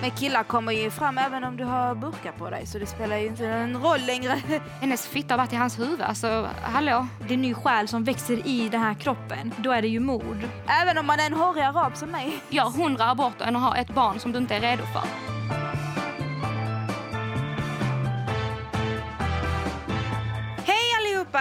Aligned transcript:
Men 0.00 0.10
killar 0.10 0.42
kommer 0.44 0.72
ju 0.72 0.90
fram 0.90 1.18
även 1.18 1.44
om 1.44 1.56
du 1.56 1.64
har 1.64 1.94
burkar 1.94 2.32
på 2.32 2.50
dig 2.50 2.66
så 2.66 2.78
det 2.78 2.86
spelar 2.86 3.16
ju 3.16 3.26
inte 3.26 3.46
en 3.46 3.76
roll 3.76 4.00
längre. 4.06 4.42
Hennes 4.80 5.06
fitta 5.06 5.34
har 5.34 5.38
varit 5.38 5.52
i 5.52 5.56
hans 5.56 5.78
huvud. 5.78 6.00
Alltså, 6.00 6.48
hallå? 6.62 7.06
Det 7.20 7.28
är 7.28 7.34
en 7.34 7.42
ny 7.42 7.54
själ 7.54 7.88
som 7.88 8.04
växer 8.04 8.46
i 8.46 8.68
den 8.68 8.80
här 8.80 8.94
kroppen. 8.94 9.54
Då 9.56 9.72
är 9.72 9.82
det 9.82 9.88
ju 9.88 10.00
mord. 10.00 10.38
Även 10.82 10.98
om 10.98 11.06
man 11.06 11.20
är 11.20 11.26
en 11.26 11.34
hårig 11.34 11.62
arab 11.62 11.96
som 11.96 12.10
mig. 12.10 12.40
Gör 12.48 12.70
hundra 12.70 13.10
aborter 13.10 13.44
än 13.44 13.56
att 13.56 13.62
ha 13.62 13.76
ett 13.76 13.94
barn 13.94 14.18
som 14.18 14.32
du 14.32 14.38
inte 14.38 14.56
är 14.56 14.60
redo 14.60 14.82
för. 14.82 15.37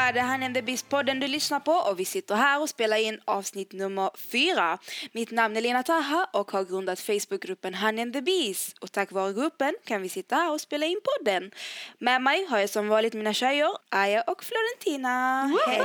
Allihopa! 0.07 0.11
Det 0.13 0.21
här 0.21 0.49
är 0.49 0.53
The 0.53 0.61
Beast-podden 0.61 1.19
du 1.19 1.27
lyssnar 1.27 1.59
på 1.59 1.71
och 1.71 1.99
vi 1.99 2.05
sitter 2.05 2.35
här 2.35 2.61
och 2.61 2.69
spelar 2.69 2.97
in 2.97 3.19
avsnitt 3.25 3.71
nummer 3.73 4.09
fyra. 4.31 4.77
Mitt 5.11 5.31
namn 5.31 5.57
är 5.57 5.61
Lena 5.61 5.83
Taha 5.83 6.27
och 6.33 6.51
har 6.51 6.63
grundat 6.63 6.99
Facebookgruppen 6.99 7.73
Han 7.73 7.99
and 7.99 8.13
the 8.13 8.21
Beast 8.21 8.77
och 8.81 8.91
tack 8.91 9.11
vare 9.11 9.33
gruppen 9.33 9.73
kan 9.85 10.01
vi 10.01 10.09
sitta 10.09 10.35
här 10.35 10.51
och 10.51 10.61
spela 10.61 10.85
in 10.85 10.99
podden. 11.03 11.51
Med 11.99 12.21
mig 12.21 12.45
har 12.49 12.59
jag 12.59 12.69
som 12.69 12.87
vanligt 12.87 13.13
mina 13.13 13.33
tjejer 13.33 13.69
Aya 13.91 14.21
och 14.21 14.43
Florentina. 14.43 15.43
Hej! 15.67 15.81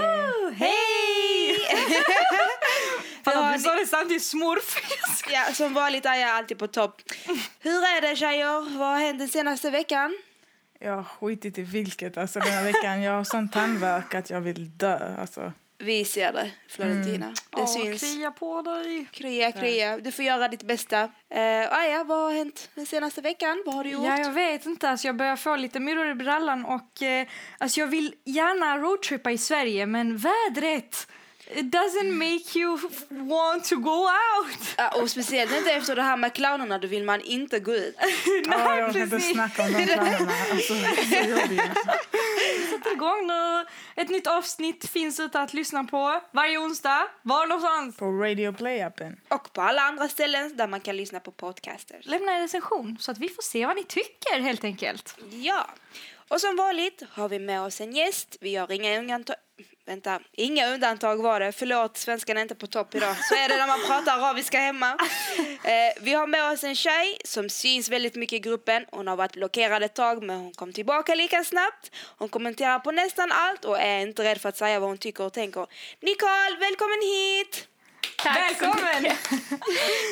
Hej! 0.56 1.58
Vi 3.24 3.30
har- 3.32 3.58
sa 3.58 3.74
det 3.74 3.86
samtidigt 3.86 4.22
smurf. 4.24 4.76
Ja, 5.30 5.54
som 5.54 5.74
vanligt 5.74 6.06
är 6.06 6.14
jag 6.14 6.30
alltid 6.30 6.58
på 6.58 6.66
topp. 6.66 7.02
Hur 7.60 7.82
är 7.84 8.00
det 8.00 8.16
tjejer? 8.16 8.78
Vad 8.78 8.88
har 8.88 8.98
hänt 8.98 9.18
den 9.18 9.28
senaste 9.28 9.70
veckan? 9.70 10.18
Jag 10.84 10.96
har 10.96 11.04
skitit 11.04 11.58
i 11.58 11.62
vilket 11.62 12.18
alltså 12.18 12.38
den 12.38 12.52
här 12.52 12.64
veckan. 12.64 13.02
Jag 13.02 13.12
har 13.12 13.24
sån 13.24 13.48
tandvärk 13.48 14.14
att 14.14 14.30
jag 14.30 14.40
vill 14.40 14.78
dö. 14.78 15.16
Alltså. 15.18 15.52
Vi 15.78 16.04
ser 16.04 16.32
det, 16.32 16.50
Florentina. 16.68 17.34
Det 17.56 17.66
syns. 17.66 18.00
Krya 18.00 18.30
på 18.30 18.62
dig. 18.62 19.06
Krya, 19.12 19.52
krya. 19.52 19.98
Du 19.98 20.12
får 20.12 20.24
göra 20.24 20.48
ditt 20.48 20.62
bästa. 20.62 21.04
Uh, 21.04 21.78
Aja, 21.78 22.04
vad 22.04 22.18
har 22.18 22.32
hänt 22.32 22.70
den 22.74 22.86
senaste 22.86 23.20
veckan? 23.20 23.62
Vad 23.66 23.74
har 23.74 23.84
du 23.84 23.90
gjort? 23.90 24.04
Ja, 24.04 24.18
jag 24.18 24.32
vet 24.32 24.66
inte. 24.66 24.88
Alltså, 24.88 25.08
jag 25.08 25.16
börjar 25.16 25.36
få 25.36 25.56
lite 25.56 25.80
myror 25.80 26.10
i 26.10 26.14
brallan 26.14 26.64
och 26.64 27.02
eh, 27.02 27.26
alltså, 27.58 27.80
jag 27.80 27.86
vill 27.86 28.14
gärna 28.24 28.78
roadtrippa 28.78 29.30
i 29.30 29.38
Sverige 29.38 29.86
men 29.86 30.16
vädret 30.16 31.08
it 31.54 31.72
doesn't 31.72 32.12
make 32.12 32.58
you 32.58 32.78
want 33.10 33.64
to 33.64 33.76
go 33.76 34.08
out. 34.08 34.58
Ja, 34.76 35.02
och 35.02 35.10
speciellt 35.10 35.52
inte 35.52 35.72
efter 35.72 35.96
det 35.96 36.02
här 36.02 36.16
med 36.16 36.32
clownerna, 36.32 36.78
då 36.78 36.88
vill 36.88 37.04
man 37.04 37.20
inte 37.20 37.60
gå 37.60 37.74
ut. 37.74 37.96
Ja, 38.50 38.78
jag 38.78 38.88
orkar 38.88 39.00
inte 39.00 39.20
snacka 39.20 39.62
om 39.62 39.72
de 39.72 39.86
planerna. 39.86 40.32
Alltså. 40.50 40.74
Sätter 42.70 42.92
igång 42.92 43.26
nu. 43.26 43.64
Ett 43.96 44.08
nytt 44.08 44.26
avsnitt 44.26 44.90
finns 44.90 45.20
ute 45.20 45.40
att 45.40 45.54
lyssna 45.54 45.84
på 45.84 46.20
varje 46.32 46.58
onsdag. 46.58 47.08
Var 47.22 47.46
någonstans? 47.46 47.96
På 47.96 48.04
Radio 48.06 48.52
Play-appen. 48.52 49.16
Och 49.28 49.52
på 49.52 49.62
alla 49.62 49.82
andra 49.82 50.08
ställen 50.08 50.56
där 50.56 50.66
man 50.66 50.80
kan 50.80 50.96
lyssna 50.96 51.20
på 51.20 51.30
podcaster. 51.30 52.00
Lämna 52.02 52.32
en 52.32 52.42
recension 52.42 52.96
så 53.00 53.10
att 53.10 53.18
vi 53.18 53.28
får 53.28 53.42
se 53.42 53.66
vad 53.66 53.76
ni 53.76 53.84
tycker 53.84 54.40
helt 54.40 54.64
enkelt. 54.64 55.16
Ja. 55.30 55.66
Och 56.28 56.40
som 56.40 56.56
vanligt 56.56 57.02
har 57.10 57.28
vi 57.28 57.38
med 57.38 57.60
oss 57.62 57.80
en 57.80 57.92
gäst. 57.92 58.36
Vi 58.40 58.56
har 58.56 58.72
inga 58.72 58.98
undantag. 58.98 59.36
Vänta, 59.86 60.20
inga 60.32 60.74
undantag 60.74 61.22
var 61.22 61.40
det. 61.40 61.52
Förlåt, 61.52 61.96
svenskan 61.96 62.36
är 62.36 62.42
inte 62.42 62.54
på 62.54 62.66
topp 62.66 62.94
idag. 62.94 63.16
Så 63.28 63.34
är 63.34 63.48
det 63.48 63.56
när 63.56 63.66
man 63.66 63.80
pratar 63.86 64.18
arabiska 64.18 64.58
hemma. 64.58 64.96
Eh, 65.64 65.92
vi 66.00 66.12
har 66.12 66.26
med 66.26 66.52
oss 66.52 66.64
en 66.64 66.74
tjej 66.74 67.18
som 67.24 67.48
syns 67.48 67.88
väldigt 67.88 68.14
mycket 68.14 68.36
i 68.36 68.38
gruppen. 68.38 68.86
Hon 68.90 69.06
har 69.06 69.16
varit 69.16 69.32
blockerad 69.32 69.82
ett 69.82 69.94
tag 69.94 70.22
men 70.22 70.40
hon 70.40 70.52
kom 70.52 70.72
tillbaka 70.72 71.14
lika 71.14 71.44
snabbt. 71.44 71.90
Hon 72.18 72.28
kommenterar 72.28 72.78
på 72.78 72.90
nästan 72.90 73.32
allt 73.32 73.64
och 73.64 73.80
är 73.80 74.00
inte 74.00 74.24
rädd 74.24 74.40
för 74.40 74.48
att 74.48 74.56
säga 74.56 74.80
vad 74.80 74.88
hon 74.88 74.98
tycker 74.98 75.24
och 75.24 75.32
tänker. 75.32 75.66
Nicole, 76.00 76.56
välkommen 76.60 77.00
hit! 77.02 77.71
Välkommen! 78.24 79.04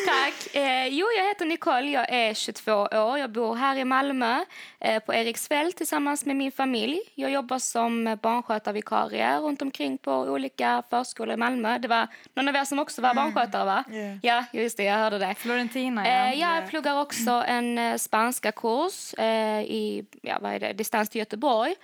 Tack. 0.07 0.55
Eh, 0.55 0.87
jo, 0.87 1.07
jag 1.19 1.29
heter 1.29 1.47
Nicole. 1.47 1.91
Jag 1.91 2.13
är 2.13 2.35
22 2.35 2.73
år. 2.73 3.19
Jag 3.19 3.31
bor 3.31 3.55
här 3.55 3.77
i 3.77 3.85
Malmö 3.85 4.45
eh, 4.81 5.03
på 5.03 5.15
Eriksfält 5.15 5.77
tillsammans 5.77 6.27
med 6.27 6.37
min 6.37 6.53
familj. 6.53 7.01
Jag 7.15 7.31
jobbar 7.31 7.59
som 7.59 8.19
barnskötarvikarie 8.23 9.39
runt 9.39 9.63
omkring 9.63 9.99
på 9.99 10.13
olika 10.13 10.83
förskolor 10.91 11.35
i 11.35 11.37
Malmö. 11.37 11.79
Det 11.79 11.89
var 11.89 12.09
någon 12.35 12.49
av 12.49 12.57
er 12.57 12.65
som 12.65 12.79
också 12.79 13.03
var 13.03 13.15
barnskötare, 13.15 13.65
va? 13.65 13.85
Yeah. 13.91 14.19
Ja, 14.23 14.45
just 14.53 14.77
det. 14.77 14.85
Jag 14.85 14.95
hörde 14.99 15.19
det. 15.19 15.35
Florentina, 15.35 16.07
Eh, 16.07 16.41
jag 16.41 16.69
pluggar 16.69 17.01
också 17.01 17.31
en 17.31 17.79
eh, 17.79 17.97
spanska 17.97 18.53
kurs 18.53 19.15
eh, 19.15 19.61
i 19.61 20.05
ja, 20.23 20.39
vad 20.41 20.53
är 20.53 20.61
det, 20.61 20.73
distans 20.73 21.09
till 21.09 21.19
Göteborg. 21.19 21.75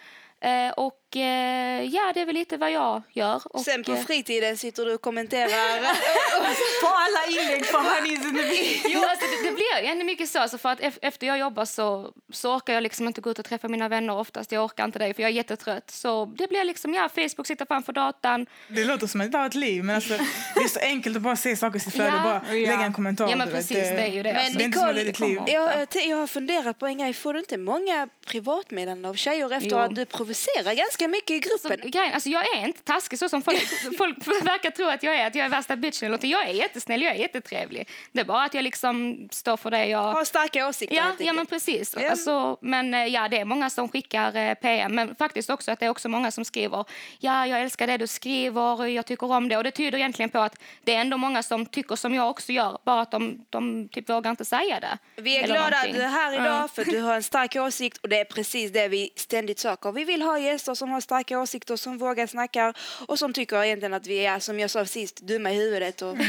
Eh, 0.40 0.70
och 1.10 1.16
eh, 1.16 1.82
ja, 1.84 2.12
det 2.14 2.20
är 2.20 2.26
väl 2.26 2.34
lite 2.34 2.56
vad 2.56 2.70
jag 2.70 3.02
gör. 3.12 3.42
Och, 3.44 3.60
Sen 3.60 3.84
på 3.84 3.92
eh, 3.92 4.04
fritiden 4.04 4.56
sitter 4.56 4.84
du 4.84 4.94
och 4.94 5.00
kommenterar. 5.00 5.80
På 6.82 6.86
alla 6.88 7.42
inlägg 7.42 7.70
på 7.72 7.78
Honeys 7.78 8.24
in 8.24 8.34
the 8.36 8.42
Bee. 8.42 8.80
Jo, 8.84 9.00
alltså, 9.00 9.26
det, 9.26 9.48
det 9.48 9.54
blir 9.54 9.80
ju 9.82 9.86
ändå 9.88 10.04
mycket 10.04 10.28
så. 10.28 10.38
Alltså, 10.38 10.58
för 10.58 10.68
att 10.68 10.80
ef- 10.80 10.98
efter 11.02 11.26
jag 11.26 11.38
jobbar 11.38 11.64
så, 11.64 12.12
så 12.32 12.54
orkar 12.56 12.74
jag 12.74 12.82
liksom 12.82 13.06
inte 13.06 13.20
gå 13.20 13.30
ut 13.30 13.38
och 13.38 13.44
träffa 13.44 13.68
mina 13.68 13.88
vänner 13.88 14.16
oftast. 14.16 14.52
Jag 14.52 14.64
orkar 14.64 14.84
inte 14.84 14.98
det 14.98 15.14
för 15.14 15.22
jag 15.22 15.30
är 15.30 15.34
jättetrött. 15.34 15.90
Så 15.90 16.24
det 16.24 16.48
blir 16.48 16.64
liksom, 16.64 16.94
ja, 16.94 17.08
Facebook, 17.08 17.46
sitta 17.46 17.66
framför 17.66 17.92
datorn. 17.92 18.46
Det 18.68 18.84
låter 18.84 19.06
som 19.06 19.20
att 19.20 19.34
har 19.34 19.46
ett 19.46 19.54
liv, 19.54 19.84
men 19.84 19.96
alltså, 19.96 20.14
det 20.54 20.60
är 20.60 20.68
så 20.68 20.80
enkelt 20.80 21.16
att 21.16 21.22
bara 21.22 21.36
se 21.36 21.56
saker 21.56 21.76
i 21.76 21.80
sitt 21.80 21.94
flöde 21.94 22.16
och 22.16 22.22
bara 22.22 22.42
lägga 22.52 22.80
en 22.80 22.92
kommentar. 22.92 23.28
Ja, 23.30 23.36
men 23.36 23.50
precis, 23.50 23.68
det 23.76 24.02
är 24.02 24.06
ju 24.12 24.22
det. 24.22 24.32
Men 24.32 24.42
alltså. 24.44 24.58
det 24.58 24.66
Nicole, 24.66 25.04
det 25.04 25.20
liv. 25.20 25.40
jag, 25.46 25.86
jag 26.06 26.16
har 26.16 26.26
funderat 26.26 26.78
på 26.78 26.86
en 26.86 26.98
grej. 26.98 27.12
Får 27.14 27.32
du 27.34 27.38
inte 27.40 27.56
många 27.58 28.08
privatmeddelanden 28.26 29.10
av 29.10 29.14
tjejer 29.14 29.52
efter 29.52 29.70
Jo. 29.70 29.76
att 29.78 29.94
du 29.94 30.04
provocerar 30.04 30.74
ganska 30.74 31.05
mycket 31.08 31.30
i 31.30 31.48
Så, 31.58 31.68
gruppen? 31.68 31.90
grejen, 31.90 32.14
alltså, 32.14 32.28
jag 32.28 32.56
är 32.56 32.66
inte 32.66 32.82
taskig 32.82 33.18
så 33.18 33.28
som 33.28 33.42
folk, 33.42 33.58
folk 33.98 34.46
verkar 34.46 34.70
tro 34.70 34.86
att 34.88 35.02
jag 35.02 35.16
är. 35.16 35.26
Att 35.26 35.34
jag 35.34 35.44
är 35.44 35.50
värsta 35.50 35.76
bitchen 35.76 36.10
något. 36.10 36.24
Jag 36.24 36.48
är 36.48 36.52
jättesnäll, 36.52 37.02
jag 37.02 37.14
är 37.14 37.18
jättetrevlig. 37.18 37.88
Det 38.12 38.20
är 38.20 38.24
bara 38.24 38.44
att 38.44 38.54
jag 38.54 38.62
liksom 38.64 39.28
står 39.32 39.56
för 39.56 39.70
det 39.70 39.86
jag... 39.86 40.12
Har 40.12 40.24
starka 40.24 40.68
åsikter 40.68 40.96
Ja, 40.96 41.12
ja 41.18 41.32
men 41.32 41.46
precis. 41.46 41.94
Ja. 42.00 42.10
Alltså, 42.10 42.58
men 42.60 42.94
eh, 42.94 43.04
ja, 43.06 43.28
det 43.28 43.38
är 43.38 43.44
många 43.44 43.70
som 43.70 43.88
skickar 43.88 44.36
eh, 44.36 44.54
PM, 44.54 44.94
men 44.94 45.16
faktiskt 45.16 45.50
också 45.50 45.70
att 45.72 45.80
det 45.80 45.86
är 45.86 45.90
också 45.90 46.08
många 46.08 46.30
som 46.30 46.44
skriver 46.44 46.84
ja, 47.18 47.46
jag 47.46 47.60
älskar 47.60 47.86
det 47.86 47.96
du 47.96 48.06
skriver, 48.06 48.86
jag 48.86 49.06
tycker 49.06 49.32
om 49.32 49.48
det. 49.48 49.56
Och 49.56 49.64
det 49.64 49.70
tyder 49.70 49.98
egentligen 49.98 50.30
på 50.30 50.38
att 50.38 50.58
det 50.84 50.94
är 50.94 51.00
ändå 51.00 51.16
många 51.16 51.42
som 51.42 51.66
tycker 51.66 51.96
som 51.96 52.14
jag 52.14 52.30
också 52.30 52.52
gör, 52.52 52.78
bara 52.84 53.00
att 53.00 53.10
de, 53.10 53.46
de 53.50 53.88
typ 53.88 54.08
vågar 54.10 54.30
inte 54.30 54.44
säga 54.44 54.80
det. 54.80 54.98
Vi 55.22 55.36
är 55.36 55.46
glada 55.46 55.76
att 55.76 55.92
du 55.92 56.02
är 56.02 56.08
här 56.08 56.32
idag 56.34 56.46
Ja. 56.46 56.68
för 56.74 56.84
du 56.84 57.00
har 57.00 57.14
en 57.14 57.22
stark 57.22 57.56
åsikt 57.66 57.98
och 58.02 58.08
det 58.08 58.18
är 58.20 58.24
precis 58.24 58.72
det 58.72 58.88
vi 58.88 59.10
ständigt 59.16 59.58
söker. 59.58 59.92
Vi 59.92 60.04
vill 60.04 60.22
ha 60.22 60.38
gäster 60.38 60.74
som 60.74 60.85
som 60.86 60.92
har 60.92 61.00
starka 61.00 61.40
åsikter, 61.40 61.76
som 61.76 61.98
vågar 61.98 62.26
snacka 62.26 62.74
och 63.08 63.18
som 63.18 63.32
tycker 63.32 63.64
egentligen 63.64 63.94
att 63.94 64.06
vi 64.06 64.26
är, 64.26 64.38
som 64.38 64.60
jag 64.60 64.70
sa 64.70 64.84
sist, 64.86 65.20
dumma 65.20 65.52
i 65.52 65.54
huvudet. 65.54 66.02
Och... 66.02 66.16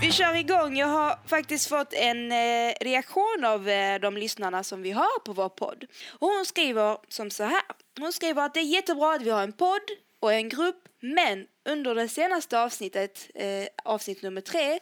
Vi 0.00 0.12
kör 0.12 0.34
igång. 0.34 0.76
Jag 0.76 0.86
har 0.86 1.18
faktiskt 1.26 1.68
fått 1.68 1.92
en 1.92 2.32
eh, 2.32 2.74
reaktion 2.80 3.44
av 3.44 3.68
eh, 3.68 4.00
de 4.00 4.16
lyssnarna 4.16 4.62
som 4.62 4.82
vi 4.82 4.90
har 4.90 5.20
på 5.24 5.32
vår 5.32 5.48
podd. 5.48 5.84
Och 6.08 6.28
hon 6.28 6.44
skriver 6.44 6.96
som 7.08 7.30
så 7.30 7.44
här. 7.44 7.62
Hon 8.00 8.12
skriver 8.12 8.42
att 8.42 8.54
det 8.54 8.60
är 8.60 8.64
jättebra 8.64 9.14
att 9.14 9.22
vi 9.22 9.30
har 9.30 9.42
en 9.42 9.52
podd 9.52 9.90
och 10.20 10.32
en 10.32 10.48
grupp, 10.48 10.88
men 11.04 11.46
under 11.64 11.94
det 11.94 12.08
senaste 12.08 12.60
avsnittet, 12.60 13.30
eh, 13.34 13.66
avsnitt 13.84 14.22
nummer 14.22 14.40
tre, 14.40 14.78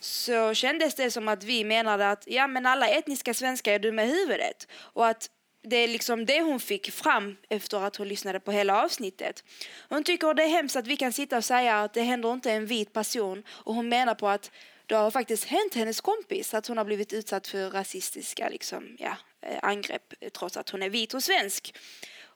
så 0.00 0.54
kändes 0.54 0.94
det 0.94 1.10
som 1.10 1.28
att 1.28 1.44
vi 1.44 1.64
menade 1.64 2.10
att 2.10 2.24
ja, 2.26 2.46
men 2.46 2.66
alla 2.66 2.88
etniska 2.88 3.34
svenskar 3.34 3.72
är 3.72 3.78
dumma 3.78 4.04
i 4.04 4.06
huvudet. 4.06 4.68
Och 4.74 5.06
att 5.06 5.30
det 5.62 5.76
är 5.76 5.88
liksom 5.88 6.26
det 6.26 6.40
hon 6.40 6.60
fick 6.60 6.90
fram 6.90 7.36
efter 7.48 7.86
att 7.86 7.96
hon 7.96 8.08
lyssnade 8.08 8.40
på 8.40 8.52
hela 8.52 8.84
avsnittet. 8.84 9.44
Hon 9.88 10.04
tycker 10.04 10.34
det 10.34 10.42
är 10.42 10.48
hemskt 10.48 10.76
att 10.76 10.86
vi 10.86 10.96
kan 10.96 11.12
sitta 11.12 11.36
och 11.36 11.44
säga 11.44 11.80
att 11.80 11.94
det 11.94 12.02
händer 12.02 12.32
inte 12.32 12.52
en 12.52 12.66
vit 12.66 12.92
person 12.92 13.42
och 13.48 13.74
hon 13.74 13.88
menar 13.88 14.14
på 14.14 14.28
att 14.28 14.50
det 14.86 14.94
har 14.94 15.10
faktiskt 15.10 15.44
hänt 15.44 15.74
hennes 15.74 16.00
kompis 16.00 16.54
att 16.54 16.66
hon 16.66 16.78
har 16.78 16.84
blivit 16.84 17.12
utsatt 17.12 17.46
för 17.46 17.70
rasistiska 17.70 18.48
liksom, 18.48 18.96
ja, 18.98 19.16
eh, 19.42 19.58
angrepp 19.62 20.14
trots 20.32 20.56
att 20.56 20.70
hon 20.70 20.82
är 20.82 20.90
vit 20.90 21.14
och 21.14 21.22
svensk. 21.22 21.74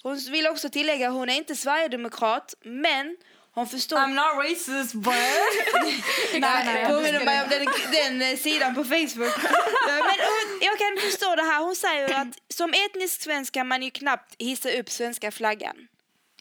Hon 0.02 0.18
vill 0.30 0.46
också 0.46 0.68
tillägga 0.68 1.08
att 1.08 1.14
hon 1.14 1.28
är 1.28 1.34
inte 1.34 1.56
sverigedemokrat 1.56 2.54
men 2.64 3.16
hon 3.58 3.66
förstår... 3.66 3.96
I'm 3.96 4.14
not 4.14 4.44
racist 4.44 4.94
but... 4.94 5.14
Nej, 6.40 6.86
påminner 6.88 7.24
mig 7.24 7.42
om 7.42 7.48
den, 7.50 7.66
den 7.92 8.30
eh, 8.32 8.36
sidan 8.36 8.74
på 8.74 8.84
Facebook. 8.84 9.34
Ja, 9.42 9.50
Men 9.86 10.00
hon, 10.02 10.58
jag 10.60 10.78
kan 10.78 11.10
förstå 11.10 11.36
det 11.36 11.42
här. 11.42 11.62
Hon 11.62 11.76
säger 11.76 12.20
att 12.20 12.28
som 12.54 12.70
etnisk 12.70 13.22
svensk 13.22 13.54
kan 13.54 13.68
man 13.68 13.82
ju 13.82 13.90
knappt 13.90 14.34
hissa 14.38 14.70
upp 14.70 14.90
svenska 14.90 15.30
flaggan. 15.30 15.76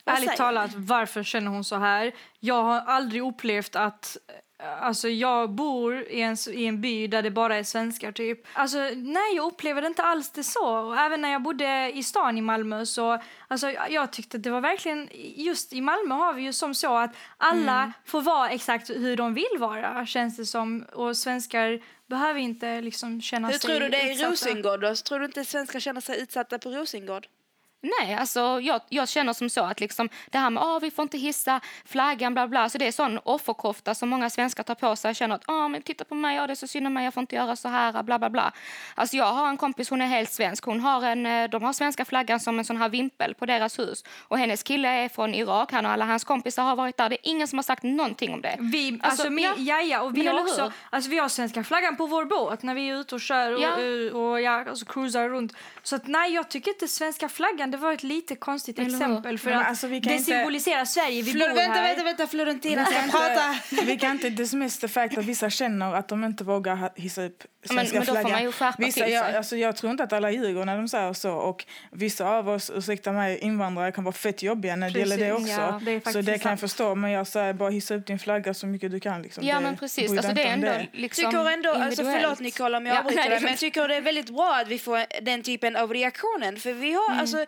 Ärligt 0.05 0.35
talat, 0.35 0.71
varför 0.75 1.23
känner 1.23 1.51
hon 1.51 1.63
så 1.63 1.75
här? 1.75 2.11
Jag 2.39 2.63
har 2.63 2.81
aldrig 2.81 3.23
upplevt 3.23 3.75
att 3.75 4.17
Alltså 4.59 5.09
jag 5.09 5.49
bor 5.49 5.95
i 5.95 6.21
en, 6.21 6.37
i 6.51 6.65
en 6.65 6.81
by 6.81 7.07
där 7.07 7.21
det 7.21 7.31
bara 7.31 7.55
är 7.55 7.63
svenskar 7.63 8.11
typ. 8.11 8.47
Alltså 8.53 8.77
nej, 8.95 9.35
jag 9.35 9.45
upplever 9.45 9.81
det 9.81 9.87
inte 9.87 10.03
alls 10.03 10.29
det 10.29 10.43
så. 10.43 10.77
Och 10.77 10.97
även 10.97 11.21
när 11.21 11.31
jag 11.31 11.41
bodde 11.41 11.91
i 11.95 12.03
stan 12.03 12.37
i 12.37 12.41
Malmö 12.41 12.85
så, 12.85 13.21
alltså 13.47 13.71
jag, 13.89 14.11
tyckte 14.11 14.37
att 14.37 14.43
det 14.43 14.49
var 14.49 14.61
verkligen, 14.61 15.09
just 15.35 15.73
i 15.73 15.81
Malmö 15.81 16.15
har 16.15 16.33
vi 16.33 16.41
ju 16.41 16.53
som 16.53 16.75
så 16.75 16.97
att 16.97 17.15
alla 17.37 17.93
får 18.05 18.21
vara 18.21 18.49
exakt 18.49 18.89
hur 18.89 19.15
de 19.15 19.33
vill 19.33 19.57
vara, 19.59 20.05
känns 20.05 20.37
det 20.37 20.45
som. 20.45 20.85
Och 20.93 21.17
svenskar 21.17 21.79
behöver 22.07 22.39
inte 22.39 22.81
liksom 22.81 23.21
känna 23.21 23.47
Hur 23.47 23.53
sig 23.53 23.69
tror 23.69 23.79
du 23.79 23.89
det 23.89 24.01
är 24.01 24.07
i 24.07 24.11
utsatta. 24.11 24.31
Rosengård 24.31 24.81
då? 24.81 24.95
Tror 24.95 25.19
du 25.19 25.25
inte 25.25 25.45
svenskar 25.45 25.79
känner 25.79 26.01
sig 26.01 26.21
utsatta 26.21 26.59
på 26.59 26.69
Rosengård? 26.69 27.27
Nej, 27.81 28.15
alltså 28.15 28.59
jag, 28.61 28.81
jag 28.89 29.09
känner 29.09 29.33
som 29.33 29.49
så 29.49 29.63
att 29.63 29.79
liksom 29.79 30.09
det 30.31 30.37
här 30.37 30.49
med 30.49 30.63
att 30.63 30.83
vi 30.83 30.91
får 30.91 31.03
inte 31.03 31.17
hissa 31.17 31.61
flaggan 31.85 32.33
bla 32.33 32.47
bla, 32.47 32.69
så 32.69 32.77
det 32.77 32.87
är 32.87 32.91
sån 32.91 33.19
offerkofta 33.23 33.95
som 33.95 34.09
många 34.09 34.29
svenskar 34.29 34.63
tar 34.63 34.75
på 34.75 34.95
sig 34.95 35.15
känner 35.15 35.35
att 35.35 35.49
ah, 35.49 35.67
men 35.67 35.81
titta 35.81 36.03
på 36.05 36.15
mig, 36.15 36.35
ja, 36.35 36.47
det 36.47 36.53
är 36.53 36.55
så 36.55 36.67
synd 36.67 36.87
om 36.87 36.93
mig, 36.93 37.03
jag 37.03 37.13
får 37.13 37.21
inte 37.21 37.35
göra 37.35 37.55
så 37.55 37.67
här, 37.69 38.03
bla 38.03 38.19
bla 38.19 38.29
bla. 38.29 38.51
Alltså 38.95 39.17
jag 39.17 39.25
har 39.33 39.49
en 39.49 39.57
kompis, 39.57 39.89
hon 39.89 40.01
är 40.01 40.05
helt 40.05 40.31
svensk, 40.31 40.65
hon 40.65 40.79
har 40.79 41.03
en, 41.03 41.25
eh, 41.25 41.49
de 41.49 41.63
har 41.63 41.73
svenska 41.73 42.05
flaggan 42.05 42.39
som 42.39 42.59
en 42.59 42.65
sån 42.65 42.77
här 42.77 42.89
vimpel 42.89 43.33
på 43.33 43.45
deras 43.45 43.79
hus 43.79 44.03
och 44.27 44.37
hennes 44.37 44.63
kille 44.63 44.89
är 44.89 45.09
från 45.09 45.33
Irak, 45.33 45.71
han 45.71 45.85
och 45.85 45.91
alla 45.91 46.05
hans 46.05 46.23
kompisar 46.23 46.63
har 46.63 46.75
varit 46.75 46.97
där, 46.97 47.09
det 47.09 47.15
är 47.15 47.29
ingen 47.31 47.47
som 47.47 47.57
har 47.57 47.63
sagt 47.63 47.83
någonting 47.83 48.33
om 48.33 48.41
det. 48.41 48.57
Vi, 48.59 48.99
alltså, 49.03 49.07
Alltså, 49.17 49.29
mi, 49.29 49.43
ja. 49.43 49.53
ja. 49.57 49.81
ja, 49.81 50.01
och 50.01 50.17
vi 50.17 50.27
har 50.27 50.41
också, 50.41 50.63
hur? 50.63 50.71
alltså 50.89 51.09
vi 51.09 51.17
har 51.19 51.29
svenska 51.29 51.63
flaggan 51.63 51.97
på 51.97 52.05
vår 52.05 52.25
båt 52.25 52.63
när 52.63 52.75
vi 52.75 52.89
är 52.89 52.95
ute 52.95 53.15
och 53.15 53.21
kör 53.21 53.53
och, 53.53 53.61
Ja. 53.61 53.73
och, 54.13 54.29
och 54.31 54.41
ja, 54.41 54.65
alltså 54.69 54.85
cruisar 54.85 55.29
runt. 55.29 55.53
Så 55.83 55.95
att 55.95 56.07
nej, 56.07 56.33
jag 56.33 56.49
tycker 56.49 56.71
inte 56.71 56.87
svenska 56.87 57.29
flaggan, 57.29 57.66
det 57.71 57.77
var 57.77 57.93
ett 57.93 58.03
lite 58.03 58.35
konstigt 58.35 58.79
Eller 58.79 58.89
exempel 58.89 59.37
för 59.39 59.49
Men 59.49 59.59
att 59.59 59.67
alltså, 59.67 59.87
vi 59.87 60.01
kan 60.01 60.11
det 60.11 60.17
inte- 60.17 60.31
symboliserar 60.31 60.85
Sverige, 60.85 61.21
vi 61.21 61.31
Flor, 61.31 61.47
bor 61.49 61.55
vänta, 61.55 61.73
här. 61.73 61.87
vänta, 61.87 62.03
vänta, 62.03 62.27
Florentina 62.27 62.81
Vi 62.81 62.91
ska 62.91 63.01
kan 63.01 63.09
prata. 63.09 63.55
inte, 63.71 63.85
vi 63.85 63.97
kan 63.97 64.11
inte 64.11 64.29
dismiss 64.29 64.79
the 64.79 64.87
fact 64.87 65.17
att 65.17 65.25
vissa 65.25 65.49
känner 65.49 65.93
att 65.93 66.07
de 66.07 66.23
inte 66.23 66.43
vågar 66.43 66.75
ha- 66.75 66.93
hissa 66.95 67.23
upp 67.25 67.43
Men- 67.75 67.87
men 67.93 68.05
då 68.05 68.15
får 68.15 68.29
man 68.29 68.43
ju 68.43 68.51
skärpa 68.51 68.75
vissa, 68.83 69.03
till 69.03 69.13
jag, 69.13 69.25
sig. 69.25 69.37
alltså, 69.37 69.55
jag 69.57 69.75
tror 69.75 69.91
inte 69.91 70.03
att 70.03 70.13
alla 70.13 70.31
ljuger 70.31 70.65
när 70.65 70.77
de 70.77 70.87
säger 70.87 71.13
så. 71.13 71.31
Och 71.31 71.65
vissa 71.91 72.25
av 72.29 72.49
oss, 72.49 72.71
ursäkta 72.75 73.11
mig, 73.11 73.37
invandrare 73.37 73.91
kan 73.91 74.03
vara 74.03 74.13
fett 74.13 74.43
jobbiga 74.43 74.75
när 74.75 74.89
det 74.89 74.99
gäller 74.99 75.17
det 75.17 75.33
också. 75.33 75.47
ja, 75.47 75.81
det 75.85 76.11
så 76.11 76.21
det 76.21 76.25
kan 76.25 76.31
jag 76.33 76.41
sant. 76.41 76.59
förstå. 76.59 76.95
Men 76.95 77.11
jag 77.11 77.27
säger 77.27 77.53
bara 77.53 77.69
hissa 77.69 77.95
upp 77.95 78.05
din 78.07 78.19
flagga 78.19 78.53
så 78.53 78.67
mycket 78.67 78.91
du 78.91 78.99
kan. 78.99 79.21
Liksom. 79.21 79.43
Ja 79.43 79.55
det, 79.55 79.61
men 79.61 79.77
precis, 79.77 80.11
alltså 80.11 80.33
det 80.33 80.43
är 80.43 80.53
ändå 80.53 80.71
liksom 80.93 81.31
tycker 81.31 81.49
ändå, 81.49 81.69
alltså 81.71 82.03
förlåt 82.03 82.39
Nicole 82.39 82.77
om 82.77 82.85
jag 82.85 82.95
Ja, 82.95 82.99
avbryter 82.99 83.21
dig, 83.21 83.29
det 83.29 83.35
är 83.35 83.41
men 83.41 83.49
jag 83.49 83.59
tycker 83.59 83.87
det 83.87 83.95
är 83.95 84.01
väldigt 84.01 84.29
bra 84.29 84.55
att 84.61 84.67
vi 84.67 84.79
får 84.79 85.21
den 85.21 85.43
typen 85.43 85.75
av 85.75 85.93
reaktionen. 85.93 86.57
För 86.59 86.73
vi 86.73 86.93
har, 86.93 87.15
alltså, 87.19 87.45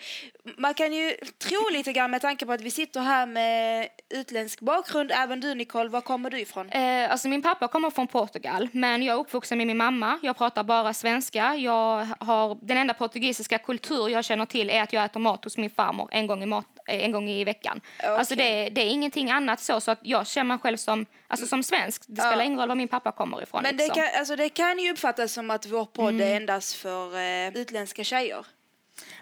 man 0.58 0.74
kan 0.74 0.94
ju 0.94 1.14
tro 1.38 1.70
lite 1.72 1.94
grann 1.94 2.12
med 2.12 2.22
tanke 2.22 2.46
på 2.46 2.52
att 2.52 2.62
vi 2.62 2.72
sitter 2.72 3.02
här 3.02 3.26
med 3.26 3.88
utländsk 4.10 4.60
bakgrund. 4.60 5.12
Även 5.16 5.40
du 5.40 5.56
Nicole, 5.56 5.90
var 5.90 6.02
kommer 6.02 6.30
du 6.30 6.40
ifrån? 6.40 6.70
Eh, 6.70 7.12
alltså 7.12 7.28
min 7.28 7.42
pappa 7.42 7.68
kommer 7.68 7.90
från 7.90 8.08
Portugal, 8.08 8.68
men 8.72 9.04
jag 9.04 9.16
är 9.16 9.20
uppvuxen 9.20 9.58
med 9.58 9.68
min 9.68 9.78
mamma. 9.78 10.09
Jag 10.22 10.38
pratar 10.38 10.64
bara 10.64 10.94
svenska. 10.94 11.56
Jag 11.56 12.08
har, 12.20 12.58
den 12.62 12.78
enda 12.78 12.94
portugisiska 12.94 13.58
kultur 13.58 14.10
jag 14.10 14.26
känner 14.26 14.46
till 14.46 14.70
är 14.70 14.84
att 14.84 14.94
jag 14.94 15.06
äter 15.06 15.20
mat 15.20 15.44
hos 15.44 15.58
min 15.58 15.70
farmor 15.70 16.10
en 16.12 16.28
gång 16.28 16.44
i, 16.44 16.46
mat, 16.46 16.66
eh, 16.88 17.06
en 17.06 17.12
gång 17.12 17.30
i 17.30 17.44
veckan. 17.44 17.82
Alltså 18.04 18.36
det, 18.36 18.70
det 18.70 18.82
är 18.82 18.90
ingenting 18.90 19.32
annat 19.32 19.60
så, 19.60 19.82
så 19.82 19.92
att 19.92 20.00
jag 20.02 20.28
känner 20.28 20.48
mig 20.48 20.58
själv 20.58 20.78
som, 20.78 21.06
alltså 21.28 21.48
som 21.48 21.64
svensk. 21.64 22.04
Det 22.08 22.22
spelar 22.22 22.42
ingen 22.42 22.60
roll 22.60 22.68
var 22.68 22.76
min 22.76 22.88
pappa 22.88 23.12
kommer 23.12 23.44
ifrån. 23.44 23.64
Men 23.64 23.78
det 23.78 23.84
liksom. 23.84 24.04
kan, 24.04 24.20
alltså, 24.20 24.36
det 24.36 24.50
kan 24.50 24.80
ju 24.80 24.92
uppfattas 24.92 25.34
som 25.34 25.52
att 25.52 25.66
vår 25.66 25.86
podd 25.86 26.22
är 26.22 26.36
endast 26.36 26.74
för 26.74 27.16
eh, 27.18 27.62
utländska 27.62 28.04
tjejer. 28.04 28.46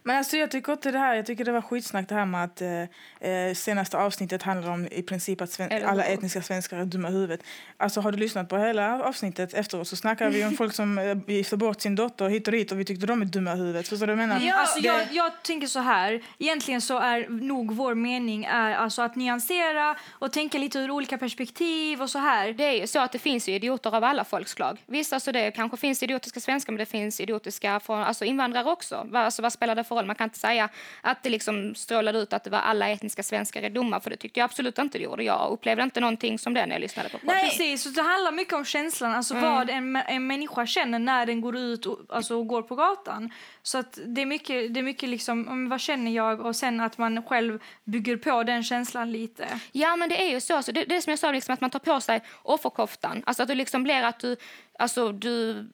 Men 0.08 0.18
alltså 0.18 0.38
jag 0.38 0.52
tycker 0.52 0.72
inte 0.72 0.92
det 0.92 0.98
här, 1.00 1.16
jag 1.16 1.26
tycker 1.26 1.46
det 1.46 1.52
var 1.52 1.62
skitsnack 1.62 2.10
det 2.10 2.16
här 2.16 2.26
med 2.26 2.44
att 2.44 2.62
eh, 2.62 3.30
eh, 3.32 3.54
senaste 3.54 3.98
avsnittet 3.98 4.44
handlar 4.44 4.72
om 4.72 4.88
i 4.92 5.02
princip 5.04 5.42
att 5.42 5.50
sven- 5.52 5.86
alla 5.86 6.04
etniska 6.04 6.42
svenskar 6.42 6.78
är 6.78 6.86
dumma 6.86 7.10
i 7.10 7.12
huvudet. 7.12 7.40
Alltså 7.78 8.02
har 8.02 8.12
du 8.12 8.18
lyssnat 8.18 8.50
på 8.50 8.58
hela 8.58 9.04
avsnittet 9.04 9.54
efteråt 9.54 9.88
så 9.88 9.96
snackar 9.96 10.30
vi 10.30 10.46
om 10.46 10.52
folk 10.58 10.74
som 10.74 10.98
eh, 10.98 11.18
gifter 11.28 11.58
bort 11.58 11.82
sin 11.82 11.96
dotter 11.96 12.30
hit 12.30 12.48
och 12.48 12.52
dit 12.54 12.72
och 12.72 12.80
vi 12.80 12.86
tyckte 12.86 13.06
de 13.06 13.22
är 13.22 13.26
dumma 13.26 13.54
i 13.54 13.56
huvudet. 13.58 13.88
Förstår 13.88 14.08
du 14.08 14.14
vad 14.16 14.22
jag 14.24 14.28
menar? 14.30 14.42
Ja, 14.48 14.56
Alltså, 14.60 14.80
Det- 14.80 14.88
jag, 14.88 15.08
jag 15.12 15.44
tänker 15.44 15.68
så 15.68 15.80
här. 15.80 16.22
Egentligen 16.40 16.82
så 16.82 17.00
är 17.00 17.28
nog 17.30 17.72
vår 17.76 17.96
mening 17.96 18.46
är 18.46 18.76
alltså 18.76 19.02
att 19.02 19.16
nyansera 19.16 19.96
och 20.12 20.32
tänka 20.34 20.58
lite 20.58 20.80
ur 20.80 20.92
olika 20.92 21.18
perspektiv 21.18 22.02
och 22.02 22.10
så 22.10 22.20
här. 22.20 22.54
Det 22.54 22.64
är 22.64 22.72
ju 22.82 22.88
så 22.88 23.00
att 23.00 23.12
det 23.12 23.20
finns 23.20 23.50
ju 23.50 23.54
idioter 23.54 23.96
av 23.96 24.04
alla 24.04 24.24
folkslag. 24.24 24.78
Visst, 24.86 25.14
alltså 25.14 25.32
det 25.32 25.52
kanske 25.52 25.78
finns 25.78 26.04
idiotiska 26.04 26.40
svenskar, 26.40 26.74
men 26.74 26.80
det 26.80 26.86
finns 26.86 27.20
idiotiska 27.20 27.80
från, 27.80 28.00
alltså 28.04 28.26
invandrare 28.26 28.70
också. 28.72 29.08
Vad, 29.12 29.22
alltså, 29.22 29.42
vad 29.42 29.54
spelar 29.54 29.76
det 29.76 29.84
för 29.84 29.97
roll? 29.98 30.06
Man 30.06 30.16
kan 30.16 30.26
inte 30.26 30.40
säga 30.40 30.70
att 31.02 31.24
det 31.24 31.30
liksom 31.30 31.76
strålade 31.76 32.20
ut 32.20 32.34
att 32.34 32.44
det 32.44 32.50
var 32.50 32.60
alla 32.60 32.90
etniska 32.90 33.24
svenskar 33.24 33.62
är 33.62 33.70
dumma, 33.70 34.00
för 34.00 34.10
det 34.10 34.18
tyckte 34.18 34.40
jag 34.40 34.46
absolut 34.46 34.78
inte 34.78 34.98
det 34.98 35.04
gjorde. 35.04 35.24
Jag 35.24 35.52
upplevde 35.52 35.84
inte 35.84 36.00
någonting 36.00 36.40
som 36.40 36.54
det 36.54 36.66
när 36.66 36.76
jag 36.76 36.82
lyssnade 36.82 37.10
på 37.10 37.18
podden. 37.18 37.36
Nej. 37.36 37.50
Precis, 37.50 37.84
så 37.84 37.90
det 37.90 38.02
handlar 38.02 38.32
mycket 38.32 38.54
om 38.54 38.66
känslan, 38.66 39.14
alltså 39.14 39.34
vad 39.34 39.70
en, 39.70 39.96
en 39.96 40.28
människa 40.28 40.66
känner 40.66 41.00
när 41.00 41.26
den 41.26 41.42
går 41.42 41.58
ut 41.58 41.86
och, 41.86 42.00
alltså, 42.10 42.36
och 42.36 42.48
går 42.48 42.62
på 42.62 42.76
gatan. 42.76 43.34
Så 43.64 43.78
att 43.78 44.00
det 44.06 44.22
är 44.22 44.26
mycket, 44.26 44.74
det 44.74 44.80
är 44.80 44.84
mycket 44.84 45.10
liksom, 45.10 45.48
mm, 45.48 45.70
vad 45.70 45.82
känner 45.82 46.12
jag 46.12 46.46
och 46.46 46.56
sen 46.56 46.80
att 46.80 46.98
man 46.98 47.24
själv 47.24 47.60
bygger 47.84 48.18
på 48.18 48.44
den 48.44 48.64
känslan 48.64 49.12
lite. 49.12 49.60
Ja, 49.72 49.96
men 49.96 50.10
det 50.10 50.22
är 50.22 50.30
ju 50.30 50.42
så. 50.42 50.56
Alltså, 50.56 50.72
det, 50.72 50.84
det 50.84 50.96
är 50.96 51.02
som 51.02 51.12
jag 51.12 51.20
sa, 51.20 51.32
liksom, 51.32 51.54
att 51.54 51.62
man 51.62 51.70
tar 51.70 51.80
på 51.80 52.02
sig 52.02 52.22
offerkoftan. 52.44 53.24
Alltså 53.26 53.44
att 53.44 53.50
det 53.50 53.56
liksom 53.56 53.84
blir 53.84 54.04
att 54.04 54.20
du, 54.20 54.36
alltså, 54.80 55.12
du 55.12 55.68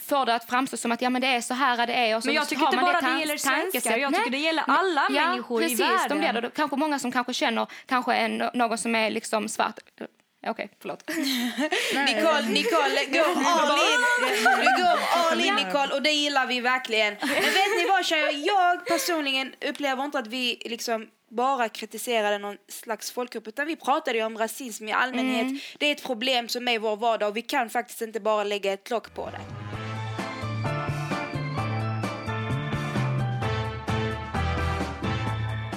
får 0.00 0.26
det 0.26 0.34
att 0.34 0.44
framstå 0.50 0.76
som 0.76 0.92
att 0.92 1.02
ja, 1.02 1.10
men 1.10 1.22
det 1.22 1.28
är 1.28 1.40
så 1.40 1.54
här 1.54 1.86
det 1.86 1.92
är. 1.92 2.16
Och 2.16 2.22
så 2.22 2.28
Men 2.28 2.34
jag 2.34 2.48
tycker 2.48 2.62
har 2.62 2.72
inte 2.72 2.84
bara 2.84 3.00
det 3.00 3.06
tan- 3.06 3.20
gäller 3.20 3.36
svenskar, 3.36 3.96
jag 3.96 4.12
Nej, 4.12 4.20
tycker 4.20 4.30
det 4.30 4.38
gäller 4.38 4.64
alla 4.66 5.06
ja, 5.10 5.28
människor 5.28 5.62
i 5.62 5.64
precis, 5.64 5.80
världen. 5.80 6.20
De 6.20 6.32
blir 6.32 6.42
det. 6.42 6.50
Kanske 6.50 6.76
många 6.76 6.98
som 6.98 7.12
kanske 7.12 7.34
känner 7.34 7.66
kanske 7.86 8.14
en, 8.14 8.50
någon 8.54 8.78
som 8.78 8.94
är 8.94 9.10
liksom 9.10 9.48
svart. 9.48 9.78
Okej, 10.46 10.70
förlåt. 10.80 11.08
Nicole, 11.94 12.42
Nicole, 12.48 13.04
gå 13.12 13.24
all 13.46 13.70
in. 13.70 14.00
Du 14.60 14.82
går 14.82 14.98
all 15.14 15.40
in 15.40 15.54
Nicole 15.54 15.94
och 15.94 16.02
det 16.02 16.10
gillar 16.10 16.46
vi 16.46 16.60
verkligen. 16.60 17.16
Men 17.20 17.28
vet 17.28 17.76
ni 17.78 17.86
vad 17.88 18.04
tjejer, 18.06 18.46
jag 18.46 18.86
personligen 18.86 19.54
upplever 19.68 20.04
inte 20.04 20.18
att 20.18 20.26
vi 20.26 20.62
liksom 20.64 21.08
bara 21.30 21.68
kritiserade 21.68 22.38
någon 22.38 22.56
slags 22.68 23.10
folkgrupp 23.12 23.48
utan 23.48 23.66
vi 23.66 23.76
pratade 23.76 24.18
ju 24.18 24.24
om 24.24 24.38
rasism 24.38 24.88
i 24.88 24.92
allmänhet. 24.92 25.62
Det 25.78 25.86
är 25.86 25.92
ett 25.92 26.02
problem 26.06 26.48
som 26.48 26.68
är 26.68 26.72
i 26.72 26.78
vår 26.78 26.96
vardag 26.96 27.28
och 27.28 27.36
vi 27.36 27.42
kan 27.42 27.70
faktiskt 27.70 28.02
inte 28.02 28.20
bara 28.20 28.44
lägga 28.44 28.72
ett 28.72 28.90
lock 28.90 29.14
på 29.14 29.30
det. 29.30 29.40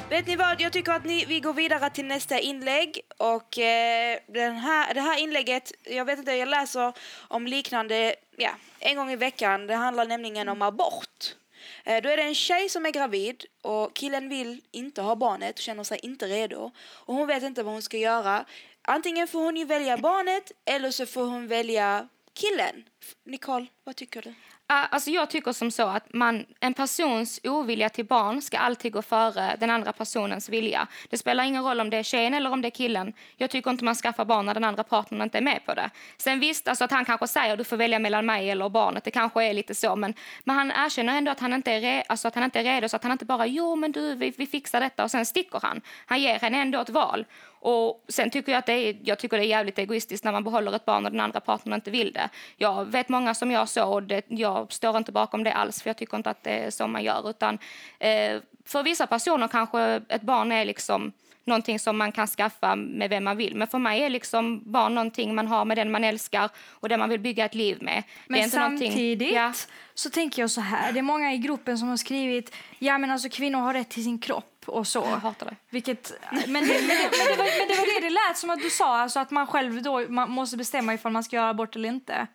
Vet 0.09 0.27
ni 0.27 0.35
vad, 0.35 0.61
jag 0.61 0.73
tycker 0.73 0.91
att 0.91 1.05
ni, 1.05 1.25
vi 1.25 1.39
går 1.39 1.53
vidare 1.53 1.89
till 1.89 2.05
nästa 2.05 2.39
inlägg 2.39 3.01
och 3.17 3.57
eh, 3.57 4.19
den 4.27 4.55
här, 4.55 4.93
det 4.93 5.01
här 5.01 5.19
inlägget, 5.19 5.71
jag 5.83 6.05
vet 6.05 6.19
inte, 6.19 6.31
jag 6.31 6.47
läser 6.47 6.93
om 7.27 7.47
liknande, 7.47 8.15
ja, 8.37 8.51
en 8.79 8.95
gång 8.95 9.11
i 9.11 9.15
veckan, 9.15 9.67
det 9.67 9.75
handlar 9.75 10.05
nämligen 10.05 10.49
om 10.49 10.61
abort. 10.61 11.35
Eh, 11.83 12.01
då 12.01 12.09
är 12.09 12.17
det 12.17 12.23
en 12.23 12.35
tjej 12.35 12.69
som 12.69 12.85
är 12.85 12.91
gravid 12.91 13.45
och 13.61 13.95
killen 13.95 14.29
vill 14.29 14.61
inte 14.71 15.01
ha 15.01 15.15
barnet 15.15 15.55
och 15.55 15.61
känner 15.61 15.83
sig 15.83 15.99
inte 16.03 16.25
redo 16.25 16.71
och 16.87 17.15
hon 17.15 17.27
vet 17.27 17.43
inte 17.43 17.63
vad 17.63 17.73
hon 17.73 17.81
ska 17.81 17.97
göra. 17.97 18.45
Antingen 18.81 19.27
får 19.27 19.43
hon 19.43 19.57
ju 19.57 19.65
välja 19.65 19.97
barnet 19.97 20.51
eller 20.65 20.91
så 20.91 21.05
får 21.05 21.25
hon 21.25 21.47
välja 21.47 22.07
killen. 22.33 22.83
Nicole, 23.23 23.65
vad 23.83 23.95
tycker 23.95 24.21
du? 24.21 24.33
Alltså 24.71 25.09
jag 25.09 25.29
tycker 25.29 25.51
som 25.51 25.71
så 25.71 25.87
att 25.87 26.13
man, 26.13 26.45
en 26.59 26.73
persons 26.73 27.39
ovilja 27.43 27.89
till 27.89 28.05
barn 28.05 28.41
ska 28.41 28.57
alltid 28.57 28.93
gå 28.93 29.01
före 29.01 29.55
den 29.59 29.69
andra 29.69 29.93
personens 29.93 30.49
vilja. 30.49 30.87
Det 31.09 31.17
spelar 31.17 31.43
ingen 31.43 31.63
roll 31.63 31.79
om 31.79 31.89
det 31.89 31.97
är 31.97 32.03
tjejen 32.03 32.33
eller 32.33 32.51
om 32.51 32.61
det 32.61 32.67
är 32.67 32.71
killen. 32.71 33.13
Jag 33.37 33.49
tycker 33.49 33.71
inte 33.71 33.83
man 33.83 33.95
skaffar 33.95 34.25
barn 34.25 34.45
när 34.45 34.53
den 34.53 34.63
andra 34.63 34.83
partnern 34.83 35.21
inte 35.21 35.37
är 35.37 35.41
med 35.41 35.65
på 35.65 35.73
det. 35.73 35.89
Sen 36.17 36.39
visst, 36.39 36.67
alltså 36.67 36.83
att 36.83 36.91
han 36.91 37.05
kanske 37.05 37.27
säger 37.27 37.57
du 37.57 37.63
får 37.63 37.77
välja 37.77 37.99
mellan 37.99 38.25
mig 38.25 38.49
eller 38.49 38.69
barnet. 38.69 39.03
Det 39.03 39.11
kanske 39.11 39.43
är 39.43 39.53
lite 39.53 39.75
så, 39.75 39.95
men, 39.95 40.13
men 40.43 40.55
han 40.55 40.71
erkänner 40.71 41.17
ändå 41.17 41.31
att 41.31 41.39
han 41.39 41.53
inte 41.53 41.71
är, 41.71 41.81
re, 41.81 42.03
alltså 42.07 42.27
att 42.27 42.35
han 42.35 42.43
inte 42.43 42.59
är 42.59 42.63
redo. 42.63 42.89
Så 42.89 42.95
att 42.95 43.03
han 43.03 43.11
inte 43.11 43.25
bara 43.25 43.45
jo 43.45 43.75
men 43.75 43.91
du 43.91 44.15
vi, 44.15 44.33
vi 44.37 44.47
fixar 44.47 44.79
detta 44.79 45.03
och 45.03 45.11
sen 45.11 45.25
sticker 45.25 45.59
han. 45.63 45.81
Han 46.05 46.21
ger 46.21 46.39
henne 46.39 46.61
ändå 46.61 46.79
ett 46.79 46.89
val. 46.89 47.25
Och 47.61 48.05
sen 48.07 48.29
tycker 48.29 48.51
jag 48.51 48.59
att 48.59 48.65
det 48.65 48.73
är, 48.73 48.97
jag 49.03 49.19
tycker 49.19 49.37
det 49.37 49.43
är 49.43 49.47
jävligt 49.47 49.79
egoistiskt 49.79 50.23
när 50.23 50.31
man 50.31 50.43
behåller 50.43 50.75
ett 50.75 50.85
barn 50.85 51.05
och 51.05 51.11
den 51.11 51.19
andra 51.21 51.39
partnern 51.39 51.75
inte 51.75 51.91
vill 51.91 52.13
det. 52.13 52.29
Jag 52.57 52.85
vet 52.85 53.09
många 53.09 53.33
som 53.33 53.51
jag 53.51 53.69
så 53.69 53.93
och 53.93 54.03
det, 54.03 54.25
jag 54.27 54.71
står 54.73 54.97
inte 54.97 55.11
bakom 55.11 55.43
det 55.43 55.53
alls 55.53 55.81
för 55.81 55.89
jag 55.89 55.97
tycker 55.97 56.17
inte 56.17 56.29
att 56.29 56.43
det 56.43 56.51
är 56.51 56.69
så 56.71 56.87
man 56.87 57.03
gör. 57.03 57.29
Utan, 57.29 57.57
eh, 57.99 58.37
för 58.65 58.83
vissa 58.83 59.07
personer 59.07 59.47
kanske 59.47 60.01
ett 60.09 60.21
barn 60.21 60.51
är 60.51 60.65
liksom 60.65 61.11
någonting 61.43 61.79
som 61.79 61.97
man 61.97 62.11
kan 62.11 62.27
skaffa 62.27 62.75
med 62.75 63.09
vem 63.09 63.23
man 63.23 63.37
vill. 63.37 63.55
Men 63.55 63.67
för 63.67 63.77
mig 63.79 64.03
är 64.03 64.09
liksom 64.09 64.71
barn 64.71 64.95
någonting 64.95 65.35
man 65.35 65.47
har 65.47 65.65
med 65.65 65.77
den 65.77 65.91
man 65.91 66.03
älskar 66.03 66.49
och 66.69 66.89
den 66.89 66.99
man 66.99 67.09
vill 67.09 67.19
bygga 67.19 67.45
ett 67.45 67.55
liv 67.55 67.77
med. 67.81 67.93
det 67.95 67.99
är 67.99 68.03
Men 68.27 68.39
inte 68.43 68.59
någonting- 68.59 68.87
samtidigt 68.91 69.33
Ja. 69.33 69.53
så 69.93 70.09
tänker 70.09 70.41
jag 70.41 70.51
så 70.51 70.61
här. 70.61 70.91
Det 70.91 70.99
är 70.99 71.03
många 71.03 71.33
i 71.33 71.37
gruppen 71.37 71.77
som 71.77 71.87
har 71.89 71.97
skrivit 71.97 72.55
ja 72.79 72.97
men 72.97 73.11
alltså 73.11 73.29
kvinnor 73.29 73.59
har 73.59 73.73
rätt 73.73 73.89
till 73.89 74.03
sin 74.03 74.19
kropp 74.19 74.48
och 74.65 74.87
så. 74.87 74.99
Jag 74.99 75.17
hatar 75.17 75.45
det. 75.45 75.55
Vilket, 75.69 76.13
men, 76.31 76.43
det, 76.45 76.51
men, 76.51 76.67
det, 76.67 76.87
men, 76.87 77.27
det 77.27 77.35
var, 77.37 77.59
men 77.59 77.67
det 77.67 77.75
var 77.75 78.01
det 78.01 78.07
det 78.07 78.09
lät 78.09 78.37
som 78.37 78.49
att 78.49 78.61
du 78.61 78.69
sa, 78.69 78.97
alltså 78.97 79.19
att 79.19 79.31
man 79.31 79.47
själv 79.47 79.81
då 79.81 80.05
man 80.09 80.31
måste 80.31 80.57
bestämma 80.57 80.93
ifall 80.93 81.11
man 81.11 81.23
ska 81.23 81.35
göra 81.35 81.49
abort 81.49 81.75
eller 81.75 81.89
inte. 81.89 82.27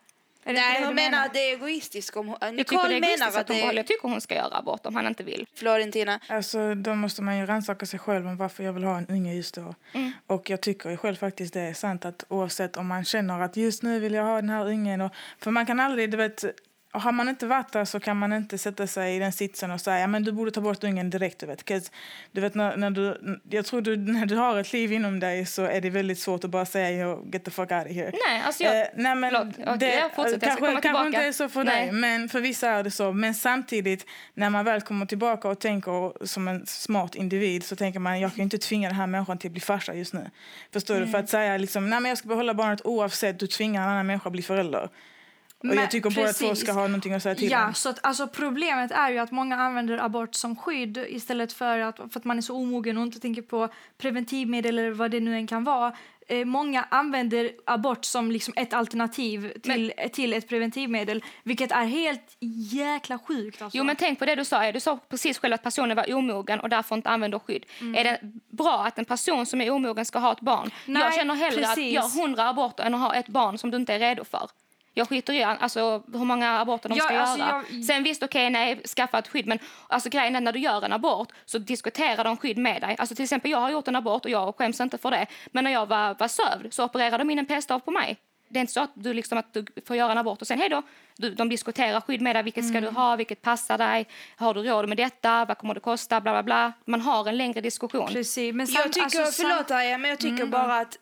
Är 0.47 0.53
det 0.53 0.59
Nej, 0.59 0.83
hon 0.83 0.95
menar 0.95 1.25
att 1.25 1.33
det 1.33 1.39
är 1.39 1.53
egoistiskt. 1.53 2.17
Om 2.17 2.27
hon, 2.27 2.37
Jag 2.41 2.57
tycker 2.57 2.75
Nicole 2.75 2.89
det 2.89 2.95
är 2.95 3.01
menar 3.01 3.13
egoistiskt 3.13 3.37
att 3.37 3.49
att 3.49 3.61
hon 3.61 3.69
det. 3.69 3.75
Jag 3.75 3.87
tycker 3.87 4.07
hon 4.07 4.21
ska 4.21 4.35
göra 4.35 4.57
abort 4.57 4.85
om 4.85 4.95
han 4.95 5.07
inte 5.07 5.23
vill. 5.23 5.47
Florentina. 5.55 6.19
Alltså, 6.27 6.75
då 6.75 6.95
måste 6.95 7.21
man 7.21 7.37
ju 7.37 7.45
rannsaka 7.45 7.85
sig 7.85 7.99
själv 7.99 8.27
om 8.27 8.37
varför 8.37 8.63
jag 8.63 8.73
vill 8.73 8.83
ha 8.83 8.97
en 8.97 9.07
unge 9.07 9.33
just 9.33 9.55
då. 9.55 9.75
Och 10.27 10.49
jag 10.49 10.61
tycker 10.61 10.89
ju 10.89 10.97
själv 10.97 11.15
faktiskt 11.15 11.53
det 11.53 11.61
är 11.61 11.73
sant 11.73 12.05
att 12.05 12.25
oavsett 12.27 12.77
om 12.77 12.87
man 12.87 13.05
känner 13.05 13.41
att 13.41 13.57
just 13.57 13.83
nu 13.83 13.99
vill 13.99 14.13
jag 14.13 14.23
ha 14.23 14.35
den 14.35 14.49
här 14.49 14.67
ungen. 14.67 15.01
Och, 15.01 15.11
för 15.39 15.51
man 15.51 15.65
kan 15.65 15.79
aldrig, 15.79 16.11
du 16.11 16.17
vet, 16.17 16.43
har 16.99 17.11
man 17.11 17.29
inte 17.29 17.45
varit 17.45 17.71
där 17.71 17.85
så 17.85 17.99
kan 17.99 18.17
man 18.17 18.33
inte 18.33 18.57
sätta 18.57 18.87
sig 18.87 19.15
i 19.15 19.19
den 19.19 19.31
sitsen 19.31 19.71
och 19.71 19.81
säga 19.81 20.07
men 20.07 20.23
du 20.23 20.31
borde 20.31 20.51
ta 20.51 20.61
bort 20.61 20.83
ungen 20.83 21.09
direkt. 21.09 21.39
Du 21.39 21.45
vet. 21.45 21.91
du 22.31 22.41
vet 22.41 22.55
när, 22.55 22.77
när 22.77 22.89
du, 22.89 23.39
jag 23.49 23.65
tror 23.65 23.81
du, 23.81 23.97
när 23.97 24.25
du 24.25 24.35
har 24.35 24.57
ett 24.57 24.73
liv 24.73 24.93
inom 24.93 25.19
dig 25.19 25.45
så 25.45 25.63
är 25.63 25.81
det 25.81 25.89
väldigt 25.89 26.19
svårt 26.19 26.43
att 26.43 26.49
bara 26.49 26.65
säga 26.65 26.91
"Yo, 26.91 27.29
get 27.31 27.43
the 27.43 27.51
fuck 27.51 27.71
out 27.71 27.85
of 27.85 27.91
here. 27.91 28.11
Nej, 28.27 28.41
alltså 28.45 28.63
jag... 28.63 28.81
Eh, 28.81 28.87
nej, 28.95 29.15
men. 29.15 29.35
Okej, 29.35 29.77
det, 29.79 29.95
jag 29.95 30.15
fortsätter. 30.15 30.47
Jag 30.47 30.57
kanske, 30.57 30.65
komma 30.65 30.81
kanske 30.81 31.05
inte 31.07 31.19
är 31.19 31.31
så 31.31 31.49
för 31.49 31.63
Nej. 31.63 31.85
dig, 31.85 31.91
men 31.91 32.29
för 32.29 32.41
vissa 32.41 32.69
är 32.69 32.83
det 32.83 32.91
så. 32.91 33.11
Men 33.11 33.33
samtidigt, 33.33 34.05
när 34.33 34.49
man 34.49 34.65
väl 34.65 34.81
kommer 34.81 35.05
tillbaka 35.05 35.47
och 35.47 35.59
tänker 35.59 36.25
som 36.25 36.47
en 36.47 36.65
smart 36.65 37.15
individ 37.15 37.63
så 37.63 37.75
tänker 37.75 37.99
man 37.99 38.19
jag 38.19 38.35
kan 38.35 38.43
inte 38.43 38.57
tvinga 38.57 38.89
den 38.89 38.97
här 38.97 39.07
människan 39.07 39.37
till 39.37 39.47
att 39.47 39.53
bli 39.53 39.61
farsa 39.61 39.93
just 39.93 40.13
nu. 40.13 40.29
Förstår 40.73 40.93
du? 40.93 40.99
Mm. 40.99 41.11
För 41.11 41.19
att 41.19 41.29
säga 41.29 41.57
liksom, 41.57 41.89
nej 41.89 41.99
men 41.99 42.09
jag 42.09 42.17
ska 42.17 42.27
behålla 42.27 42.53
barnet 42.53 42.81
oavsett, 42.83 43.39
du 43.39 43.47
tvingar 43.47 43.83
en 43.83 43.89
annan 43.89 44.05
människa 44.05 44.29
att 44.29 44.33
bli 44.33 44.41
förälder. 44.41 44.89
Och 45.69 45.75
Men 45.75 45.83
jag 45.83 45.91
tycker 45.91 46.09
båda 46.09 46.33
två 46.33 46.55
ska 46.55 46.71
ha 46.71 46.81
någonting 46.81 47.13
att 47.13 47.23
säga 47.23 47.35
till 47.35 47.51
Ja, 47.51 47.67
om. 47.67 47.73
så 47.73 47.89
att, 47.89 47.99
alltså, 48.05 48.27
problemet 48.27 48.91
är 48.91 49.09
ju 49.09 49.17
att 49.17 49.31
många 49.31 49.55
använder 49.55 49.97
abort 49.97 50.35
som 50.35 50.55
skydd 50.55 50.97
istället 51.09 51.53
för 51.53 51.79
att, 51.79 51.97
för 51.97 52.19
att 52.19 52.25
man 52.25 52.37
är 52.37 52.41
så 52.41 52.55
omogen 52.55 52.97
och 52.97 53.03
inte 53.03 53.19
tänker 53.19 53.41
på 53.41 53.69
preventivmedel 53.97 54.79
eller 54.79 54.91
vad 54.91 55.11
det 55.11 55.19
nu 55.19 55.35
än 55.35 55.47
kan 55.47 55.63
vara. 55.63 55.95
Eh, 56.27 56.45
många 56.45 56.85
använder 56.89 57.51
abort 57.65 58.05
som 58.05 58.31
liksom 58.31 58.53
ett 58.57 58.73
alternativ 58.73 59.53
till, 59.63 59.93
till 60.13 60.33
ett 60.33 60.47
preventivmedel, 60.49 61.23
vilket 61.43 61.71
är 61.71 61.85
helt 61.85 62.37
jäkla 62.71 63.19
sjukt. 63.19 63.61
Alltså. 63.61 63.77
Jo, 63.77 63.83
men 63.83 63.95
tänk 63.95 64.19
på 64.19 64.25
det 64.25 64.35
du 64.35 64.45
sa. 64.45 64.71
Du 64.71 64.79
sa 64.79 64.99
precis 65.09 65.37
själv 65.39 65.53
att 65.53 65.63
personen 65.63 65.97
var 65.97 66.13
omogen 66.13 66.59
och 66.59 66.69
därför 66.69 66.95
inte 66.95 67.09
använder 67.09 67.39
skydd. 67.39 67.65
Är 67.95 68.03
det 68.03 68.19
bra 68.57 68.85
att 68.85 68.99
en 68.99 69.05
person 69.05 69.45
som 69.45 69.61
är 69.61 69.69
omogen 69.71 70.05
ska 70.05 70.19
ha 70.19 70.31
ett 70.31 70.41
barn? 70.41 70.71
Nej, 70.85 71.03
jag 71.03 71.13
känner 71.13 71.35
hellre 71.35 71.61
precis. 71.61 71.77
att 71.77 71.91
göra 71.91 72.25
hundra 72.25 72.49
aborter 72.49 72.83
än 72.83 72.93
att 72.93 73.01
ha 73.01 73.15
ett 73.15 73.27
barn 73.27 73.57
som 73.57 73.71
du 73.71 73.77
inte 73.77 73.93
är 73.93 73.99
redo 73.99 74.23
för. 74.23 74.49
Jag 74.97 75.09
skiter 75.09 75.33
i 75.33 75.43
alltså, 75.43 76.03
hur 76.13 76.25
många 76.25 76.59
aborter 76.59 76.89
de 76.89 76.97
Ja, 76.97 77.03
ska 77.03 77.19
alltså, 77.19 77.37
göra. 77.37 77.63
jag- 77.71 77.83
Sen 77.85 78.03
visst, 78.03 78.23
okej, 78.23 78.49
nej, 78.49 78.81
skaffa 78.95 79.19
ett 79.19 79.27
skydd. 79.27 79.47
Men 79.47 79.59
alltså, 79.87 80.09
grejen 80.09 80.35
är 80.35 80.41
när 80.41 80.51
du 80.51 80.59
gör 80.59 80.81
en 80.85 80.93
abort 80.93 81.29
så 81.45 81.57
diskuterar 81.57 82.23
de 82.23 82.37
skydd 82.37 82.57
med 82.57 82.81
dig. 82.81 82.95
Alltså, 82.99 83.15
till 83.15 83.23
exempel, 83.23 83.51
jag 83.51 83.57
har 83.59 83.69
gjort 83.69 83.87
en 83.87 83.95
abort 83.95 84.25
och 84.25 84.31
jag 84.31 84.55
skäms 84.57 84.79
inte 84.81 84.97
för 84.97 85.11
det. 85.11 85.25
Men 85.47 85.63
när 85.63 85.71
jag 85.71 85.85
var, 85.85 86.15
var 86.19 86.27
sövd 86.27 86.73
så 86.73 86.83
opererade 86.83 87.17
de 87.17 87.29
in 87.29 87.39
en 87.39 87.45
p-stav 87.45 87.79
på 87.79 87.91
mig. 87.91 88.17
Det 88.49 88.59
är 88.59 88.61
inte 88.61 88.73
så 88.73 88.79
att 88.79 88.91
du, 88.93 89.13
liksom, 89.13 89.37
att 89.37 89.53
du 89.53 89.65
får 89.87 89.95
göra 89.95 90.11
en 90.11 90.17
abort 90.17 90.41
och 90.41 90.47
sen 90.47 90.59
hej 90.59 90.69
då. 90.69 90.81
Du, 91.17 91.29
de 91.35 91.49
diskuterar 91.49 92.01
skydd 92.01 92.21
med 92.21 92.35
dig. 92.35 92.43
Vilket 92.43 92.65
ska 92.65 92.73
du 92.73 92.87
Mm. 92.87 92.95
ha? 92.95 93.15
Vilket 93.15 93.41
passar 93.41 93.77
dig? 93.77 94.07
Har 94.37 94.53
du 94.53 94.63
råd 94.63 94.89
med 94.89 94.97
detta? 94.97 95.45
Vad 95.45 95.57
kommer 95.57 95.73
det 95.73 95.79
kosta? 95.79 96.21
Bla, 96.21 96.31
bla, 96.31 96.43
bla. 96.43 96.73
Man 96.85 97.01
har 97.01 97.27
en 97.27 97.37
längre 97.37 97.61
diskussion. 97.61 98.07
Precis, 98.07 98.53
men 98.55 98.67
Jag 98.69 98.93
tycker, 98.93 99.19
alltså, 99.21 99.43
förlåt 99.43 99.71
Arja, 99.71 99.97
men 99.97 100.09
jag 100.09 100.19
tycker 100.19 100.45
bara 100.45 100.79
att 100.79 100.97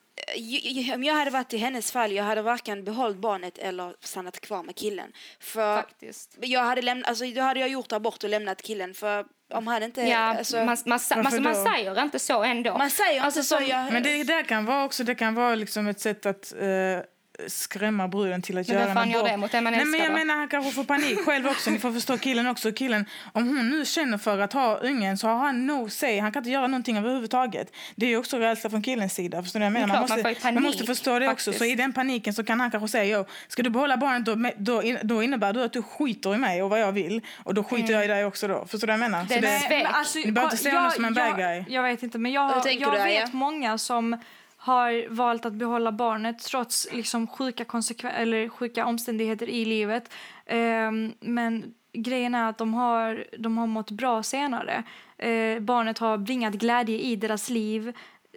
om 0.93 1.03
jag 1.03 1.13
hade 1.13 1.32
varit 1.32 1.53
i 1.53 1.58
hennes 1.58 1.91
fall, 1.91 2.12
jag 2.12 2.24
hade 2.24 2.41
varken 2.41 2.84
behållit 2.84 3.17
barnet 3.17 3.58
eller 3.58 3.96
stannat 4.00 4.39
kvar 4.39 4.63
med 4.63 4.75
killen. 4.75 5.12
För 5.39 5.75
Faktiskt. 5.82 6.38
jag 6.41 6.63
hade 6.63 6.82
lämnat, 6.82 7.08
alltså 7.10 7.25
då 7.25 7.41
hade 7.41 7.60
jag 7.60 7.70
gjort 7.70 7.91
abort 7.91 8.24
och 8.24 8.29
lämnat 8.29 8.62
killen 8.62 8.93
för 8.93 9.25
om 9.53 9.67
han 9.67 9.84
inte, 9.84 10.01
Ja, 10.01 10.17
alltså, 10.17 10.58
man, 10.58 10.65
man, 10.65 10.75
man, 10.86 11.24
Varför 11.24 11.39
man 11.39 11.53
då? 11.53 11.63
säger 11.72 12.01
inte 12.03 12.20
så 12.20 12.43
ändå. 12.43 12.77
man 12.77 12.89
säger 12.89 13.22
Alltså, 13.22 13.39
inte 13.39 13.48
så, 13.50 13.55
som- 13.58 13.65
jag, 13.67 13.93
Men 13.93 14.03
det 14.03 14.24
där 14.24 14.43
kan 14.43 14.65
vara 14.65 14.84
också 14.86 15.03
det 15.03 15.15
kan 15.15 15.36
vara 15.36 15.55
liksom 15.55 15.88
ett 15.88 16.00
sätt 16.00 16.25
att 16.25 16.53
eh, 16.53 16.67
skrämma 17.48 18.08
bruden 18.08 18.42
till 18.42 18.58
att 18.58 18.68
Men 18.68 18.78
göra 18.78 18.88
en 18.90 18.96
fan 18.96 19.10
gör 19.10 19.24
det 19.24 19.38
mot 19.38 19.52
den 19.52 19.64
man 19.64 19.74
Nej, 19.74 19.86
men 19.86 20.00
jag 20.00 20.10
då? 20.10 20.14
menar 20.14 20.36
han 20.36 20.48
kanske 20.48 20.72
får 20.72 20.84
panik 20.84 21.26
själv 21.26 21.48
också. 21.48 21.70
Ni 21.70 21.80
får 21.80 21.92
förstå 22.00 22.18
killen 22.18 22.48
också. 22.48 22.72
Killen, 22.72 23.06
om 23.32 23.48
hon 23.48 23.70
nu 23.70 23.86
känner 23.86 24.18
för 24.18 24.40
att 24.40 24.54
ha 24.54 24.78
ungen 24.78 25.18
så 25.18 25.28
har 25.28 25.38
han 25.38 25.66
no 25.68 25.90
say. 25.90 26.20
Han 26.20 26.32
kan 26.32 26.40
inte 26.40 26.50
göra 26.50 26.68
någonting 26.68 26.98
överhuvudtaget. 26.98 27.74
Det 27.96 28.06
är 28.06 28.10
ju 28.10 28.18
också 28.18 28.38
rädsla 28.38 28.70
från 28.70 28.82
killens 28.82 29.14
sida. 29.14 29.44
Förstår 29.44 29.60
du 29.60 29.66
jag 29.66 29.74
menar? 29.74 29.88
klart, 29.88 30.10
man 30.10 30.18
måste, 30.18 30.30
ju 30.30 30.36
panik, 30.36 30.54
man 30.56 30.64
måste 30.64 30.84
förstå 30.86 31.20
det 31.20 31.26
också. 31.30 31.52
faktiskt. 31.52 31.58
Så 31.58 31.66
i 31.66 31.76
den 31.76 31.94
paniken 31.94 32.34
så 32.34 32.44
kan 32.44 32.60
han 32.60 32.72
kanske 32.72 32.88
säga 32.88 33.18
jo, 33.18 33.26
ska 33.48 33.64
du 33.64 33.70
behålla 33.70 33.98
barnet 33.98 34.26
då, 34.26 34.36
då, 34.58 34.82
då 35.04 35.24
innebär 35.24 35.54
det 35.54 35.66
att 35.66 35.74
du 35.74 35.82
skiter 35.82 36.36
i 36.36 36.38
mig 36.38 36.64
och 36.64 36.70
vad 36.70 36.80
jag 36.80 36.92
vill. 36.92 37.22
Och 37.44 37.54
då 37.54 37.64
skiter 37.64 37.94
jag 37.94 38.06
i 38.06 38.08
dig 38.08 38.26
också 38.26 38.48
då. 38.48 38.66
Förstår 38.68 38.88
du 38.88 38.94
vad 38.94 38.94
jag 38.94 39.12
menar? 39.12 39.24
Det 39.24 39.28
Så 39.30 39.34
är 39.38 39.42
det, 39.42 39.60
svek. 39.60 39.84
Men 39.84 39.94
alltså, 39.96 40.20
Ni 40.20 40.32
behöver 40.32 40.52
inte 40.54 40.64
se 40.64 40.76
honom 40.76 40.92
som 40.92 41.06
en 41.06 41.14
bad 41.14 41.28
jag, 41.28 41.38
guy. 41.38 41.64
jag 41.68 41.84
vet 41.84 42.04
inte, 42.04 42.18
men 42.18 42.32
jag, 42.32 42.64
jag 42.80 43.04
vet 43.04 43.34
många 43.34 43.78
som 43.78 44.18
har 44.63 45.10
valt 45.10 45.46
att 45.46 45.53
behålla 45.53 45.91
barnet 45.91 46.39
trots 46.39 46.88
liksom, 46.91 47.27
sjuka, 47.27 47.65
eller 48.12 48.50
sjuka 48.50 48.86
omständigheter 48.86 49.50
i 49.50 49.65
livet. 49.65 50.13
Ehm, 50.46 51.13
men 51.20 51.74
grejen 51.93 52.36
är 52.36 52.50
att 52.50 52.58
de 52.58 52.74
har, 52.74 53.25
de 53.38 53.58
har 53.58 53.67
mått 53.67 53.91
bra 53.91 54.24
senare. 54.24 54.84
Eh, 55.17 55.60
barnet 55.60 55.98
har 55.98 56.17
bringat 56.17 56.53
glädje 56.53 57.00
i 57.00 57.15
deras 57.15 57.50
liv 57.50 57.93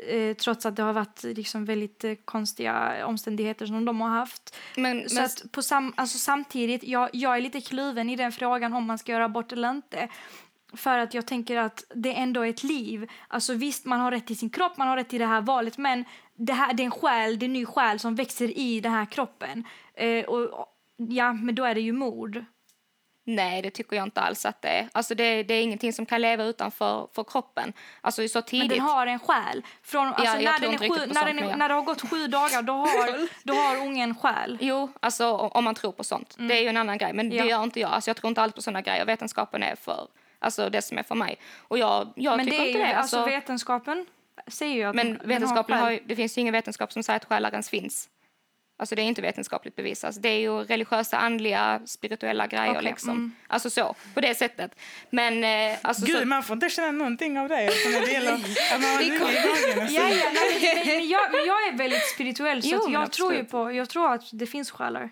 eh, 0.09 0.37
trots 0.37 0.66
att 0.66 0.76
det 0.76 0.83
har 0.83 0.92
varit 0.92 1.23
liksom, 1.23 1.64
väldigt 1.64 2.04
eh, 2.04 2.14
konstiga 2.25 3.06
omständigheter 3.06 3.66
som 3.66 3.85
de 3.85 4.00
har 4.00 4.11
haft. 4.11 4.56
Men, 4.76 5.09
Så 5.09 5.14
men, 5.14 5.25
att 5.25 5.52
på 5.52 5.62
sam, 5.62 5.92
alltså 5.97 6.18
samtidigt, 6.18 6.85
jag, 6.85 7.11
jag 7.12 7.37
är 7.37 7.40
lite 7.40 7.61
kluven 7.61 8.11
i 8.11 8.16
den 8.16 8.33
frågan 8.33 8.73
om 8.73 8.85
man 8.85 8.99
ska 8.99 9.12
göra 9.12 9.25
abort 9.25 9.52
eller 9.52 9.71
inte. 9.71 10.09
För 10.75 10.99
att 10.99 11.15
jag 11.15 11.27
tänker 11.27 11.57
att 11.57 11.85
det 11.95 12.13
ändå 12.15 12.41
är 12.41 12.51
ett 12.51 12.63
liv. 12.65 13.11
Alltså 13.29 13.55
visst, 13.55 13.85
man 13.85 14.01
har 14.01 14.11
rätt 14.11 14.27
till 14.27 14.39
sin 14.39 14.51
kropp, 14.51 14.77
man 14.77 14.89
har 14.89 14.97
rätt 14.97 15.09
till 15.09 15.19
det 15.21 15.27
här 15.27 15.41
valet, 15.41 15.79
men 15.79 16.05
det, 16.35 16.53
här, 16.53 16.73
det 16.75 16.83
är 16.83 16.85
en 16.85 16.91
själ, 16.91 17.39
det 17.39 17.45
är 17.45 17.49
en 17.49 17.53
ny 17.53 17.67
själ 17.67 17.99
som 17.99 18.15
växer 18.15 18.59
i 18.59 18.81
den 18.81 18.93
här 18.93 19.05
kroppen. 19.07 19.65
Eh, 19.95 20.25
och, 20.25 20.67
ja, 20.97 21.33
men 21.33 21.55
då 21.55 21.65
är 21.65 21.75
det 21.75 21.81
ju 21.81 21.93
mord. 21.93 22.45
nej, 23.25 23.63
det 23.63 23.71
tycker 23.71 23.97
jag 23.97 24.07
inte 24.07 24.21
alls 24.21 24.47
att 24.47 24.63
det 24.63 24.69
är. 24.69 24.89
Alltså, 24.93 25.15
det, 25.15 25.43
det 25.43 25.55
är 25.55 25.63
ingenting 25.63 25.93
som 25.93 26.07
kan 26.07 26.21
leva 26.23 26.45
utanför 26.45 27.09
för 27.15 27.25
kroppen. 27.25 27.73
Alltså 28.01 28.29
så 28.29 28.39
Men 28.39 28.43
tidigt. 28.45 28.71
den 28.71 28.81
har 28.81 29.07
en 29.07 29.19
själ. 29.19 29.63
Från, 29.83 30.07
alltså, 30.09 30.25
jag 30.25 30.45
när, 30.45 30.61
den 30.61 30.75
är 30.75 30.79
sju, 30.79 31.07
när, 31.07 31.27
den 31.27 31.37
men 31.37 31.45
är, 31.45 31.51
ja. 31.51 31.57
när 31.57 31.69
det 31.69 31.75
har 31.75 31.83
gått 31.83 32.11
sju 32.11 32.27
dagar, 32.27 32.63
då 32.63 32.73
har, 32.73 33.29
då 33.47 33.55
har 33.55 33.77
ungen 33.77 34.15
själ. 34.15 34.59
Jo, 34.61 34.93
alltså 35.01 35.33
om 35.33 35.65
man 35.65 35.75
tror 35.75 35.93
på 35.93 36.05
sånt. 36.05 36.35
Det 36.39 36.59
är 36.59 36.63
ju 36.63 36.69
en 36.69 36.77
annan 36.77 36.99
grej, 36.99 37.13
men 37.13 37.27
Mm. 37.27 37.39
Ja. 37.39 37.45
det 37.45 37.51
gör 37.51 37.63
inte 37.63 37.81
jag. 37.81 37.91
Alltså, 37.91 38.11
jag 38.11 38.17
tror 38.17 38.29
inte 38.29 38.43
alls 38.43 38.53
på 38.55 38.63
såna 38.63 38.83
grejer. 38.83 39.05
Vetenskapen 39.05 39.63
är 39.63 39.77
för, 39.77 40.09
alltså 40.38 40.71
det 40.71 40.83
som 40.83 40.99
är 40.99 41.02
för 41.02 41.14
mig. 41.14 41.38
Och 41.59 41.78
jag, 41.78 42.12
jag 42.16 42.37
Men 42.37 42.47
tycker 42.47 42.59
det 42.59 42.64
är 42.64 42.69
inte 42.69 42.78
det. 42.78 42.97
alltså, 42.97 43.16
Alltså, 43.16 43.31
vetenskapen 43.31 44.07
säger 44.47 44.75
ju 44.75 44.83
att 44.83 44.95
men 44.97 45.21
vetenskapen 45.25 45.75
har 45.75 45.83
har 45.83 45.88
själ. 45.90 46.00
ju, 46.00 46.07
det 46.07 46.16
finns 46.16 46.38
ju 46.38 46.40
ingen 46.40 46.52
vetenskap 46.52 46.93
som 46.93 47.02
säger 47.02 47.16
att 47.16 47.25
själar 47.25 47.50
ens 47.50 47.71
finns. 47.71 48.09
Alltså 48.78 48.95
det 48.95 49.02
är 49.02 49.05
inte 49.05 49.23
vetenskapligt 49.23 49.76
bevisat. 49.76 50.23
Det 50.23 50.28
är 50.28 50.38
ju 50.38 50.64
religiösa, 50.64 51.19
andliga, 51.19 51.81
spirituella 51.87 52.47
grejer 52.47 52.71
Okej, 52.71 52.83
liksom. 52.83 53.11
mm. 53.11 53.33
Alltså 53.47 53.71
så, 53.71 53.95
på 54.14 54.21
det 54.21 54.35
sättet. 54.35 54.78
Men 55.11 55.45
eh, 55.45 55.78
alltså 55.83 56.07
Gud, 56.07 56.19
så, 56.19 56.26
man 56.26 56.43
får 56.43 56.55
inte 56.55 56.69
känna 56.69 56.90
någonting 56.90 57.38
av 57.38 57.49
det. 57.49 57.66
Alltså, 57.66 57.88
när 57.93 58.00
det 58.00 58.12
gäller 58.12 58.33
att 58.33 58.40
man 58.40 58.83
har. 58.83 58.99
Alltså. 59.81 59.95
Ja, 59.97 60.09
ja, 60.09 60.31
nej, 60.35 60.75
men, 60.76 60.87
men, 60.87 61.09
jag, 61.09 61.33
men 61.33 61.47
jag 61.47 61.69
är 61.69 61.76
väldigt 61.78 62.07
spirituell 62.14 62.62
så 62.62 62.69
Jo, 62.69 62.93
jag 62.93 63.12
tror 63.12 63.33
ju 63.33 63.38
absolut. 63.40 63.50
på, 63.50 63.73
jag 63.73 63.88
tror 63.88 64.12
att 64.14 64.23
det 64.33 64.47
finns 64.47 64.71
själar. 64.71 65.11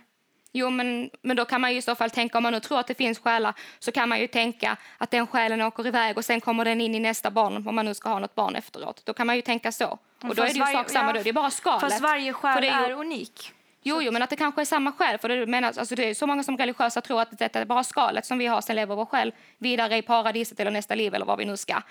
Jo, 0.56 0.70
men, 0.70 1.10
men 1.22 1.36
då 1.36 1.44
kan 1.44 1.60
man 1.60 1.72
ju 1.72 1.78
i 1.78 1.82
så 1.82 1.94
fall 1.94 2.10
tänka, 2.10 2.38
om 2.38 2.42
man 2.42 2.52
nu 2.52 2.60
tror 2.60 2.80
att 2.80 2.86
det 2.86 2.94
finns 2.94 3.18
själar, 3.18 3.54
så 3.78 3.92
kan 3.92 4.08
man 4.08 4.20
ju 4.20 4.26
tänka 4.26 4.76
att 4.98 5.10
den 5.10 5.26
själen 5.26 5.60
åker 5.62 5.86
iväg 5.86 6.16
och 6.18 6.24
sen 6.24 6.40
kommer 6.40 6.64
den 6.64 6.80
in 6.80 6.94
i 6.94 7.00
nästa 7.00 7.30
barn, 7.30 7.68
om 7.68 7.74
man 7.74 7.84
nu 7.86 7.94
ska 7.94 8.08
ha 8.08 8.18
något 8.18 8.34
barn 8.34 8.56
efteråt. 8.56 9.02
Då 9.04 9.12
kan 9.14 9.26
man 9.26 9.36
ju 9.36 9.42
tänka 9.42 9.72
så. 9.72 9.98
Och 10.22 10.34
då 10.34 10.42
är 10.42 10.46
det 10.46 10.52
ju 10.52 10.60
varje- 10.60 10.76
sak 10.76 10.90
samma 10.90 11.08
ja, 11.08 11.12
då, 11.12 11.22
det 11.22 11.28
är 11.28 11.32
bara 11.32 11.50
skalet. 11.50 11.80
Fast 11.80 12.00
varje 12.00 12.32
För 12.32 12.40
själ 12.40 12.62
det 12.62 12.68
är, 12.68 12.82
är 12.84 12.88
ju- 12.88 12.94
unik. 12.94 13.52
Jo, 13.86 14.02
jo, 14.02 14.12
men 14.12 14.22
att 14.22 14.30
det 14.30 14.36
kanske 14.36 14.60
är 14.60 14.64
samma 14.64 14.92
själ. 14.92 15.18
För 15.18 15.28
det, 15.28 15.46
menas, 15.46 15.78
alltså 15.78 15.94
det 15.94 16.10
är 16.10 16.14
så 16.14 16.26
många 16.26 16.42
som 16.42 16.56
religiösa 16.58 17.00
tror 17.00 17.20
att 17.20 17.38
detta 17.38 17.60
är 17.60 17.64
bara 17.64 17.84
skalet 17.84 18.26
som 18.26 18.38
vi 18.38 18.46
har, 18.46 18.60
sen 18.60 18.76
lever 18.76 18.94
vår 18.96 19.06
själ 19.06 19.32
vidare 19.58 19.96
i 19.96 20.02
paradiset 20.02 20.60
eller 20.60 20.70
nästa 20.70 20.94
liv 20.94 21.14
eller 21.14 21.26
vad 21.26 21.38
vi 21.38 21.44
nu 21.44 21.56
ska. 21.56 21.82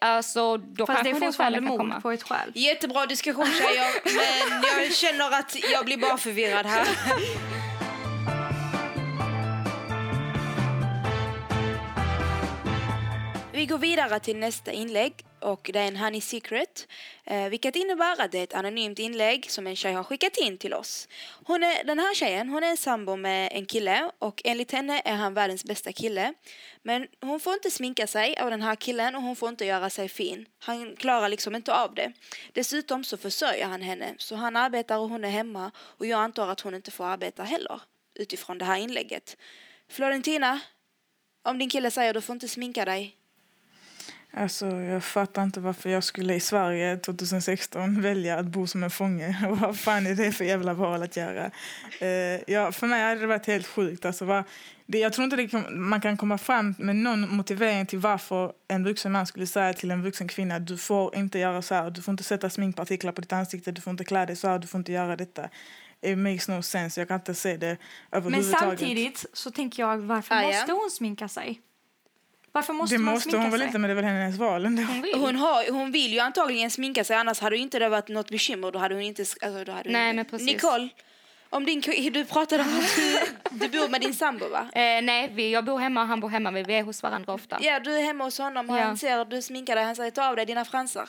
Alltså, 0.00 0.56
då 0.56 0.86
Fast 0.86 1.04
det 1.04 1.10
är 1.10 1.14
fortfarande 1.14 1.60
mord 1.60 1.78
komma. 1.80 2.00
på 2.00 2.10
ett 2.10 2.22
själ. 2.22 2.52
Jättebra 2.54 3.06
diskussion 3.06 3.46
tjejer, 3.46 3.86
men 4.04 4.82
jag 4.84 4.94
känner 4.94 5.38
att 5.38 5.56
jag 5.72 5.84
blir 5.84 5.96
bara 5.96 6.18
förvirrad 6.18 6.66
här. 6.66 6.86
Vi 13.58 13.66
går 13.66 13.78
vidare 13.78 14.20
till 14.20 14.36
nästa 14.36 14.72
inlägg 14.72 15.12
och 15.40 15.70
det 15.72 15.78
är 15.78 15.88
en 15.88 15.96
Honey 15.96 16.20
Secret. 16.20 16.88
Eh, 17.24 17.48
vilket 17.48 17.76
innebär 17.76 18.20
att 18.20 18.32
det 18.32 18.38
är 18.38 18.42
ett 18.42 18.54
anonymt 18.54 18.98
inlägg 18.98 19.50
som 19.50 19.66
en 19.66 19.76
tjej 19.76 19.92
har 19.92 20.04
skickat 20.04 20.36
in 20.36 20.58
till 20.58 20.74
oss. 20.74 21.08
Hon 21.44 21.62
är, 21.62 21.84
den 21.84 21.98
här 21.98 22.14
tjejen 22.14 22.48
hon 22.48 22.64
är 22.64 22.76
sambo 22.76 23.16
med 23.16 23.48
en 23.52 23.66
kille 23.66 24.10
och 24.18 24.42
enligt 24.44 24.72
henne 24.72 25.02
är 25.04 25.14
han 25.14 25.34
världens 25.34 25.64
bästa 25.64 25.92
kille. 25.92 26.34
Men 26.82 27.06
hon 27.20 27.40
får 27.40 27.52
inte 27.54 27.70
sminka 27.70 28.06
sig 28.06 28.36
av 28.36 28.50
den 28.50 28.62
här 28.62 28.76
killen 28.76 29.14
och 29.14 29.22
hon 29.22 29.36
får 29.36 29.48
inte 29.48 29.64
göra 29.64 29.90
sig 29.90 30.08
fin. 30.08 30.46
Han 30.58 30.96
klarar 30.96 31.28
liksom 31.28 31.54
inte 31.54 31.74
av 31.74 31.94
det. 31.94 32.12
Dessutom 32.52 33.04
så 33.04 33.16
försörjer 33.16 33.66
han 33.66 33.82
henne 33.82 34.14
så 34.18 34.36
han 34.36 34.56
arbetar 34.56 34.98
och 34.98 35.08
hon 35.08 35.24
är 35.24 35.30
hemma 35.30 35.70
och 35.78 36.06
jag 36.06 36.20
antar 36.20 36.48
att 36.48 36.60
hon 36.60 36.74
inte 36.74 36.90
får 36.90 37.04
arbeta 37.04 37.42
heller 37.42 37.80
utifrån 38.14 38.58
det 38.58 38.64
här 38.64 38.76
inlägget. 38.76 39.36
Florentina, 39.88 40.60
om 41.44 41.58
din 41.58 41.70
kille 41.70 41.90
säger 41.90 42.14
du 42.14 42.20
får 42.20 42.34
inte 42.34 42.48
sminka 42.48 42.84
dig, 42.84 43.17
Alltså, 44.32 44.66
jag 44.66 45.04
fattar 45.04 45.42
inte 45.42 45.60
varför 45.60 45.90
jag 45.90 46.04
skulle 46.04 46.34
i 46.34 46.40
Sverige 46.40 46.96
2016 46.96 48.00
välja 48.02 48.38
att 48.38 48.46
bo 48.46 48.66
som 48.66 48.82
en 48.82 48.90
fånge. 48.90 49.36
vad 49.60 49.78
fan 49.78 50.06
är 50.06 50.14
det 50.14 50.32
för 50.32 50.44
jävla 50.44 50.74
val 50.74 51.02
att 51.02 51.16
göra? 51.16 51.50
Eh, 52.00 52.40
ja, 52.46 52.72
för 52.72 52.86
mig 52.86 53.02
hade 53.02 53.20
det 53.20 53.26
varit 53.26 53.46
helt 53.46 53.66
sjukt. 53.66 54.04
Alltså, 54.04 54.24
vad, 54.24 54.44
det, 54.86 54.98
jag 54.98 55.12
tror 55.12 55.24
inte 55.24 55.36
det 55.36 55.48
kan, 55.48 55.82
man 55.88 56.00
kan 56.00 56.16
komma 56.16 56.38
fram 56.38 56.74
med 56.78 56.96
någon 56.96 57.36
motivering 57.36 57.86
till 57.86 57.98
varför 57.98 58.52
en 58.68 58.84
vuxen 58.84 59.12
man 59.12 59.26
skulle 59.26 59.46
säga 59.46 59.72
till 59.72 59.90
en 59.90 60.02
vuxen 60.02 60.28
kvinna 60.28 60.58
du 60.58 60.76
får 60.76 61.16
inte 61.16 61.38
göra 61.38 61.62
så 61.62 61.74
här, 61.74 61.90
du 61.90 62.02
får 62.02 62.12
inte 62.12 62.24
sätta 62.24 62.50
sminkpartiklar 62.50 63.12
på 63.12 63.20
ditt 63.20 63.32
ansikte, 63.32 63.72
du 63.72 63.80
får 63.80 63.90
inte 63.90 64.04
klä 64.04 64.26
dig 64.26 64.36
så 64.36 64.48
här, 64.48 64.58
du 64.58 64.66
får 64.66 64.78
inte 64.78 64.92
göra 64.92 65.16
detta. 65.16 65.48
It 66.02 66.18
makes 66.18 66.48
no 66.48 66.62
sense. 66.62 67.00
Jag 67.00 67.08
kan 67.08 67.14
inte 67.20 67.34
se 67.34 67.56
det 67.56 67.66
Men 68.10 68.18
överhuvudtaget. 68.18 68.78
samtidigt 68.78 69.26
så 69.32 69.50
tänker 69.50 69.82
jag, 69.82 69.98
varför 69.98 70.34
Ah, 70.34 70.42
ja. 70.42 70.46
måste 70.48 70.72
hon 70.72 70.90
sminka 70.90 71.28
sig? 71.28 71.60
Varför 72.52 72.72
måste 72.72 72.94
det 72.94 72.98
man 72.98 73.14
måste 73.14 73.30
sminka 73.30 73.42
hon 73.42 73.50
väl 73.50 73.60
sig? 73.60 73.66
inte, 73.66 73.78
men 73.78 73.88
det 73.88 73.92
är 73.92 73.94
väl 73.94 74.04
hennes 74.04 74.36
val 74.36 74.66
ändå. 74.66 74.82
Hon 74.82 75.02
vill. 75.02 75.14
Hon, 75.14 75.36
har, 75.36 75.72
hon 75.72 75.92
vill 75.92 76.12
ju 76.12 76.18
antagligen 76.20 76.70
sminka 76.70 77.04
sig, 77.04 77.16
annars 77.16 77.40
hade 77.40 77.56
ju 77.56 77.62
inte 77.62 77.78
det 77.78 77.88
varit 77.88 78.08
något 78.08 78.30
bekymmer. 78.30 78.70
Då 78.72 78.78
hade 78.78 78.94
hon 78.94 79.02
inte... 79.02 79.22
Alltså, 79.22 79.64
då 79.64 79.72
hade 79.72 79.88
hon 79.88 79.92
Nej, 79.92 80.10
inte. 80.10 80.16
men 80.16 80.24
precis. 80.24 80.46
Nicole, 80.46 80.88
om 81.50 81.64
din, 81.64 81.80
du 82.12 82.24
pratade 82.24 82.62
om 82.62 82.78
att 82.78 82.96
du, 82.96 83.18
du 83.66 83.78
bor 83.78 83.88
med 83.88 84.00
din 84.00 84.14
sambo, 84.14 84.48
va? 84.48 84.68
Eh, 84.72 85.02
nej, 85.02 85.30
vi, 85.34 85.50
jag 85.52 85.64
bor 85.64 85.78
hemma 85.78 86.02
och 86.02 86.08
han 86.08 86.20
bor 86.20 86.28
hemma. 86.28 86.50
Vi 86.50 86.74
är 86.74 86.82
hos 86.82 87.02
varandra 87.02 87.32
ofta. 87.32 87.58
Ja, 87.60 87.80
du 87.80 87.96
är 87.98 88.02
hemma 88.02 88.24
hos 88.24 88.38
honom 88.38 88.70
och 88.70 88.78
Ja. 88.78 88.82
han 88.82 88.98
ser 88.98 89.24
du 89.24 89.42
sminkar 89.42 89.76
dig. 89.76 89.84
Han 89.84 89.96
säger 89.96 90.10
ta 90.10 90.28
av 90.28 90.36
dig 90.36 90.46
dina 90.46 90.64
fransar. 90.64 91.08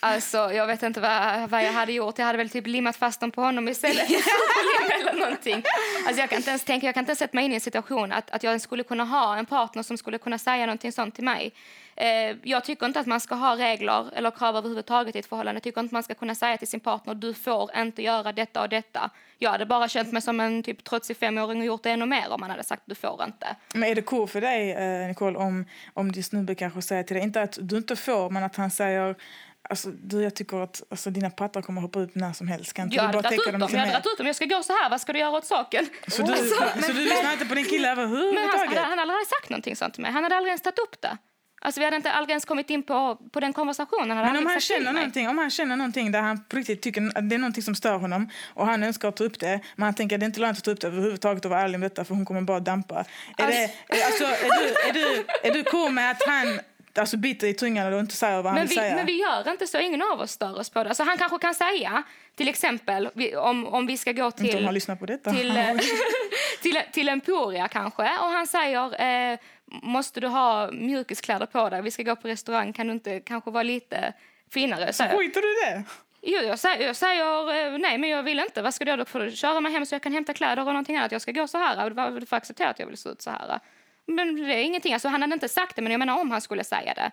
Alltså, 0.00 0.36
jag 0.36 0.66
vet 0.66 0.82
inte 0.82 1.00
vad, 1.00 1.50
vad 1.50 1.64
jag 1.64 1.72
hade 1.72 1.92
gjort. 1.92 2.18
Jag 2.18 2.26
hade 2.26 2.38
väl 2.38 2.50
typ 2.50 2.66
limmat 2.66 2.96
fast 2.96 3.20
dem 3.20 3.30
på 3.30 3.42
honom 3.42 3.68
istället. 3.68 4.10
eller 5.00 5.20
någonting. 5.20 5.62
Alltså, 6.06 6.20
jag 6.20 6.30
kan 6.30 6.36
inte 6.36 6.50
ens 6.50 6.64
tänka, 6.64 6.86
jag 6.86 6.94
kan 6.94 7.02
inte 7.02 7.10
ens 7.10 7.18
sätta 7.18 7.36
mig 7.36 7.44
in 7.44 7.52
i 7.52 7.54
en 7.54 7.60
situation 7.60 8.12
att, 8.12 8.30
att 8.30 8.42
jag 8.42 8.60
skulle 8.60 8.82
kunna 8.82 9.04
ha 9.04 9.36
en 9.36 9.46
partner 9.46 9.82
som 9.82 9.98
skulle 9.98 10.18
kunna 10.18 10.38
säga 10.38 10.66
någonting 10.66 10.92
sånt 10.92 11.14
till 11.14 11.24
mig. 11.24 11.52
Eh, 11.96 12.36
jag 12.42 12.64
tycker 12.64 12.86
inte 12.86 13.00
att 13.00 13.06
man 13.06 13.20
ska 13.20 13.34
ha 13.34 13.56
regler 13.56 14.10
eller 14.14 14.30
krav 14.30 14.56
överhuvudtaget 14.56 15.16
i 15.16 15.18
ett 15.18 15.26
förhållande. 15.26 15.56
Jag 15.56 15.62
tycker 15.62 15.80
inte 15.80 15.94
man 15.94 16.02
ska 16.02 16.14
kunna 16.14 16.34
säga 16.34 16.56
till 16.56 16.68
sin 16.68 16.80
partner 16.80 17.14
du 17.14 17.34
får 17.34 17.70
inte 17.76 18.02
göra 18.02 18.32
detta 18.32 18.62
och 18.62 18.68
detta. 18.68 19.10
Jag 19.38 19.50
hade 19.50 19.66
bara 19.66 19.88
känt 19.88 20.12
mig 20.12 20.22
som 20.22 20.40
en 20.40 20.62
typ 20.62 20.88
35-åring 20.88 21.60
och 21.60 21.66
gjort 21.66 21.82
det 21.82 21.90
ännu 21.90 22.06
mer 22.06 22.30
om 22.30 22.40
man 22.40 22.50
hade 22.50 22.64
sagt 22.64 22.82
du 22.84 22.94
får 22.94 23.24
inte. 23.24 23.46
Men 23.74 23.84
är 23.84 23.94
det 23.94 24.02
cool 24.02 24.28
för 24.28 24.40
dig, 24.40 24.72
eh, 24.72 25.08
Nicole, 25.08 25.38
om, 25.38 25.64
om 25.94 26.12
din 26.12 26.24
snubbe 26.24 26.54
kanske 26.54 26.82
säger 26.82 27.02
till 27.02 27.16
dig, 27.16 27.24
inte 27.24 27.42
att 27.42 27.58
du 27.60 27.76
inte 27.76 27.96
får, 27.96 28.30
men 28.30 28.42
att 28.42 28.56
han 28.56 28.70
säger 28.70 29.16
Alltså, 29.70 29.88
du, 29.90 30.22
jag 30.22 30.34
tycker 30.34 30.62
att 30.62 30.82
alltså, 30.90 31.10
dina 31.10 31.30
pattar 31.30 31.62
kommer 31.62 31.80
hoppa 31.80 32.00
ut 32.00 32.14
när 32.14 32.32
som 32.32 32.48
helst. 32.48 32.72
Kan 32.72 32.90
Jag 32.90 33.02
hade 33.02 33.20
dragit 33.20 33.40
ut 33.40 33.46
dem 33.52 33.60
Jag 33.60 33.68
hade 33.68 33.78
mer? 33.78 33.86
dragit 33.92 34.06
ut 34.06 34.18
dem. 34.18 34.26
Jag 34.26 34.36
ska 34.36 34.44
gå 34.44 34.62
så 34.62 34.72
här. 34.72 34.90
Vad 34.90 35.00
ska 35.00 35.12
du 35.12 35.18
göra 35.18 35.30
åt 35.30 35.46
saken? 35.46 35.86
Så 36.08 36.22
du, 36.22 36.36
så 36.82 36.92
du 36.92 37.00
lyssnar 37.04 37.32
inte 37.32 37.46
på 37.46 37.54
din 37.54 37.64
kille 37.64 37.88
Men 37.88 37.98
han, 37.98 38.06
överhuvudtaget? 38.06 38.78
han, 38.78 38.90
han 38.90 38.98
hade 38.98 39.12
aldrig 39.12 39.26
sagt 39.26 39.50
någonting 39.50 39.76
sånt 39.76 39.94
till 39.94 40.02
mig. 40.02 40.12
Han 40.12 40.22
hade 40.22 40.36
aldrig 40.36 40.50
ens 40.50 40.62
tagit 40.62 40.78
upp 40.78 41.00
det. 41.00 41.16
Alltså 41.62 41.80
vi 41.80 41.84
hade 41.84 41.96
inte 41.96 42.12
aldrig 42.12 42.30
ens 42.30 42.44
kommit 42.44 42.70
in 42.70 42.82
på, 42.82 43.18
på 43.32 43.40
den 43.40 43.52
konversationen. 43.52 44.16
Han 44.16 44.26
Men 44.26 44.36
om 44.36 44.46
han, 44.46 44.60
känner 44.60 44.92
någonting, 44.92 45.28
om 45.28 45.38
han 45.38 45.50
känner 45.50 45.76
någonting 45.76 46.12
där 46.12 46.20
han 46.20 46.44
på 46.44 46.56
riktigt 46.56 46.82
tycker 46.82 47.18
att 47.18 47.28
det 47.30 47.34
är 47.34 47.38
någonting 47.38 47.62
som 47.62 47.74
stör 47.74 47.96
honom 47.98 48.30
och 48.54 48.66
han 48.66 48.82
önskar 48.82 49.08
att 49.08 49.16
ta 49.16 49.24
upp 49.24 49.40
det, 49.40 49.60
men 49.76 49.84
han 49.84 49.94
tänker 49.94 50.16
att 50.16 50.20
det 50.20 50.24
är 50.24 50.26
inte 50.26 50.40
lönt 50.40 50.58
att 50.58 50.64
ta 50.64 50.70
upp 50.70 50.80
det 50.80 50.86
överhuvudtaget 50.86 51.44
och 51.44 51.50
vara 51.50 51.60
ärlig 51.60 51.80
med 51.80 51.90
detta 51.90 52.04
för 52.04 52.14
hon 52.14 52.24
kommer 52.24 52.40
bara 52.40 52.60
dampa. 52.60 53.04
Är, 53.38 53.46
det, 53.46 53.62
är- 53.64 54.06
alltså, 54.06 54.24
är, 54.24 54.60
du, 54.60 54.68
är, 54.88 54.92
du, 54.92 55.24
är 55.48 55.52
du 55.54 55.62
cool 55.64 55.90
med 55.92 56.10
att 56.10 56.22
han 56.26 56.60
alltså, 56.98 57.16
biter 57.16 57.46
i 57.46 57.54
tungan 57.54 57.92
och 57.92 58.00
inte 58.00 58.14
säger 58.16 58.36
vad 58.36 58.44
han 58.46 58.54
Men 58.54 58.62
vill 58.62 58.68
vi, 58.68 58.74
säga? 58.74 58.94
men 58.96 59.06
vi 59.06 59.20
gör 59.20 59.50
inte 59.50 59.66
så. 59.66 59.78
Ingen 59.78 60.02
av 60.02 60.20
oss 60.20 60.30
stör 60.30 60.58
oss 60.58 60.70
på 60.70 60.82
det. 60.84 60.88
Alltså 60.90 61.02
han 61.02 61.18
kanske 61.18 61.38
kan 61.38 61.54
säga, 61.54 62.02
till 62.36 62.48
exempel, 62.48 63.08
om, 63.36 63.66
om 63.66 63.86
vi 63.86 63.96
ska 63.98 64.12
gå 64.12 64.26
Inte 64.26 64.42
om 64.42 64.48
till... 64.48 64.64
han 64.64 64.74
lyssnar 64.74 64.96
på 64.96 65.06
detta. 65.06 65.30
till, 65.32 65.56
eh, 65.56 65.76
till, 66.62 66.80
till 66.92 67.08
Emporia 67.08 67.68
kanske. 67.68 68.02
Och 68.02 68.26
han 68.28 68.46
säger, 68.46 69.02
eh, 69.32 69.38
måste 69.82 70.20
du 70.20 70.26
ha 70.26 70.70
mjukiskläder 70.72 71.46
på 71.46 71.68
dig? 71.70 71.82
Vi 71.82 71.90
ska 71.90 72.02
gå 72.02 72.16
på 72.16 72.28
restaurang, 72.28 72.72
kan 72.72 72.86
du 72.86 72.92
inte 72.92 73.20
kanske 73.20 73.50
vara 73.50 73.62
lite 73.62 74.12
finare? 74.52 74.92
Så, 74.92 75.04
Skiter 75.04 75.40
du 75.40 75.74
det? 75.74 75.82
jo, 76.22 76.38
jag 76.48 76.58
säger, 76.58 76.86
jag 76.86 76.96
säger 76.96 77.64
eh, 77.72 77.78
nej, 77.78 77.98
men 77.98 78.10
jag 78.10 78.22
vill 78.22 78.40
inte. 78.40 78.62
Vad 78.62 78.74
ska 78.74 78.84
du 78.84 78.88
göra? 78.88 78.96
Då 78.98 79.04
får 79.04 79.18
du 79.20 79.30
köra 79.30 79.60
mig 79.60 79.72
hem 79.72 79.86
så 79.86 79.94
jag 79.94 80.02
kan 80.02 80.12
hämta 80.12 80.34
kläder 80.34 80.62
och 80.62 80.66
någonting 80.66 80.96
annat. 80.96 81.12
Jag 81.12 81.20
ska 81.20 81.32
gå 81.32 81.46
så 81.48 81.58
här. 81.58 82.20
Du 82.20 82.26
får 82.26 82.36
acceptera 82.36 82.68
att 82.68 82.78
jag 82.78 82.86
vill 82.86 82.96
se 82.98 83.08
ut 83.08 83.22
så 83.22 83.30
här. 83.30 83.60
Men 84.10 84.36
det 84.36 84.54
är 84.54 84.58
ingenting. 84.58 84.92
Alltså, 84.92 85.08
han 85.08 85.22
hade 85.22 85.34
inte 85.34 85.48
sagt 85.48 85.76
det, 85.76 85.82
men 85.82 85.92
jag 85.92 85.98
menar 85.98 86.20
om 86.20 86.30
han 86.30 86.40
skulle 86.40 86.64
säga 86.64 86.94
det. 86.94 87.10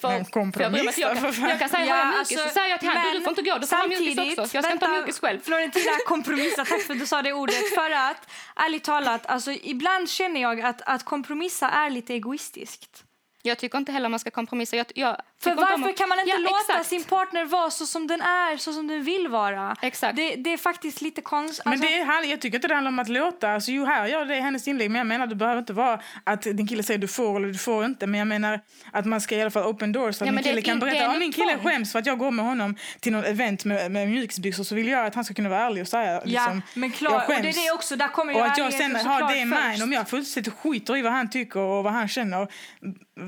För, 0.00 0.08
Men 0.08 0.24
kompromiss 0.24 0.94
för 0.94 1.02
jag, 1.02 1.16
jag, 1.16 1.34
kan, 1.34 1.48
jag 1.48 1.58
kan 1.58 1.68
säga, 1.68 1.94
har 1.94 1.98
jag 1.98 2.14
mjukis 2.14 2.42
så 2.42 2.48
säger 2.48 2.68
jag 2.68 2.80
till 2.80 2.88
honom, 2.88 3.04
du, 3.14 3.20
får 3.20 3.30
inte 3.30 3.42
gå, 3.42 3.58
du 3.58 3.66
får 3.66 3.76
ha 3.76 3.86
mjukis 3.86 4.38
också. 4.38 4.56
Jag 4.56 4.64
ska 4.64 4.72
inte 4.72 4.86
ha 4.86 4.92
mjukis 4.96 5.20
själv. 5.20 5.40
Florentina, 5.40 5.92
kompromissa. 6.06 6.64
Tack 6.64 6.80
för 6.80 6.92
att 6.92 7.00
du 7.00 7.06
sa 7.06 7.22
det 7.22 7.32
ordet. 7.32 7.74
För 7.74 7.90
att, 7.90 8.30
ärligt 8.56 8.84
talat, 8.84 9.26
alltså, 9.26 9.52
ibland 9.52 10.08
känner 10.10 10.40
jag 10.40 10.60
att, 10.60 10.82
att 10.82 11.04
kompromissa 11.04 11.68
är 11.68 11.90
lite 11.90 12.14
egoistiskt. 12.14 13.04
Jag 13.42 13.58
tycker 13.58 13.78
inte 13.78 13.92
heller 13.92 14.08
man 14.08 14.20
ska 14.20 14.30
kompromissa. 14.30 14.76
Jag, 14.76 14.86
jag 14.94 15.16
För 15.42 15.54
varför 15.54 15.96
kan 15.96 16.08
man 16.08 16.18
inte 16.20 16.30
ja, 16.30 16.38
låta 16.38 16.58
exakt. 16.60 16.86
sin 16.86 17.04
partner 17.04 17.44
vara 17.44 17.70
så 17.70 17.86
som 17.86 18.06
den 18.06 18.20
är, 18.20 18.56
så 18.56 18.72
som 18.72 18.86
den 18.86 19.02
vill 19.02 19.28
vara? 19.28 19.76
Exakt. 19.82 20.16
Det, 20.16 20.36
det 20.36 20.52
är 20.52 20.56
faktiskt 20.56 21.00
lite 21.00 21.20
konstigt. 21.20 21.64
Men 21.64 21.80
det 21.80 21.94
är, 21.98 22.30
jag 22.30 22.40
tycker 22.40 22.58
inte 22.58 22.68
det 22.68 22.74
handlar 22.74 22.88
om 22.88 22.98
att 22.98 23.08
låta. 23.08 23.50
Alltså, 23.50 23.70
jo, 23.70 23.84
här 23.84 24.06
gör 24.06 24.24
det 24.24 24.36
i 24.36 24.40
hennes 24.40 24.68
inlägg. 24.68 24.90
Men 24.90 24.98
jag 24.98 25.06
menar, 25.06 25.26
du 25.26 25.34
behöver 25.34 25.58
inte 25.58 25.72
vara 25.72 26.00
att 26.24 26.42
din 26.42 26.66
kille 26.66 26.82
säger 26.82 26.98
du 26.98 27.08
får 27.08 27.36
eller 27.36 27.48
du 27.48 27.58
får 27.58 27.84
inte. 27.84 28.06
Men 28.06 28.18
jag 28.18 28.28
menar 28.28 28.60
att 28.92 29.06
man 29.06 29.20
ska 29.20 29.36
i 29.36 29.40
alla 29.40 29.50
fall 29.50 29.62
open 29.62 29.92
doors. 29.92 30.16
Så 30.16 30.24
att 30.24 30.26
Ja, 30.26 30.32
min 30.32 30.38
är 30.38 30.48
kille 30.48 30.62
kan 30.62 30.76
är 30.76 30.80
berätta 30.80 31.10
om 31.10 31.18
min 31.18 31.32
kille 31.32 31.58
skäms 31.58 31.92
för 31.92 31.98
att 31.98 32.06
jag 32.06 32.18
går 32.18 32.30
med 32.30 32.44
honom 32.44 32.76
till 33.00 33.12
något 33.12 33.26
event 33.26 33.64
med, 33.64 33.90
med 33.90 34.08
mjukisbyxor 34.08 34.64
så 34.64 34.74
vill 34.74 34.88
jag 34.88 35.06
att 35.06 35.14
han 35.14 35.24
ska 35.24 35.34
kunna 35.34 35.48
vara 35.48 35.60
ärlig 35.60 35.82
och 35.82 35.88
säga 35.88 36.22
liksom, 36.24 36.62
men 36.74 36.90
klart, 36.90 37.12
jag 37.12 37.22
och 37.22 37.42
det 37.42 37.48
är 37.48 37.52
skäms. 37.52 37.64
det 37.66 37.72
också, 37.72 37.96
där 37.96 38.08
kommer 38.08 38.32
ju 38.32 38.40
och 38.40 38.46
att 38.46 38.58
jag 38.58 38.72
sen 38.72 38.96
har 38.96 39.32
det 39.32 39.38
i 39.38 39.44
mind. 39.44 39.82
Om 39.82 39.92
jag 39.92 40.08
fullständigt 40.08 40.54
skiter 40.54 40.96
i 40.96 41.02
vad 41.02 41.12
han 41.12 41.30
tycker 41.30 41.60
och 41.60 41.84
vad 41.84 41.92
han 41.92 42.08
känner, 42.08 42.48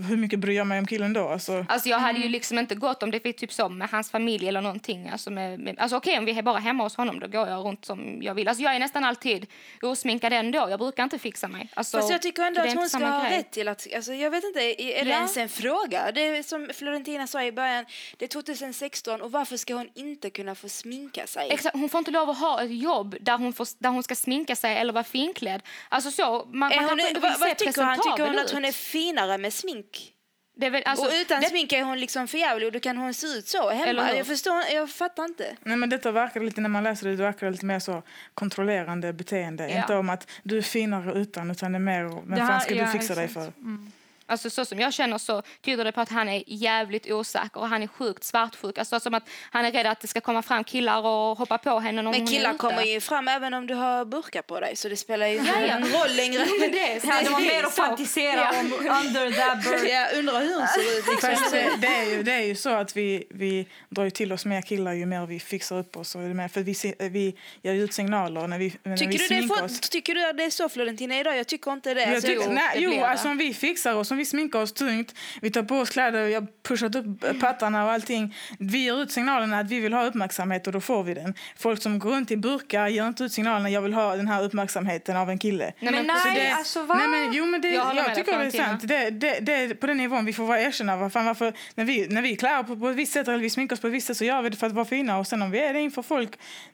hur 0.08 0.16
mycket 0.16 0.38
bryr 0.38 0.56
jag 0.56 0.66
mig 0.66 0.78
om 0.78 0.86
killen 0.86 1.12
då? 1.12 1.28
Alltså, 1.28 1.66
Alltså 1.68 1.88
jag 1.88 1.99
hade 2.00 2.18
ju 2.18 2.24
Mm. 2.24 2.32
liksom 2.32 2.58
inte 2.58 2.74
gått 2.74 3.02
om 3.02 3.10
det 3.10 3.20
fick 3.20 3.36
typ 3.36 3.52
så 3.52 3.68
med 3.68 3.88
hans 3.90 4.10
familj 4.10 4.48
eller 4.48 4.60
någonting. 4.60 5.08
Alltså, 5.08 5.30
med, 5.30 5.60
med, 5.60 5.78
alltså 5.78 5.96
okej 5.96 6.18
om 6.18 6.24
vi 6.24 6.38
är 6.38 6.42
bara 6.42 6.58
hemma 6.58 6.82
hos 6.82 6.96
honom 6.96 7.20
då 7.20 7.26
går 7.26 7.48
jag 7.48 7.66
runt 7.66 7.84
som 7.84 8.22
jag 8.22 8.34
vill. 8.34 8.48
Alltså 8.48 8.62
jag 8.64 8.74
är 8.74 8.78
nästan 8.78 9.04
alltid 9.04 9.46
osminkad 9.82 10.32
ändå. 10.32 10.66
Jag 10.70 10.78
brukar 10.78 11.04
inte 11.04 11.18
fixa 11.18 11.48
mig. 11.48 11.68
Alltså, 11.74 11.96
Fast 11.96 12.10
jag 12.10 12.22
tycker 12.22 12.42
ändå 12.42 12.60
att 12.60 12.74
hon 12.74 12.88
ska 12.88 12.98
ha 13.06 13.30
rätt 13.30 13.50
till 13.52 13.68
att... 13.68 13.86
Alltså, 13.96 14.12
jag 14.14 14.30
vet 14.30 14.44
inte, 14.44 14.60
är 14.82 15.04
det 15.04 15.10
Ja. 15.10 15.16
ens 15.16 15.36
en 15.36 15.48
fråga? 15.48 16.12
Det 16.12 16.20
är 16.26 16.42
som 16.42 16.70
Florentina 16.74 17.26
sa 17.26 17.42
i 17.42 17.52
början, 17.52 17.84
det 18.16 18.24
är 18.24 18.28
2016 18.28 19.22
och 19.22 19.32
varför 19.32 19.56
ska 19.56 19.74
hon 19.74 19.88
inte 19.94 20.30
kunna 20.30 20.54
få 20.54 20.68
sminka 20.68 21.26
sig? 21.26 21.48
Exakt, 21.50 21.76
hon 21.76 21.88
får 21.88 21.98
inte 21.98 22.10
lov 22.10 22.30
att 22.30 22.38
ha 22.38 22.62
ett 22.62 22.82
jobb 22.82 23.16
där 23.20 23.38
hon, 23.38 23.52
får, 23.52 23.66
där 23.78 23.90
hon 23.90 24.02
ska 24.02 24.14
sminka 24.14 24.56
sig 24.56 24.76
eller 24.76 24.92
vara 24.92 25.04
finklädd. 25.04 25.62
Alltså 25.88 26.10
så, 26.10 26.22
man, 26.22 26.58
man 26.58 26.72
hon, 26.72 26.88
kanske 26.88 27.08
inte 27.08 27.20
vad, 27.20 27.32
se 27.32 27.38
vad 27.40 27.56
tycker 27.56 27.82
han? 27.82 27.96
Tycker 27.96 28.26
hon 28.26 28.38
att 28.38 28.50
hon 28.50 28.64
är 28.64 28.72
finare 28.72 29.38
med 29.38 29.52
smink? 29.52 30.12
Det 30.60 30.66
är 30.66 30.70
väl, 30.70 30.82
alltså, 30.86 31.06
och 31.06 31.12
utan 31.22 31.40
det, 31.40 31.48
smink 31.48 31.72
är 31.72 31.82
hon 31.82 32.00
liksom 32.00 32.28
för 32.28 32.38
jävlig 32.38 32.66
och 32.66 32.72
då 32.72 32.80
kan 32.80 32.96
hon 32.96 33.14
se 33.14 33.26
ut 33.26 33.48
så 33.48 33.70
Eller 33.70 34.02
hemma. 34.02 34.16
Jag 34.16 34.26
förstår, 34.26 34.62
jag 34.72 34.90
fattar 34.90 35.24
inte. 35.24 35.56
Nej, 35.62 35.76
men 35.76 35.90
detta 35.90 36.10
verkar 36.12 36.40
lite, 36.40 36.60
när 36.60 36.68
man 36.68 36.84
läser 36.84 37.08
det, 37.08 37.16
det 37.16 37.22
verkar 37.22 37.50
lite 37.50 37.66
mer 37.66 37.78
så 37.78 38.02
kontrollerande 38.34 39.12
beteende. 39.12 39.68
Ja. 39.68 39.80
Inte 39.80 39.94
om 39.96 40.10
att 40.10 40.30
du 40.42 40.58
är 40.58 40.62
finare 40.62 41.12
utan, 41.20 41.50
utan 41.50 41.72
det 41.72 41.76
är 41.76 41.80
mer, 41.80 42.02
vem 42.04 42.30
Det 42.30 42.36
fan 42.36 42.46
här- 42.46 42.60
ska 42.60 42.74
du 42.74 42.80
ja, 42.80 42.86
fixa 42.86 43.14
dig 43.14 43.24
exakt. 43.24 43.46
för? 43.46 43.52
Alltså 44.30 44.50
så 44.50 44.64
som 44.64 44.78
jag 44.80 44.92
känner 44.92 45.18
så 45.18 45.42
tyder 45.64 45.84
det 45.84 45.92
på 45.92 46.00
att 46.00 46.08
han 46.08 46.28
är 46.28 46.42
jävligt 46.46 47.10
osäker 47.10 47.60
och 47.60 47.68
han 47.68 47.82
är 47.82 47.86
sjukt 47.86 48.24
svartsjuk. 48.24 48.78
Alltså 48.78 49.00
som 49.00 49.14
att 49.14 49.28
han 49.50 49.64
är 49.64 49.72
rädd 49.72 49.86
att 49.86 50.00
det 50.00 50.08
ska 50.08 50.20
komma 50.20 50.42
fram 50.42 50.64
killar 50.64 50.98
och 51.06 51.38
hoppa 51.38 51.58
på 51.58 51.78
henne 51.80 52.02
Men 52.02 52.26
killar 52.26 52.54
kommer 52.54 52.82
ju 52.82 53.00
fram 53.00 53.28
även 53.28 53.54
om 53.54 53.66
du 53.66 53.74
har 53.74 54.04
burka 54.04 54.42
på 54.42 54.60
dig 54.60 54.76
så 54.76 54.88
det 54.88 54.96
spelar 54.96 55.26
ju 55.26 55.36
Ja, 55.36 55.60
ja. 55.60 55.76
roll 55.78 56.16
längre. 56.16 56.46
Men 56.60 56.72
det 56.72 56.92
är. 56.92 57.00
Ja, 57.06 57.20
det 57.24 57.30
var 57.30 57.40
mer 57.40 57.64
att 57.64 57.74
fantisera 57.76 58.40
Ja. 58.40 58.60
om 58.60 58.72
under 58.72 59.30
that 59.32 59.62
bird. 59.64 59.90
Jag 59.90 60.18
undrar 60.18 60.40
hur 60.40 60.54
hon 60.58 60.66
ser 60.68 60.98
ut. 60.98 61.06
Liksom. 61.10 61.30
Fast 61.30 61.52
det, 61.52 61.70
det, 61.80 61.86
är 61.86 62.04
ju, 62.16 62.22
det 62.22 62.32
är 62.32 62.42
ju 62.42 62.54
så 62.54 62.70
att 62.70 62.96
vi, 62.96 63.24
vi 63.30 63.66
drar 63.88 64.04
ju 64.04 64.10
till 64.10 64.32
oss 64.32 64.44
mer 64.44 64.62
killar 64.62 64.92
ju 64.92 65.06
mer 65.06 65.26
vi 65.26 65.40
fixar 65.40 65.78
upp 65.78 65.96
oss. 65.96 66.14
Och 66.14 66.20
det 66.20 66.26
är 66.28 66.34
mer, 66.34 66.48
för 66.48 66.60
vi, 66.60 66.74
vi 67.10 67.36
ger 67.62 67.74
ut 67.74 67.94
signaler 67.94 68.46
när 68.48 68.58
vi, 68.58 68.74
när 68.82 68.96
Tycker 68.96 69.18
vi 69.18 69.28
du, 69.28 69.40
det 69.40 69.54
för, 69.54 69.64
oss. 69.64 69.80
tycker 69.80 70.14
du 70.14 70.28
att 70.28 70.36
det 70.36 70.44
är 70.44 70.50
så 70.50 70.68
Florentina 70.68 71.20
idag? 71.20 71.36
Jag 71.38 71.46
tycker 71.46 71.72
inte 71.72 71.94
det. 71.94 72.00
Jag 72.00 72.14
Alltså, 72.14 72.28
tycker, 72.28 72.42
jo, 72.46 72.52
nej, 72.52 72.70
det 72.74 72.80
jo, 72.80 73.04
alltså 73.04 73.28
om 73.28 73.36
vi 73.38 73.54
fixar 73.54 73.94
oss, 73.94 74.10
om 74.10 74.16
vi 74.20 74.24
sminkar 74.24 74.58
oss 74.62 74.72
tungt, 74.72 75.14
vi 75.42 75.50
tar 75.50 75.62
på 75.62 75.76
oss 75.76 75.90
kläder, 75.90 76.26
jag 76.26 76.40
har 76.40 76.48
pushat 76.68 76.94
upp 76.94 77.40
pattarna 77.40 77.84
och 77.84 77.90
allting. 77.92 78.34
Vi 78.58 78.78
ger 78.78 79.02
ut 79.02 79.12
signalerna 79.12 79.58
att 79.58 79.68
vi 79.70 79.80
vill 79.80 79.92
ha 79.92 80.04
uppmärksamhet 80.04 80.66
och 80.66 80.72
då 80.72 80.80
får 80.80 81.02
vi 81.02 81.14
den. 81.14 81.34
Folk 81.58 81.82
som 81.82 81.98
går 81.98 82.10
runt 82.10 82.30
i 82.30 82.36
burkar 82.36 82.88
ger 82.88 83.06
inte 83.06 83.24
ut 83.24 83.32
signalerna 83.32 83.70
jag 83.70 83.82
vill 83.82 83.94
ha 83.94 84.16
den 84.16 84.28
här 84.28 84.42
uppmärksamheten 84.44 85.16
av 85.16 85.30
en 85.30 85.38
kille. 85.38 85.72
Nej, 85.80 85.92
Men 85.92 86.06
nej, 86.06 86.34
det, 86.34 86.50
alltså, 86.50 86.82
va? 86.84 86.94
nej 86.94 87.08
men, 87.08 87.32
jo, 87.32 87.44
men 87.46 87.60
det, 87.60 87.68
Jag 87.68 87.96
jag, 87.96 88.14
tycker 88.14 88.38
det 88.38 88.44
är 88.44 88.50
sant. 88.50 88.88
Det, 88.88 89.10
det, 89.10 89.38
det 89.40 89.52
är 89.54 89.74
på 89.74 89.86
den 89.86 89.96
nivån 89.96 90.24
vi 90.24 90.32
får 90.32 90.44
vara 90.44 90.60
erkänna. 90.62 90.96
Vad 90.96 91.12
fan, 91.12 91.26
varför, 91.26 91.52
när, 91.74 91.84
vi, 91.84 92.06
när 92.08 92.22
vi 92.22 92.36
klär 92.36 92.62
på, 92.62 92.76
på 92.76 92.88
ett 92.88 92.96
visst 92.96 93.12
sätt 93.12 93.28
eller 93.28 93.38
vi 93.38 93.50
sminkar 93.50 93.76
oss 93.76 93.80
på 93.80 93.86
ett 93.86 93.92
visst 93.92 94.06
sätt 94.06 94.16
så 94.16 94.24
gör 94.24 94.42
vi 94.42 94.48
det 94.48 94.56
för 94.56 94.66
att 94.66 94.72
vara 94.72 94.84
fina. 94.84 95.18
Och 95.18 95.26
sen 95.26 95.42
om 95.42 95.50
vi 95.50 95.58
är 95.58 95.74
det 95.74 95.80
inför 95.80 96.02
folk, 96.02 96.30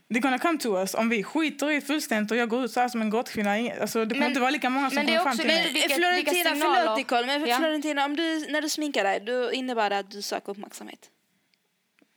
det 0.08 0.20
gonna 0.20 0.38
come 0.38 0.58
to 0.58 0.78
us. 0.80 0.94
Om 0.94 1.08
vi 1.08 1.22
skiter 1.24 1.70
i 1.70 1.80
fullständigt 1.80 2.30
och 2.30 2.36
jag 2.36 2.48
går 2.48 2.64
ut 2.64 2.70
så 2.72 2.80
här 2.80 2.88
som 2.88 3.00
en 3.02 3.10
gråtkvinna, 3.10 3.56
ing- 3.58 3.80
alltså, 3.80 4.04
det 4.04 4.14
kommer 4.14 4.20
Men- 4.20 4.28
inte 4.28 4.40
vara 4.40 4.50
lika 4.50 4.70
många 4.70 4.90
som 4.90 5.04
kommer 5.06 5.18
fram 5.18 5.36
till 5.36 5.46
mig. 5.46 5.88
Florentina, 5.96 6.50
förlåt 6.50 6.96
Nicole, 6.98 7.26
men 7.38 7.48
Ja. 7.48 7.56
Florentina, 7.56 8.04
om 8.04 8.16
du, 8.16 8.46
när 8.52 8.62
du 8.62 8.68
sminkar 8.68 9.04
dig, 9.04 9.20
då 9.20 9.52
innebär 9.52 9.90
det 9.90 9.98
att 9.98 10.10
du 10.10 10.22
söker 10.22 10.50
uppmärksamhet. 10.52 11.10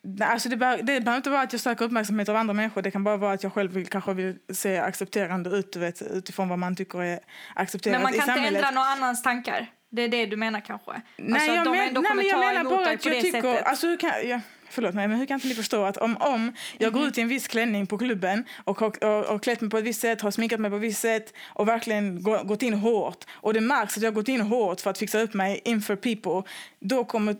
Nej, 0.03 0.27
Alltså 0.27 0.49
det, 0.49 0.58
bör, 0.58 0.77
det 0.77 0.84
behöver 0.84 1.15
inte 1.15 1.29
vara 1.29 1.41
att 1.41 1.53
jag 1.53 1.62
söker 1.62 1.86
uppmärksamhet 1.86 2.29
av 2.29 2.36
andra 2.36 2.53
människor. 2.53 2.82
Det 2.82 2.91
kan 2.91 3.03
bara 3.03 3.17
vara 3.17 3.34
att 3.34 3.43
jag 3.43 3.53
själv 3.53 3.71
vill, 3.71 3.88
kanske 3.88 4.13
vill 4.13 4.36
se 4.53 4.77
accepterande 4.77 5.49
ut 5.49 5.73
du 5.73 5.79
vet, 5.79 6.01
utifrån 6.01 6.49
vad 6.49 6.60
man 6.60 6.75
tycker 6.75 7.03
är 7.03 7.19
accepterat 7.55 7.93
Men 7.93 8.03
man 8.03 8.13
i 8.13 8.17
kan 8.17 8.23
inte 8.23 8.34
samhället. 8.36 8.63
ändra 8.65 8.82
någon 8.82 8.88
annans 8.88 9.23
tankar. 9.23 9.67
Det 9.91 10.01
är 10.01 10.08
det 10.08 10.25
du 10.25 10.38
menar 10.38 10.60
kanske? 10.62 10.91
Nej, 11.17 11.34
alltså, 11.34 11.51
jag, 11.55 11.65
men, 11.77 11.93
nej, 12.03 12.15
men 12.15 12.27
jag 12.27 12.39
menar 12.39 12.63
bara 12.63 12.89
att 12.89 13.05
jag 13.05 13.21
tycker... 13.21 13.32
sättet. 13.41 13.65
Alltså, 13.65 13.97
kan, 13.97 14.12
ja, 14.27 14.41
förlåt 14.69 14.95
mig, 14.95 15.08
men 15.08 15.17
hur 15.17 15.25
kan 15.25 15.36
inte 15.36 15.47
ni 15.47 15.53
förstå 15.53 15.84
att 15.84 15.97
om, 15.97 16.17
om 16.17 16.53
jag 16.77 16.93
går 16.93 17.08
ut 17.08 17.17
i 17.17 17.21
en 17.21 17.27
viss 17.27 17.47
klänning 17.47 17.88
på 17.88 17.97
klubben 17.97 18.45
och 18.63 18.79
har 18.79 19.03
och, 19.03 19.36
och 19.36 19.43
klätt 19.43 19.62
mig 19.62 19.69
på 19.69 19.77
ett 19.77 19.84
visst 19.84 20.01
sätt, 20.01 20.21
har 20.21 20.32
sminkat 20.32 20.60
mig 20.60 20.71
på 20.71 20.77
ett 20.77 20.84
visst 20.84 21.01
sätt 21.01 21.34
och 21.47 21.67
verkligen 21.67 22.23
gå, 22.23 22.43
gått 22.43 22.62
in 22.63 22.73
hårt 22.73 23.25
och 23.32 23.53
det 23.53 23.62
märks 23.62 23.97
att 23.97 24.03
jag 24.03 24.12
har 24.12 24.15
gått 24.15 24.27
in 24.27 24.41
hårt 24.41 24.82
för 24.82 24.89
att 24.89 24.97
fixa 24.97 25.21
upp 25.21 25.34
mig 25.34 25.62
inför 25.65 25.95
people, 25.95 26.43
då 26.81 27.05
kommer 27.05 27.35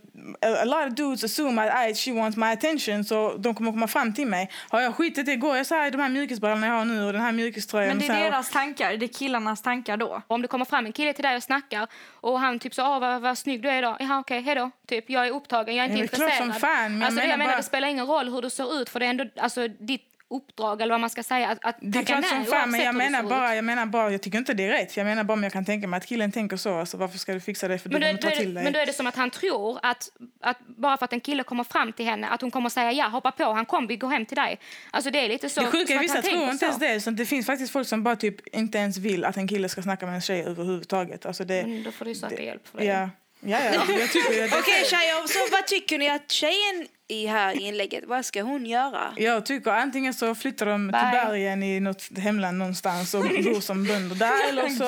a, 0.62 0.66
lot 0.66 0.88
of 0.88 0.94
dudes 0.94 1.24
assume 1.24 1.62
att 1.70 1.90
I, 1.90 1.96
she 1.96 2.12
wants 2.14 2.38
my 2.38 2.46
attention 2.46 3.04
så 3.04 3.38
de 3.38 3.56
kommer 3.56 3.72
komma 3.72 3.88
fram 3.88 4.14
till 4.14 4.28
mig. 4.28 4.50
Har 4.70 4.82
jag 4.82 4.96
skitit 4.96 5.26
det 5.26 5.36
går 5.36 5.58
jag 5.58 5.66
så 5.66 5.76
här 5.76 5.88
i 5.88 5.92
de 5.92 6.02
här 6.02 6.10
mjukisbrallorna 6.10 6.68
jag 6.68 6.74
har 6.74 6.86
nu 6.86 7.04
och 7.06 7.14
den 7.14 7.22
här 7.22 7.32
mjukis-tröjan. 7.32 7.98
Men 7.98 8.08
det 8.08 8.14
här, 8.14 8.22
är 8.22 8.26
och- 8.26 8.32
deras 8.32 8.50
tankar, 8.50 8.98
det 8.98 9.06
är 9.06 9.08
killarnas 9.08 9.62
tankar 9.62 9.98
då. 9.98 10.22
Om 10.28 10.42
det 10.42 10.48
kommer 10.48 10.66
fram 10.66 10.86
en 10.86 10.94
kille 10.94 11.14
till 11.14 11.24
dig 11.24 11.36
och 11.36 11.44
snackar 11.44 11.88
och 12.12 12.40
han 12.40 12.60
typ 12.60 12.74
så, 12.74 12.84
åh 12.84 13.00
vad, 13.00 13.22
vad 13.22 13.38
snygg 13.38 13.62
du 13.62 13.70
är 13.70 13.78
idag. 13.78 13.98
Jaha 14.00 14.20
okej, 14.20 14.42
hejdå. 14.42 14.72
Typ, 14.88 15.10
jag 15.10 15.28
är 15.28 15.32
upptagen, 15.32 15.76
jag 15.76 15.86
är 15.86 15.90
inte 15.90 16.02
det 16.02 16.06
är 16.06 16.08
klart 16.08 16.22
intresserad. 16.32 16.52
som 16.54 16.60
fan, 16.62 16.92
men 16.92 17.00
jag 17.00 17.06
alltså, 17.06 17.16
menar 17.20 17.30
jag 17.30 17.38
menar, 17.40 17.52
bara- 17.52 17.58
det 17.58 17.64
spelar 17.64 17.88
ingen 17.88 18.06
roll 18.08 18.30
hur 18.34 18.42
du 18.42 18.50
ser 18.50 18.82
ut 18.82 18.90
för 18.90 19.00
det 19.00 19.06
är 19.06 19.10
ändå 19.10 19.26
alltså, 19.38 19.68
ditt 19.68 20.06
uppdrag 20.30 20.82
eller 20.82 20.94
vad 20.94 21.02
man 21.02 21.10
ska 21.10 21.24
säga 21.24 21.48
att, 21.50 21.66
att 21.66 21.76
Det 21.82 22.00
är 22.00 22.04
tacka 22.04 22.22
klart 22.22 22.26
som 22.26 22.46
fan, 22.46 22.72
men 22.72 22.82
jag 22.82 22.96
menar, 22.96 23.24
bara, 23.24 23.56
jag 23.56 23.66
menar 23.66 23.86
bara, 23.86 24.12
jag 24.12 24.22
tycker 24.22 24.38
inte 24.38 24.54
det 24.54 24.64
är 24.66 24.70
rätt. 24.70 24.98
Jag 24.98 25.06
menar 25.06 25.24
bara 25.24 25.34
om 25.34 25.44
jag 25.44 25.54
kan 25.54 25.66
tänka 25.66 25.88
mig 25.88 25.98
att 25.98 26.06
killen 26.06 26.32
tänker 26.32 26.58
så, 26.58 26.80
alltså 26.80 26.98
varför 26.98 27.18
ska 27.18 27.34
du 27.34 27.40
fixa 27.40 27.68
det 27.68 27.80
för 27.80 27.90
Men 27.90 28.02
du 28.02 28.08
då, 28.12 28.18
då, 28.30 28.36
till 28.36 28.54
dig. 28.54 28.64
men 28.64 28.74
då 28.74 28.80
är 28.80 28.86
det 28.86 28.94
som 28.94 29.08
att 29.08 29.16
han 29.16 29.30
tror 29.32 29.80
att, 29.84 30.10
att 30.42 30.60
bara 30.68 30.98
för 30.98 31.06
att 31.06 31.14
en 31.14 31.20
kille 31.20 31.44
kommer 31.44 31.64
fram 31.64 31.94
till 31.94 32.06
henne 32.06 32.28
att 32.28 32.42
hon 32.42 32.52
kommer 32.52 32.70
säga 32.70 32.92
ja, 32.92 33.08
hoppa 33.08 33.32
på, 33.32 33.44
han 33.54 33.66
kom, 33.66 33.88
vi 33.88 33.96
går 33.96 34.10
hem 34.10 34.26
till 34.26 34.38
dig. 34.38 34.60
Alltså 34.92 35.12
det 35.12 35.20
är 35.26 35.30
lite 35.30 35.50
så. 35.50 35.62
det 35.62 35.68
sjuka 35.68 35.94
är 35.94 35.98
att 35.98 36.04
vissa 36.04 36.14
han 36.14 36.24
tror 36.24 36.50
inte 36.52 36.66
ens 36.66 36.80
det. 36.80 37.02
Så 37.02 37.12
det 37.12 37.26
finns 37.26 37.46
faktiskt 37.46 37.72
folk 37.74 37.88
som 37.88 38.04
bara 38.04 38.16
typ 38.16 38.56
inte 38.56 38.78
ens 38.78 38.98
vill 38.98 39.26
att 39.26 39.38
en 39.38 39.48
kille 39.48 39.70
ska 39.70 39.82
snacka 39.82 40.06
med 40.06 40.16
en 40.16 40.22
tjej 40.22 40.42
överhuvudtaget. 40.44 41.26
Alltså 41.26 41.44
det, 41.46 41.64
Men 41.68 41.84
då 41.84 41.92
får 41.92 42.06
du 42.06 42.16
söka 42.16 42.36
det- 42.36 42.44
hjälp 42.44 42.68
för 42.68 42.78
det. 42.78 42.86
Ja, 42.86 43.10
ja, 43.40 43.60
ja. 43.64 43.72
Jag 44.00 44.10
tycker 44.12 44.34
det. 44.42 44.46
Okej 44.60 44.84
tjejer, 44.86 45.28
så 45.28 45.40
vad 45.52 45.68
tycker 45.68 45.98
ni 45.98 46.10
att 46.10 46.32
tjejen 46.32 46.88
i 47.10 47.28
här 47.28 47.62
inlägget, 47.62 48.04
vad 48.08 48.26
ska 48.26 48.42
hon 48.42 48.66
göra? 48.66 49.14
Jag 49.16 49.46
tycker 49.46 49.72
antingen 49.72 50.14
så 50.14 50.36
flyttar 50.36 50.66
de 50.66 50.88
Bye. 50.88 51.00
till 51.00 51.10
bergen 51.12 51.64
i 51.64 51.80
något 51.80 52.18
hemland 52.18 52.58
någonstans 52.58 53.14
och 53.14 53.22
bor 53.22 53.62
som 53.62 53.86
bönder 53.86 54.16
där 54.16 54.50
eller 54.50 54.70
så, 54.70 54.84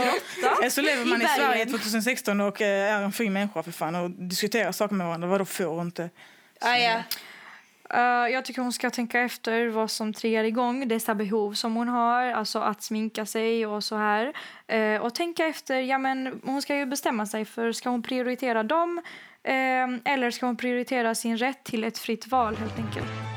eller 0.59 0.69
så 0.69 0.81
lever 0.81 1.05
man 1.05 1.21
i, 1.21 1.25
I. 1.25 1.27
Sverige 1.27 1.65
2016 1.65 2.41
och 2.41 2.61
eh, 2.61 2.95
är 2.95 3.01
en 3.03 3.11
fri 3.11 3.29
människa 3.29 3.63
för 3.63 3.71
fan 3.71 3.95
och 3.95 4.11
diskuterar 4.11 4.71
saker 4.71 4.95
med 4.95 5.07
varandra. 5.07 5.27
Vadå 5.27 5.45
får 5.45 5.65
och 5.65 5.81
inte? 5.81 6.09
Ah, 6.59 6.75
ja. 6.75 7.03
Eh, 7.93 8.33
jag 8.33 8.45
tycker 8.45 8.61
hon 8.61 8.73
ska 8.73 8.89
tänka 8.89 9.19
efter 9.19 9.67
vad 9.67 9.91
som 9.91 10.13
triggar 10.13 10.43
igång 10.43 10.87
dessa 10.87 11.15
behov 11.15 11.53
som 11.53 11.75
hon 11.75 11.87
har, 11.87 12.23
alltså 12.25 12.59
att 12.59 12.83
sminka 12.83 13.25
sig 13.25 13.65
och 13.65 13.83
så 13.83 13.95
här. 13.95 14.33
Eh, 14.67 15.01
och 15.01 15.15
tänka 15.15 15.45
efter, 15.45 15.79
ja 15.79 15.97
men 15.97 16.41
hon 16.43 16.61
ska 16.61 16.75
ju 16.75 16.85
bestämma 16.85 17.25
sig 17.25 17.45
för 17.45 17.71
ska 17.71 17.89
hon 17.89 18.03
prioritera 18.03 18.63
dem 18.63 18.97
eh, 18.97 19.03
eller 19.43 20.31
ska 20.31 20.45
hon 20.45 20.57
prioritera 20.57 21.15
sin 21.15 21.37
rätt 21.37 21.63
till 21.63 21.83
ett 21.83 21.97
fritt 21.97 22.27
val 22.27 22.55
helt 22.55 22.77
enkelt. 22.77 23.31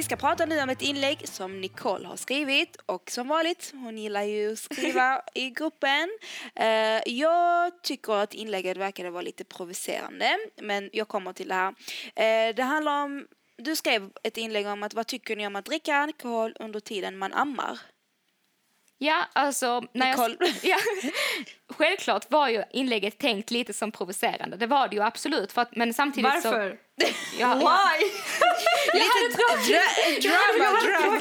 Vi 0.00 0.04
ska 0.04 0.16
prata 0.16 0.46
nu 0.46 0.62
om 0.62 0.68
ett 0.68 0.82
inlägg 0.82 1.28
som 1.28 1.60
Nicole 1.60 2.06
har 2.06 2.16
skrivit 2.16 2.76
och 2.86 3.10
som 3.10 3.28
vanligt, 3.28 3.70
hon 3.74 3.98
gillar 3.98 4.22
ju 4.22 4.52
att 4.52 4.58
skriva 4.58 5.22
i 5.34 5.50
gruppen. 5.50 6.08
Eh, 6.54 7.12
jag 7.14 7.82
tycker 7.82 8.12
att 8.12 8.34
inlägget 8.34 8.76
verkade 8.76 9.10
vara 9.10 9.22
lite 9.22 9.44
provocerande, 9.44 10.38
men 10.62 10.90
jag 10.92 11.08
kommer 11.08 11.32
till 11.32 11.48
det 11.48 11.54
här. 11.54 11.74
Eh, 12.16 12.54
det 12.54 12.62
handlar 12.62 13.04
om, 13.04 13.26
du 13.56 13.76
skrev 13.76 14.10
ett 14.22 14.36
inlägg 14.36 14.66
om 14.66 14.82
att 14.82 14.94
vad 14.94 15.06
tycker 15.06 15.36
ni 15.36 15.46
om 15.46 15.56
att 15.56 15.64
dricka 15.64 15.96
alkohol 15.96 16.56
under 16.60 16.80
tiden 16.80 17.18
man 17.18 17.32
ammar? 17.32 17.78
Ja, 19.02 19.26
alltså... 19.32 19.82
När 19.92 20.08
jag, 20.10 20.36
ja, 20.62 20.76
självklart 21.68 22.30
var 22.30 22.48
ju 22.48 22.62
inlägget 22.72 23.18
tänkt 23.18 23.50
lite 23.50 23.72
som 23.72 23.92
provocerande. 23.92 24.56
Det 24.56 24.66
var 24.66 24.88
det 24.88 24.96
ju 24.96 25.02
absolut. 25.02 25.52
För 25.52 25.62
att, 25.62 25.76
men 25.76 25.94
samtidigt 25.94 26.30
Varför? 26.30 26.70
Så, 26.70 27.06
ja, 27.38 27.54
Why? 27.54 28.06
Lite 29.00 29.36
dra- 29.38 30.20
drama, 30.28 30.80
drama. 30.80 31.18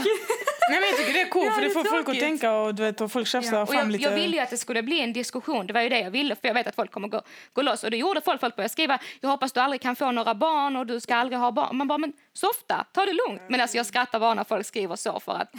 Nej, 0.69 0.79
men 0.79 0.89
jag 0.89 0.97
tycker 0.97 1.13
det 1.13 1.21
är 1.21 1.29
coolt 1.29 1.45
Ja, 1.45 1.51
för 1.51 1.61
det 1.61 1.69
får 1.69 1.83
folk 1.83 2.09
att 2.09 2.19
tänka 2.19 2.51
och, 2.53 2.75
du 2.75 2.83
vet, 2.83 3.01
och 3.01 3.11
folk 3.11 3.27
tjafsar 3.27 3.61
Och 3.61 3.69
fram 3.69 3.77
jag, 3.79 3.91
lite. 3.91 4.03
jag 4.03 4.11
ville 4.15 4.35
ju 4.35 4.43
att 4.43 4.49
det 4.49 4.57
skulle 4.57 4.83
bli 4.83 5.01
en 5.01 5.13
diskussion. 5.13 5.67
Det 5.67 5.73
var 5.73 5.81
ju 5.81 5.89
det 5.89 5.99
jag 5.99 6.11
ville. 6.11 6.35
För 6.35 6.47
jag 6.47 6.53
vet 6.53 6.67
att 6.67 6.75
folk 6.75 6.91
kommer 6.91 7.07
gå, 7.07 7.21
gå 7.53 7.61
loss. 7.61 7.83
Och 7.83 7.91
det 7.91 7.97
gjorde 7.97 8.21
folk. 8.21 8.41
Folk 8.41 8.55
började 8.55 8.71
skriva 8.71 8.99
jag 9.21 9.29
hoppas 9.29 9.51
du 9.51 9.59
aldrig 9.59 9.81
kan 9.81 9.95
få 9.95 10.11
några 10.11 10.35
barn 10.35 10.75
och 10.75 10.85
du 10.85 10.99
ska 10.99 11.15
aldrig 11.15 11.39
ha 11.39 11.51
barn. 11.51 11.77
Man 11.77 11.87
bara, 11.87 11.97
men 11.97 12.13
softa, 12.39 12.85
ta 12.91 13.05
det 13.05 13.13
lugnt. 13.13 13.41
Men 13.49 13.61
alltså 13.61 13.77
jag 13.77 13.85
skrattar 13.85 14.19
bara 14.19 14.33
när 14.33 14.43
folk 14.43 14.65
skriver 14.65 14.95
så. 14.95 15.19
För 15.19 15.31
att 15.31 15.51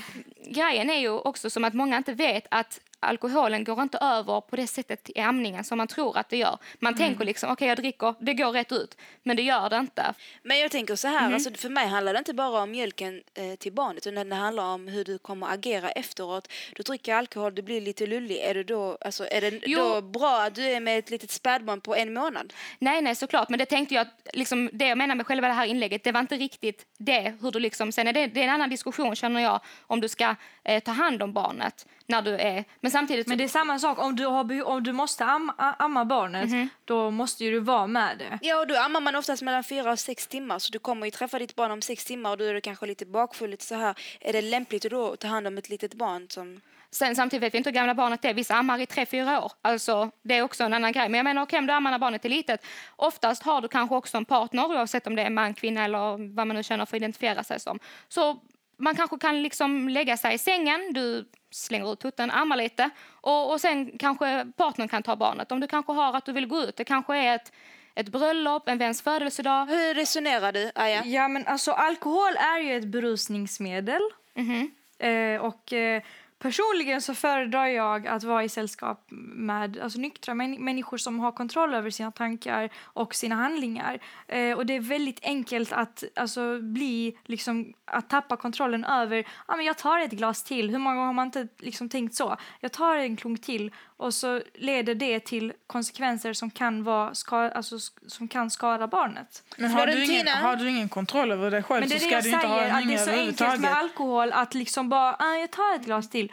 grejen 0.47 0.91
är 0.91 0.99
ju 1.01 1.11
också 1.11 1.51
som 1.51 1.65
att 1.65 1.75
många 1.75 1.97
inte 1.97 2.13
vet 2.13 2.47
att 2.51 2.81
alkoholen 3.03 3.65
går 3.65 3.83
inte 3.83 3.99
över 3.99 4.41
på 4.41 4.57
det 4.57 4.67
sättet 4.67 5.11
i 5.15 5.21
amningen 5.21 5.65
som 5.65 5.79
man 5.79 5.87
tror 5.89 6.19
att 6.19 6.29
det 6.29 6.37
gör. 6.37 6.59
Man 6.79 6.95
tänker 6.95 7.25
liksom, 7.25 7.51
okej 7.53 7.69
jag 7.69 7.77
dricker, 7.77 8.15
det 8.21 8.35
går 8.35 8.53
rätt 8.53 8.73
ut. 8.73 8.97
Men 9.23 9.37
det 9.37 9.43
gör 9.43 9.71
det 9.71 9.77
inte. 9.77 10.15
Men 10.43 10.59
jag 10.59 10.71
tänker 10.71 10.97
så 10.97 11.09
här, 11.09 11.33
alltså 11.35 11.51
för 11.55 11.69
mig 11.69 11.87
handlar 11.87 12.13
det 12.13 12.19
inte 12.19 12.35
bara 12.35 12.63
om 12.63 12.71
mjölken 12.71 13.23
eh, 13.35 13.55
till 13.55 13.73
barnet 13.73 14.07
utan 14.07 14.29
det 14.29 14.37
handlar 14.37 14.65
om 14.65 14.89
hur 14.89 15.05
du 15.05 15.19
kommer 15.19 15.53
agera 15.53 15.91
efteråt. 15.91 16.49
Du 16.77 16.83
dricker 16.83 17.15
alkohol, 17.15 17.55
du 17.55 17.63
blir 17.63 17.81
lite 17.81 18.07
lullig. 18.07 18.37
Är 18.37 18.55
det 18.55 18.65
då, 18.65 18.99
alltså, 19.01 19.27
är 19.31 19.41
det 19.41 19.61
Jo. 19.67 19.79
då 19.79 20.01
bra 20.01 20.43
att 20.43 20.55
du 20.55 20.63
är 20.65 20.81
med 20.81 20.99
ett 20.99 21.11
litet 21.11 21.31
spädbarn 21.31 21.81
på 21.81 21.95
en 21.97 22.15
månad? 22.15 22.53
Nej, 22.79 23.03
nej, 23.03 23.15
såklart. 23.15 23.49
Men 23.49 23.59
det 23.59 23.67
tänkte 23.67 23.95
jag 23.95 24.07
liksom, 24.33 24.71
det 24.73 24.87
jag 24.89 24.99
menar 24.99 25.15
med 25.15 25.27
själva 25.27 25.49
det 25.49 25.55
här 25.55 25.67
inlägget, 25.67 26.05
det 26.05 26.13
var 26.13 26.21
inte 26.21 26.37
riktigt 26.37 26.70
det. 26.99 27.35
Hur 27.41 27.51
du 27.51 27.59
liksom, 27.61 27.93
sen 27.93 28.07
är 28.09 28.13
det, 28.13 28.27
det 28.27 28.41
är 28.41 28.45
en 28.45 28.51
annan 28.51 28.71
diskussion 28.71 29.17
känner 29.17 29.41
jag 29.41 29.61
om 29.87 30.01
du 30.01 30.09
ska 30.09 30.35
eh, 30.65 30.83
ta 30.83 30.93
hand 30.93 31.23
om 31.23 31.33
barnet 31.33 31.87
när 32.07 32.23
du 32.23 32.31
är... 32.39 32.65
Men 32.81 32.91
samtidigt... 32.91 33.27
Men 33.27 33.39
det 33.39 33.45
är 33.45 33.49
samma 33.49 33.79
sak, 33.79 33.99
om 33.99 34.17
du, 34.17 34.27
har, 34.27 34.65
om 34.65 34.83
du 34.83 34.93
måste 34.93 35.25
amma, 35.25 35.75
amma 35.79 36.05
barnet, 36.05 36.49
Mhm. 36.51 36.69
då 36.85 37.11
måste 37.11 37.45
ju 37.45 37.51
du 37.51 37.61
vara 37.61 37.87
med 37.87 38.19
det. 38.19 38.39
Ja, 38.43 38.61
och 38.61 38.67
då 38.67 38.77
ammar 38.77 39.01
man 39.01 39.17
oftast 39.17 39.43
mellan 39.43 39.65
fyra 39.65 39.93
och 39.93 39.99
sex 39.99 40.27
timmar 40.27 40.59
så 40.59 40.73
du 40.73 40.79
kommer 40.79 41.07
ju 41.07 41.11
träffa 41.11 41.39
ditt 41.39 41.55
barn 41.57 41.71
om 41.71 41.83
sex 41.83 42.05
timmar 42.05 42.31
och 42.31 42.39
då 42.39 42.45
är 42.45 42.55
du 42.55 42.61
kanske 42.61 42.87
lite 42.87 43.07
bakfull. 43.07 43.51
Lite 43.51 43.65
så 43.65 43.75
här. 43.75 43.95
Är 44.21 44.33
det 44.33 44.43
lämpligt 44.43 44.85
att 44.85 44.91
då 44.91 45.17
ta 45.17 45.29
hand 45.29 45.47
om 45.47 45.59
ett 45.59 45.69
litet 45.69 45.95
barn 45.95 46.27
som... 46.31 46.61
Sen, 46.93 47.17
samtidigt 47.17 47.43
vet 47.43 47.55
vi 47.55 47.59
inte 47.59 47.71
hur 47.71 47.75
gamla 47.75 47.95
barnet 47.95 48.25
är. 48.25 48.35
Vissa 48.35 48.55
ammar 48.55 48.79
i 48.79 48.87
tre, 48.87 49.07
fyra 49.07 49.45
år. 49.45 49.53
Alltså, 49.63 50.11
det 50.23 50.35
är 50.39 50.43
också 50.43 50.65
en 50.65 50.73
annan 50.73 50.93
grej. 50.93 51.09
Men 51.09 51.19
jag 51.19 51.25
menar, 51.25 51.43
okej, 51.43 51.59
om 51.59 51.67
du 51.67 51.73
ammar 51.73 51.91
när 51.91 51.99
barnet 51.99 52.25
är 52.25 52.29
litet. 52.29 52.65
Oftast 52.97 53.43
har 53.43 53.61
du 53.61 53.69
kanske 53.69 53.97
också 53.97 54.17
en 54.17 54.25
partner, 54.25 54.65
oavsett 54.65 55.07
om 55.07 55.17
det 55.17 55.23
är 55.23 55.31
man, 55.31 55.55
kvinna 55.55 55.85
eller 55.85 56.35
vad 56.35 56.47
man 56.47 56.57
nu 56.57 56.63
känner 56.63 56.87
för 56.87 56.97
att 56.97 57.01
identifiera 57.01 57.45
sig 57.45 57.61
som. 57.61 57.79
Så 58.09 58.41
man 58.81 58.95
kanske 58.95 59.19
kan 59.19 59.43
liksom 59.43 59.89
lägga 59.89 60.17
sig 60.17 60.35
i 60.35 60.39
sängen, 60.39 60.93
du 60.93 61.31
slänger 61.51 61.93
ut 61.93 62.01
tutten, 62.01 62.31
ammar 62.31 62.57
lite 62.57 62.91
och, 63.11 63.53
och 63.53 63.61
sen 63.61 63.99
kanske 63.99 64.47
partnern 64.57 64.89
kan 64.89 65.03
ta 65.03 65.17
barnet. 65.17 65.53
Om 65.53 65.61
du 65.61 65.67
kanske 65.67 65.93
har 65.93 66.17
att 66.17 66.25
du 66.25 66.33
vill 66.33 66.47
gå 66.47 66.63
ut, 66.63 66.77
det 66.77 66.85
kanske 66.85 67.17
är 67.17 67.35
ett, 67.35 67.53
ett 67.95 68.09
bröllop, 68.09 68.69
en 68.69 68.79
väns 68.79 69.03
födelsedag. 69.03 69.67
Hur 69.67 69.95
resonerar 69.95 70.53
du, 70.53 70.71
Aja? 70.75 71.05
Ja, 71.05 71.29
men 71.29 71.47
alltså 71.47 71.73
alkohol 71.73 72.37
är 72.37 72.59
ju 72.59 72.77
ett 72.77 72.87
berusningsmedel. 72.87 74.03
Mhm. 74.35 74.71
Eh, 74.99 75.41
och 75.41 75.73
eh, 75.73 76.03
personligen 76.43 77.03
så 77.03 77.15
föredrar 77.15 77.67
jag 77.67 78.07
att 78.07 78.25
vara 78.25 78.45
i 78.45 78.49
sällskap 78.49 79.07
med 79.35 79.79
alltså, 79.83 79.99
nyktra 79.99 80.35
män- 80.35 80.59
människor 80.59 80.97
som 80.97 81.21
har 81.21 81.33
kontroll 81.33 81.75
över 81.75 81.91
sina 81.91 82.13
tankar 82.13 82.71
och 82.83 83.15
sina 83.15 83.35
handlingar. 83.35 83.99
Eh, 84.29 84.53
och 84.57 84.67
det 84.67 84.77
är 84.77 84.81
väldigt 84.81 85.19
enkelt 85.23 85.73
att 85.73 86.05
alltså, 86.17 86.61
bli, 86.61 87.19
liksom, 87.25 87.73
att 87.85 88.11
tappa 88.11 88.37
kontrollen 88.37 88.85
över, 88.85 89.25
ja 89.49 89.57
men 89.57 89.67
jag 89.67 89.79
tar 89.79 89.99
ett 89.99 90.11
glas 90.11 90.45
till. 90.45 90.71
Hur 90.71 90.79
många 90.79 90.95
gånger 90.97 91.07
har 91.07 91.13
man 91.13 91.27
inte 91.27 91.49
liksom, 91.59 91.89
tänkt 91.89 92.15
så? 92.15 92.37
Jag 92.61 92.73
tar 92.73 92.97
en 92.97 93.17
klunk 93.17 93.43
till 93.43 93.73
och 93.97 94.15
så 94.15 94.41
leder 94.55 94.95
det 94.95 95.21
till 95.21 95.53
konsekvenser 95.67 96.33
som 96.33 96.51
kan, 96.51 96.85
vara 96.85 97.15
ska, 97.15 97.37
alltså, 97.37 97.79
som 98.07 98.29
kan 98.29 98.51
skada 98.51 98.87
barnet. 98.87 99.43
Men 99.57 99.71
har 99.71 99.87
du, 99.87 100.05
ingen, 100.05 100.29
har 100.29 100.57
du 100.57 100.71
ingen 100.71 100.89
kontroll 100.89 101.33
över 101.33 101.51
dig 101.51 101.63
själv 101.63 101.81
Men 101.81 101.89
det 101.89 101.99
så 101.99 102.05
det 102.05 102.07
ska 102.07 102.15
jag 102.15 102.25
du 102.25 102.29
inte 102.29 102.47
ha 102.47 102.59
säger, 102.59 102.71
en 102.71 102.77
att 102.77 102.89
det 102.89 102.95
är 102.95 102.99
så 102.99 103.11
enkelt 103.45 103.61
med 103.61 103.77
alkohol 103.77 104.33
att 104.33 104.55
liksom 104.55 104.89
bara, 104.89 105.17
ah, 105.19 105.35
jag 105.35 105.51
tar 105.51 105.75
ett 105.75 105.85
glas 105.85 106.11
till. 106.11 106.30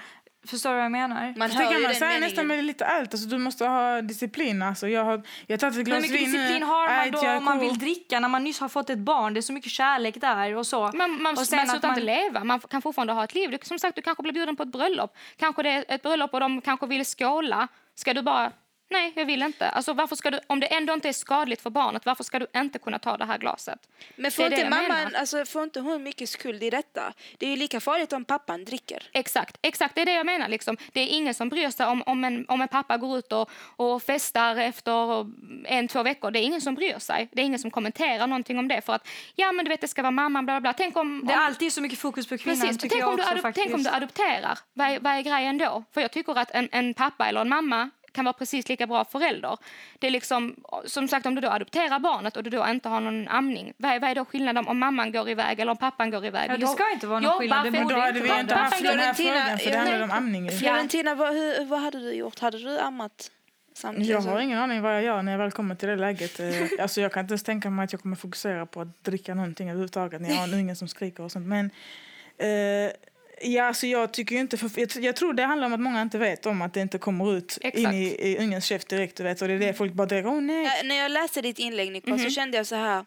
Förstår 0.48 0.70
du 0.70 0.76
vad 0.76 0.84
jag 0.86 0.92
menar? 0.92 1.34
Man 1.38 1.50
Fast 1.50 1.58
det 1.60 1.64
kan 1.64 1.74
man 1.74 1.82
den 1.82 1.96
säga 1.96 2.08
meningen. 2.08 2.30
nästan 2.30 2.48
med 2.48 2.64
lite 2.66 2.86
allt. 2.86 3.14
Alltså, 3.14 3.30
du 3.30 3.38
måste 3.38 3.66
ha 3.66 4.02
disciplin. 4.02 4.62
Alltså, 4.62 4.88
jag 4.88 5.04
har, 5.04 5.22
jag 5.48 5.54
har 5.54 5.58
tagit 5.58 5.74
ett 5.74 5.78
Hur 5.78 5.84
glas 5.84 6.02
mycket 6.02 6.18
vin 6.22 6.32
nu. 6.32 6.38
disciplin 6.38 6.64
har 6.64 6.88
man 6.98 7.12
då 7.12 7.38
om 7.38 7.46
man 7.46 7.60
vill 7.60 7.80
dricka 7.80 8.20
när 8.20 8.30
man 8.30 8.44
nyss 8.44 8.60
har 8.60 8.70
fått 8.70 8.90
ett 8.90 8.98
barn? 9.00 9.34
Det 9.34 9.40
är 9.40 9.42
så 9.42 9.54
mycket 9.54 9.72
kärlek 9.72 10.22
där 10.22 10.56
och 10.56 10.68
så. 10.68 10.92
Man, 10.94 11.22
man, 11.22 11.38
och 11.38 11.48
sen 11.48 11.56
man 11.58 11.64
att 11.66 11.72
slutar 11.72 11.88
man- 11.88 11.98
inte 11.98 12.06
leva, 12.06 12.44
man 12.44 12.60
kan 12.60 12.82
fortfarande 12.82 13.14
ha 13.14 13.24
ett 13.24 13.34
liv. 13.36 13.52
Du, 13.52 13.58
som 13.64 13.80
sagt, 13.80 13.96
du 13.96 14.02
kanske 14.02 14.24
blir 14.24 14.34
bjuden 14.34 14.56
på 14.56 14.64
ett 14.64 14.72
bröllop. 14.72 15.18
Kanske 15.38 15.64
det 15.64 15.70
är 15.70 15.86
ett 15.88 16.02
bröllop 16.02 16.34
och 16.34 16.40
de 16.40 16.62
kanske 16.62 16.88
vill 16.88 17.06
skåla. 17.06 17.68
Ska 17.96 18.14
du 18.14 18.22
bara 18.22 18.52
Nej, 18.90 19.14
jag 19.16 19.26
vill 19.26 19.44
inte. 19.44 19.70
Alltså, 19.70 19.94
varför 19.94 20.16
ska 20.16 20.32
du, 20.32 20.40
om 20.48 20.60
det 20.60 20.66
ändå 20.66 20.94
inte 20.94 21.10
är 21.10 21.14
skadligt 21.14 21.62
för 21.62 21.70
barnet, 21.70 22.06
varför 22.06 22.24
ska 22.24 22.40
du 22.40 22.48
inte 22.56 22.80
kunna 22.80 23.00
ta 23.00 23.18
det 23.18 23.26
här 23.26 23.38
glaset? 23.38 23.80
Men 24.16 24.32
får 24.32 24.46
inte, 24.46 24.70
mamman, 24.70 25.16
alltså, 25.16 25.46
får 25.46 25.64
inte 25.64 25.80
hon 25.80 26.04
mycket 26.04 26.30
skuld 26.30 26.64
i 26.64 26.70
detta? 26.70 27.14
Det 27.38 27.46
är 27.46 27.50
ju 27.50 27.56
lika 27.56 27.80
farligt 27.80 28.14
om 28.14 28.26
pappan 28.26 28.66
dricker. 28.66 29.04
Exakt, 29.14 29.58
exakt, 29.62 29.96
det 29.96 30.02
är 30.02 30.06
det 30.06 30.14
jag 30.14 30.26
menar. 30.26 30.48
Liksom. 30.48 30.78
Det 30.94 31.02
är 31.02 31.08
ingen 31.08 31.34
som 31.34 31.50
bryr 31.50 31.70
sig 31.70 31.86
om, 31.86 32.04
om, 32.06 32.24
en, 32.24 32.46
om 32.48 32.62
en 32.62 32.68
pappa 32.68 32.98
går 32.98 33.18
ut 33.18 33.32
och, 33.32 33.50
och 33.76 34.04
festar 34.04 34.56
efter 34.56 35.26
en, 35.66 35.88
två 35.88 36.04
veckor. 36.04 36.32
Det 36.32 36.40
är 36.40 36.44
ingen 36.44 36.62
som 36.62 36.76
bryr 36.76 37.00
sig. 37.00 37.30
Det 37.32 37.42
är 37.42 37.46
ingen 37.46 37.60
som 37.60 37.72
kommenterar 37.72 38.28
någonting 38.28 38.60
om 38.60 38.68
det. 38.68 38.82
För 38.82 38.94
att, 38.94 39.08
ja 39.36 39.52
men 39.52 39.66
du 39.66 39.70
vet, 39.70 39.82
det 39.82 39.88
ska 39.88 40.02
vara 40.02 40.12
mamman, 40.12 40.46
bla 40.46 40.54
bla 40.54 40.62
bla. 40.62 40.74
Tänk 40.74 40.98
om... 40.98 41.26
Det 41.26 41.34
är 41.34 41.38
om 41.38 41.44
alltid 41.46 41.74
så 41.74 41.82
mycket 41.82 42.00
fokus 42.00 42.28
på 42.28 42.38
kvinnan 42.38 42.60
Precis, 42.62 42.78
tycker 42.78 42.90
tänk 42.90 43.02
jag 43.02 43.10
om, 43.10 43.16
du 43.16 43.22
också 43.22 43.34
adop- 43.34 43.42
faktiskt. 43.42 43.64
tänk 43.66 43.76
om 43.76 43.84
du 43.84 43.90
adopterar. 43.90 44.60
Vad 44.74 44.88
är, 44.88 45.00
vad 45.00 45.14
är 45.14 45.22
grejen 45.22 45.58
då? 45.58 45.84
För 45.94 46.02
jag 46.02 46.12
tycker 46.12 46.38
att 46.40 46.52
en, 46.52 46.70
en 46.72 46.94
pappa 46.94 47.28
eller 47.28 47.42
en 47.42 47.50
mamma 47.50 47.90
kan 48.12 48.26
vara 48.26 48.34
precis 48.34 48.70
lika 48.70 48.88
bra 48.88 49.06
förälder. 49.06 49.58
Det 50.00 50.08
är 50.08 50.12
liksom, 50.12 50.56
som 50.86 51.08
sagt, 51.08 51.26
om 51.26 51.36
du 51.36 51.42
då 51.42 51.50
adopterar 51.50 52.00
barnet 52.00 52.38
och 52.38 52.44
du 52.44 52.50
då 52.50 52.68
inte 52.68 52.90
har 52.90 53.00
någon 53.00 53.28
amning, 53.28 53.74
vad 53.78 53.92
är, 53.92 54.00
vad 54.00 54.10
är 54.10 54.16
då 54.16 54.26
skillnaden 54.26 54.68
om, 54.68 54.80
mamman 54.80 55.12
går 55.12 55.30
iväg 55.30 55.60
eller 55.60 55.72
om 55.72 55.78
pappan 55.78 56.12
går 56.12 56.26
iväg? 56.26 56.52
Ja, 56.52 56.58
det 56.58 56.68
ska 56.68 56.92
inte 56.94 57.08
vara 57.08 57.20
någon 57.20 57.32
Ja, 57.32 57.40
skillnad. 57.40 57.74
Borde 57.84 57.96
Då 57.96 58.00
hade 58.00 58.20
vi 58.20 58.40
inte 58.40 58.56
haft 58.56 58.84
den 58.84 59.00
här 59.00 59.14
Florentina, 59.14 59.42
frågan, 59.42 59.60
för 59.60 59.72
det 59.72 59.78
handlar 59.78 60.04
om 60.04 60.12
amning. 60.12 60.52
Florentina, 60.52 61.16
vad, 61.16 61.30
hur, 61.34 61.66
vad 61.66 61.80
hade 61.80 62.00
du 62.00 62.12
gjort? 62.14 62.40
Hade 62.40 62.58
du 62.58 62.80
ammat 62.80 63.32
samtidigt? 63.74 64.10
Jag 64.10 64.22
har 64.22 64.40
ingen 64.40 64.60
aning 64.60 64.82
vad 64.82 64.96
jag 64.96 65.04
gör 65.04 65.22
när 65.22 65.32
jag 65.32 65.40
väl 65.40 65.52
kommer 65.52 65.76
till 65.76 65.88
det 65.90 65.96
läget. 65.96 66.40
Eh, 66.40 66.48
Alltså 66.82 67.02
jag 67.02 67.14
kan 67.14 67.22
inte 67.22 67.32
ens 67.32 67.44
tänka 67.44 67.70
mig 67.70 67.84
att 67.84 67.92
jag 67.92 68.02
kommer 68.02 68.16
fokusera 68.16 68.66
på 68.66 68.82
att 68.82 69.04
dricka 69.04 69.34
någonting 69.36 69.70
överhuvudtaget 69.70 70.22
när 70.22 70.30
jag 70.30 70.36
har 70.36 70.44
en 70.48 70.54
unge 70.54 70.76
som 70.76 70.88
skriker 70.88 71.24
och 71.24 71.32
sånt. 71.32 71.48
Men 71.48 71.66
eh, 72.38 72.92
ja, 73.42 73.64
alltså 73.64 73.88
jag 73.88 74.14
tycker 74.14 74.36
inte... 74.36 74.58
För, 74.58 74.72
jag, 74.76 74.90
jag 74.96 75.16
tror 75.16 75.34
det 75.34 75.44
handlar 75.44 75.68
om 75.68 75.74
att 75.74 75.80
många 75.80 76.02
inte 76.02 76.18
vet 76.18 76.46
om 76.46 76.62
att 76.62 76.74
det 76.74 76.82
inte 76.82 76.98
kommer 76.98 77.38
ut 77.38 77.58
Exakt. 77.62 77.78
in 77.78 77.94
i, 77.94 78.06
i 78.08 78.38
ungens 78.38 78.66
käft 78.66 78.88
direkt. 78.88 79.18
Du 79.18 79.24
vet, 79.24 79.42
och 79.42 79.48
det 79.48 79.54
är 79.54 79.60
det 79.60 79.74
folk 79.74 79.94
bara 79.94 80.08
tänker, 80.08 80.30
åh 80.30 80.42
nej. 80.42 80.64
Ja, 80.66 80.72
när 80.84 80.96
jag 80.96 81.12
läste 81.12 81.42
ditt 81.42 81.60
inlägg 81.60 81.92
Nico, 81.92 82.10
Mhm. 82.10 82.20
så 82.20 82.30
kände 82.30 82.58
jag 82.58 82.68
så 82.68 82.76
här 82.76 83.06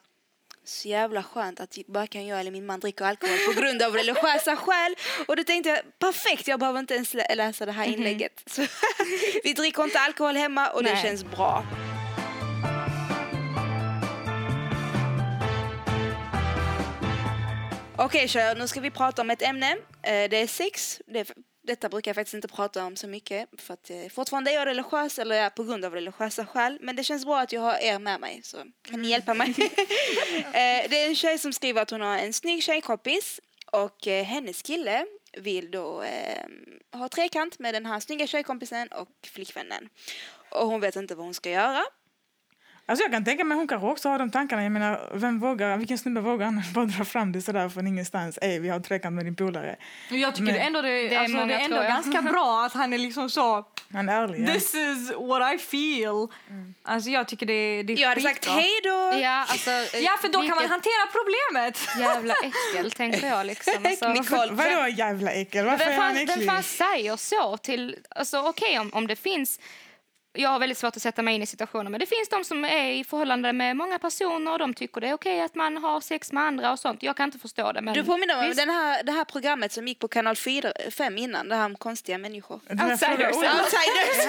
så 0.65 0.89
jävla 0.89 1.23
skönt 1.23 1.61
att 1.61 1.79
varken 1.89 2.27
jag 2.27 2.41
eller 2.41 2.51
min 2.51 2.67
man 2.67 2.81
dricker 2.81 3.05
alkohol 3.05 3.37
på 3.55 3.61
grund 3.61 3.83
av 3.83 3.95
religiösa 3.95 4.57
skäl. 4.57 4.95
Och 5.29 5.37
då 5.37 5.45
tänkte 5.45 5.69
jag, 5.71 5.79
perfekt, 5.99 6.49
jag 6.49 6.61
behöver 6.61 6.79
inte 6.81 6.95
ens 6.95 7.15
lä- 7.15 7.35
läsa 7.35 7.67
det 7.67 7.73
här 7.73 7.85
inlägget. 7.87 8.43
Så, 8.47 8.63
vi 9.45 9.53
dricker 9.53 9.85
inte 9.85 9.99
alkohol 9.99 10.37
hemma 10.37 10.69
och 10.69 10.83
det 10.83 10.89
Mhm. 10.91 10.95
Nej. 10.95 11.05
känns 11.05 11.25
bra. 11.25 11.65
Okej 18.03 18.29
tjejer, 18.29 18.55
nu 18.55 18.69
ska 18.69 18.81
vi 18.81 18.91
prata 18.91 19.23
om 19.23 19.31
ett 19.31 19.43
ämne. 19.43 19.73
Eh, 20.03 20.31
Det 20.31 20.37
är 20.37 20.47
sex. 20.47 21.01
Det, 21.07 21.33
detta 21.63 21.89
brukar 21.89 22.09
jag 22.09 22.17
faktiskt 22.17 22.35
inte 22.35 22.49
prata 22.49 22.85
om 22.85 22.97
så 22.97 23.07
mycket 23.07 23.49
för 23.59 23.75
att 23.75 23.91
eh, 23.91 24.09
fortfarande 24.11 24.51
är 24.51 24.55
jag 24.55 24.67
religiös 24.67 25.19
eller 25.19 25.37
är 25.37 25.51
på 25.51 25.65
grund 25.65 25.85
av 25.85 25.95
religiösa 25.95 26.47
skäl. 26.47 26.79
Men 26.81 26.97
det 26.97 27.05
känns 27.05 27.25
bra 27.25 27.41
att 27.41 27.53
jag 27.53 27.61
har 27.61 27.79
er 27.79 27.99
med 27.99 28.21
mig 28.21 28.41
så 28.45 28.57
kan 28.83 29.03
ni 29.03 29.09
hjälpa 29.09 29.35
mig. 29.35 29.55
Eh, 30.45 30.89
Det 30.91 31.03
är 31.05 31.09
en 31.09 31.17
tjej 31.17 31.39
som 31.39 31.53
skriver 31.53 31.83
att 31.83 31.91
hon 31.91 32.01
har 32.01 32.19
en 32.19 32.33
snygg 32.33 32.63
tjejkompis 32.63 33.41
och 33.73 34.07
hennes 34.07 34.63
kille 34.63 35.07
vill 35.39 35.71
då 35.71 36.03
eh, 36.03 36.45
ha 36.99 37.09
trekant 37.09 37.59
med 37.59 37.75
den 37.75 37.87
här 37.87 38.01
snygga 38.01 38.27
tjejkompisen 38.27 38.89
och 38.89 39.09
flickvännen. 39.27 39.89
Och 40.51 40.67
hon 40.67 40.81
vet 40.81 40.97
inte 40.97 41.15
vad 41.15 41.25
hon 41.25 41.35
ska 41.35 41.51
göra. 41.51 41.83
Alltså 42.91 43.05
jag 43.05 43.13
kan 43.13 43.25
tänka 43.25 43.45
mig 43.45 43.57
hon 43.59 43.69
kanske 43.69 43.87
också 43.89 44.09
har 44.09 44.19
de 44.19 44.31
tankarna. 44.31 44.63
Jag 44.63 44.73
menar, 44.73 45.11
vem 45.15 45.39
vågar, 45.41 45.77
vilken 45.77 45.99
snubbe 45.99 46.21
vågar 46.21 46.47
annars 46.47 46.71
bara 46.71 46.85
dra 46.85 47.05
fram 47.05 47.33
det 47.33 47.43
sådär 47.43 47.69
från 47.69 47.87
ingenstans? 47.87 48.39
Ey, 48.43 48.59
vi 48.59 48.69
har 48.69 48.81
trekant 48.81 49.15
med 49.17 49.25
din 49.25 49.37
polare. 49.37 49.77
Jag 50.09 50.35
tycker 50.35 50.45
Men- 50.45 50.55
det 50.55 50.61
ändå, 50.61 50.83
det, 50.83 50.89
Det 50.89 51.15
är 51.15 51.19
alltså, 51.19 51.37
det 51.37 51.41
många, 51.43 51.61
är 51.61 51.65
ändå 51.65 51.77
ganska 51.77 52.23
bra 52.33 52.65
att 52.67 52.73
han 52.73 52.93
är 52.93 52.99
liksom 52.99 53.31
så 53.31 53.65
Han 53.93 54.09
är 54.09 54.23
ärlig. 54.23 54.49
ja. 54.49 54.53
This 54.55 54.75
is 54.75 55.13
what 55.19 55.55
I 55.55 55.59
feel. 55.59 56.29
Alltså 56.83 57.11
jag 57.11 57.29
tycker 57.29 57.47
det, 57.47 57.83
det 57.83 57.93
är 57.93 57.99
Jag 57.99 58.09
hade 58.09 58.21
sagt 58.21 58.47
hej 58.49 58.71
då! 58.85 59.19
Ja, 59.23 59.45
alltså, 59.49 59.71
Ja, 59.97 60.13
för 60.21 60.29
då 60.29 60.39
kan 60.39 60.49
man 60.49 60.59
vilket 60.59 60.71
hantera 60.71 61.07
problemet. 61.13 61.79
jävla 61.99 62.35
äckel, 62.75 62.91
tänker 62.91 63.27
jag. 63.29 63.47
Liksom. 63.47 63.73
Alltså, 63.85 64.09
Nicole, 64.13 64.53
Vadå 64.53 64.89
jävla 64.89 65.31
äckel? 65.33 65.67
Varför 65.67 65.85
vem, 65.85 65.93
är 65.93 65.97
han 66.03 66.15
fan, 66.15 66.27
vem 66.27 66.29
äcklig? 66.31 66.49
fan 66.51 66.63
säger 66.63 67.17
så 67.17 67.57
till... 67.57 67.97
Alltså, 68.11 68.39
Okej, 68.41 68.79
om, 68.79 68.91
om 68.95 69.07
det 69.07 69.17
finns... 69.17 69.61
Jag 70.33 70.51
har 70.51 70.59
väldigt 70.59 70.79
svårt 70.79 70.97
att 70.97 71.03
sätta 71.03 71.23
mig 71.23 71.35
in 71.35 71.43
i 71.43 71.47
situationen, 71.47 71.93
men 71.93 72.01
det 72.01 72.07
finns 72.07 72.29
de 72.29 72.45
som 72.45 72.65
är 72.65 72.91
i 72.93 73.05
förhållande 73.05 73.53
med 73.53 73.77
många 73.77 73.99
personer 73.99 74.53
och 74.53 74.59
de 74.59 74.75
tycker 74.75 75.01
det 75.01 75.09
är 75.09 75.15
okej 75.15 75.41
att 75.41 75.55
man 75.55 75.77
har 75.77 76.01
sex 76.01 76.33
med 76.33 76.43
andra 76.43 76.73
och 76.73 76.79
sånt. 76.79 77.03
Jag 77.03 77.17
kan 77.17 77.25
inte 77.25 77.39
förstå 77.39 77.73
det. 77.73 77.81
Men 77.81 77.95
Du 77.95 78.05
påminner 78.05 78.37
mig 78.37 78.51
om 78.51 78.57
den 78.57 78.71
här, 78.71 79.03
det 79.03 79.13
här 79.13 79.25
programmet 79.25 79.73
som 79.73 79.89
gick 79.89 79.99
på 79.99 80.09
kanal 80.09 80.37
5 80.37 81.19
innan, 81.19 81.49
det 81.49 81.55
här 81.55 81.67
om 81.67 81.77
konstiga 81.77 82.19
människor. 82.19 82.61
Outsiders. 82.71 83.37
Outsiders! 83.37 84.27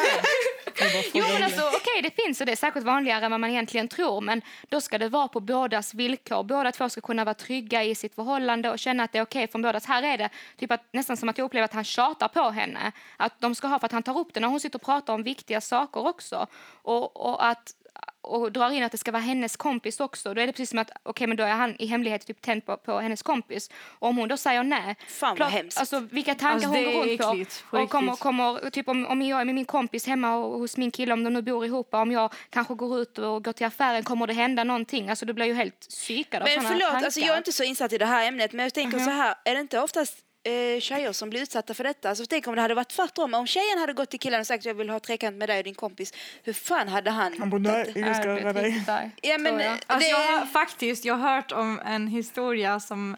Jo, 1.14 1.26
men 1.34 1.44
alltså, 1.44 1.62
okej, 1.62 2.02
det 2.04 2.24
finns 2.24 2.40
och 2.40 2.46
det 2.46 2.52
är 2.52 2.56
säkert 2.56 2.84
vanligare 2.84 3.26
än 3.26 3.32
vad 3.32 3.40
man 3.40 3.50
egentligen 3.50 3.88
tror, 3.88 4.22
men 4.22 4.42
då 4.70 4.82
ska 4.82 4.98
det 4.98 5.10
vara 5.10 5.28
på 5.28 5.40
bådas 5.40 5.94
villkor. 5.94 6.44
Båda 6.44 6.72
två 6.72 6.90
ska 6.90 7.02
kunna 7.02 7.26
vara 7.26 7.34
trygga 7.34 7.84
i 7.84 7.96
sitt 7.96 8.16
förhållande 8.16 8.70
och 8.70 8.80
känna 8.80 9.04
att 9.04 9.12
det 9.12 9.18
är 9.18 9.24
okej 9.24 9.48
från 9.48 9.62
bådas. 9.62 9.86
Här 9.86 10.04
är 10.04 10.18
det 10.18 10.30
typ 10.58 10.72
att, 10.72 10.94
nästan 10.94 11.18
som 11.18 11.30
att 11.30 11.38
jag 11.38 11.46
upplever 11.46 11.66
att 11.66 11.74
han 11.74 11.84
tjatar 11.84 12.28
på 12.28 12.50
henne. 12.50 12.92
Att 13.18 13.40
de 13.40 13.56
ska 13.56 13.68
ha 13.68 13.80
för 13.80 13.86
att 13.86 13.92
han 13.92 14.04
tar 14.04 14.18
upp 14.20 14.34
det 14.34 14.40
när 14.40 14.48
hon 14.48 14.60
sitter 14.60 14.78
och 14.80 14.86
pratar 14.86 15.14
om 15.14 15.24
viktiga 15.24 15.62
saker 15.62 15.91
också. 16.00 16.48
Och, 16.84 17.32
och 17.32 17.46
att 17.46 17.76
och 18.22 18.52
drar 18.52 18.70
in 18.72 18.84
att 18.84 18.92
det 18.92 18.98
ska 18.98 19.12
vara 19.12 19.22
hennes 19.22 19.58
kompis 19.58 20.00
också. 20.00 20.34
Då 20.34 20.42
är 20.42 20.48
det 20.48 20.54
precis 20.54 20.70
som 20.70 20.80
att 20.80 20.92
okej, 21.04 21.28
men 21.28 21.38
då 21.38 21.44
är 21.44 21.52
han 21.52 21.76
i 21.80 21.86
hemlighet 21.86 22.28
typ 22.28 22.42
tänd 22.42 22.66
på, 22.66 22.78
på 22.78 23.00
hennes 23.00 23.22
kompis. 23.22 23.70
Och 24.00 24.08
om 24.08 24.18
hon 24.18 24.30
då 24.30 24.38
säger 24.38 24.64
nej. 24.64 24.96
Fan, 25.08 25.36
klart- 25.36 25.52
hemskt. 25.52 25.80
Alltså 25.80 26.00
vilka 26.00 26.36
tankar 26.36 26.54
Alltså, 26.54 26.68
hon 26.70 26.84
går 26.84 27.04
runt 27.06 27.22
på. 27.22 27.30
äckligt, 27.30 27.64
på 27.70 27.78
och 27.78 27.90
kommer, 27.90 28.16
kommer, 28.16 28.70
typ 28.70 28.88
om, 28.88 29.06
om 29.06 29.22
jag 29.22 29.42
är 29.42 29.46
med 29.46 29.56
min 29.56 29.66
kompis 29.66 30.08
hemma 30.08 30.36
och 30.36 30.60
hos 30.60 30.78
min 30.78 30.92
kille, 30.92 31.14
om 31.14 31.24
de 31.24 31.34
nu 31.34 31.42
bor 31.42 31.66
ihop, 31.66 31.94
om 31.94 32.12
jag 32.12 32.34
kanske 32.50 32.74
går 32.74 33.00
ut 33.02 33.18
och 33.18 33.44
går 33.44 33.54
till 33.54 33.66
affären, 33.66 34.04
kommer 34.04 34.28
det 34.28 34.34
hända 34.34 34.64
någonting? 34.64 35.10
Alltså 35.10 35.26
du 35.26 35.34
blir 35.34 35.46
ju 35.46 35.54
helt 35.54 35.80
psykad 35.80 36.42
av 36.42 36.48
Men 36.56 36.62
förlåt, 36.62 36.90
tankar. 36.90 37.06
alltså, 37.06 37.20
jag 37.20 37.34
är 37.34 37.38
inte 37.38 37.52
så 37.52 37.64
insatt 37.64 37.94
i 37.94 37.98
det 37.98 38.06
här 38.06 38.28
ämnet, 38.28 38.54
men 38.54 38.64
jag 38.64 38.74
tänker 38.74 39.00
så 39.00 39.10
här, 39.10 39.36
är 39.46 39.56
det 39.56 39.62
inte 39.62 39.80
oftast 39.80 40.18
eh, 40.44 40.80
tjejer 40.80 41.12
som 41.12 41.30
blir 41.30 41.42
utsatta 41.42 41.74
för 41.74 41.84
detta? 41.84 42.10
Alltså, 42.10 42.26
tänk 42.30 42.48
om 42.48 42.56
det 42.56 42.62
hade 42.62 42.74
varit 42.74 42.90
tvärtom, 42.90 43.34
om 43.34 43.48
tjejen 43.48 43.78
hade 43.80 43.94
gått 43.94 44.10
till 44.10 44.20
killen 44.20 44.40
och 44.40 44.48
sagt 44.48 44.66
jag 44.66 44.74
vill 44.74 44.90
ha 44.90 45.00
trekant 45.00 45.38
med 45.38 45.50
dig 45.50 45.58
och 45.58 45.64
din 45.64 45.76
kompis, 45.76 46.14
hur 46.44 46.54
fan 46.54 46.88
hade 46.88 47.12
han... 47.12 47.40
Han 47.40 47.50
bara, 47.50 47.58
nej, 47.58 47.94
jag 47.96 48.16
ska 48.16 48.28
Ja, 48.28 48.40
öva 48.40 48.54
dig. 48.54 49.12
Ja, 49.22 49.38
men, 49.38 49.60
jag. 49.60 49.72
Alltså, 49.88 49.98
det, 50.00 50.08
jag 50.10 50.40
har, 50.40 50.46
faktiskt, 50.46 51.06
jag 51.06 51.16
har 51.16 51.36
hört 51.36 51.52
om 51.52 51.80
en 51.86 52.08
historia 52.08 52.80
som 52.80 53.18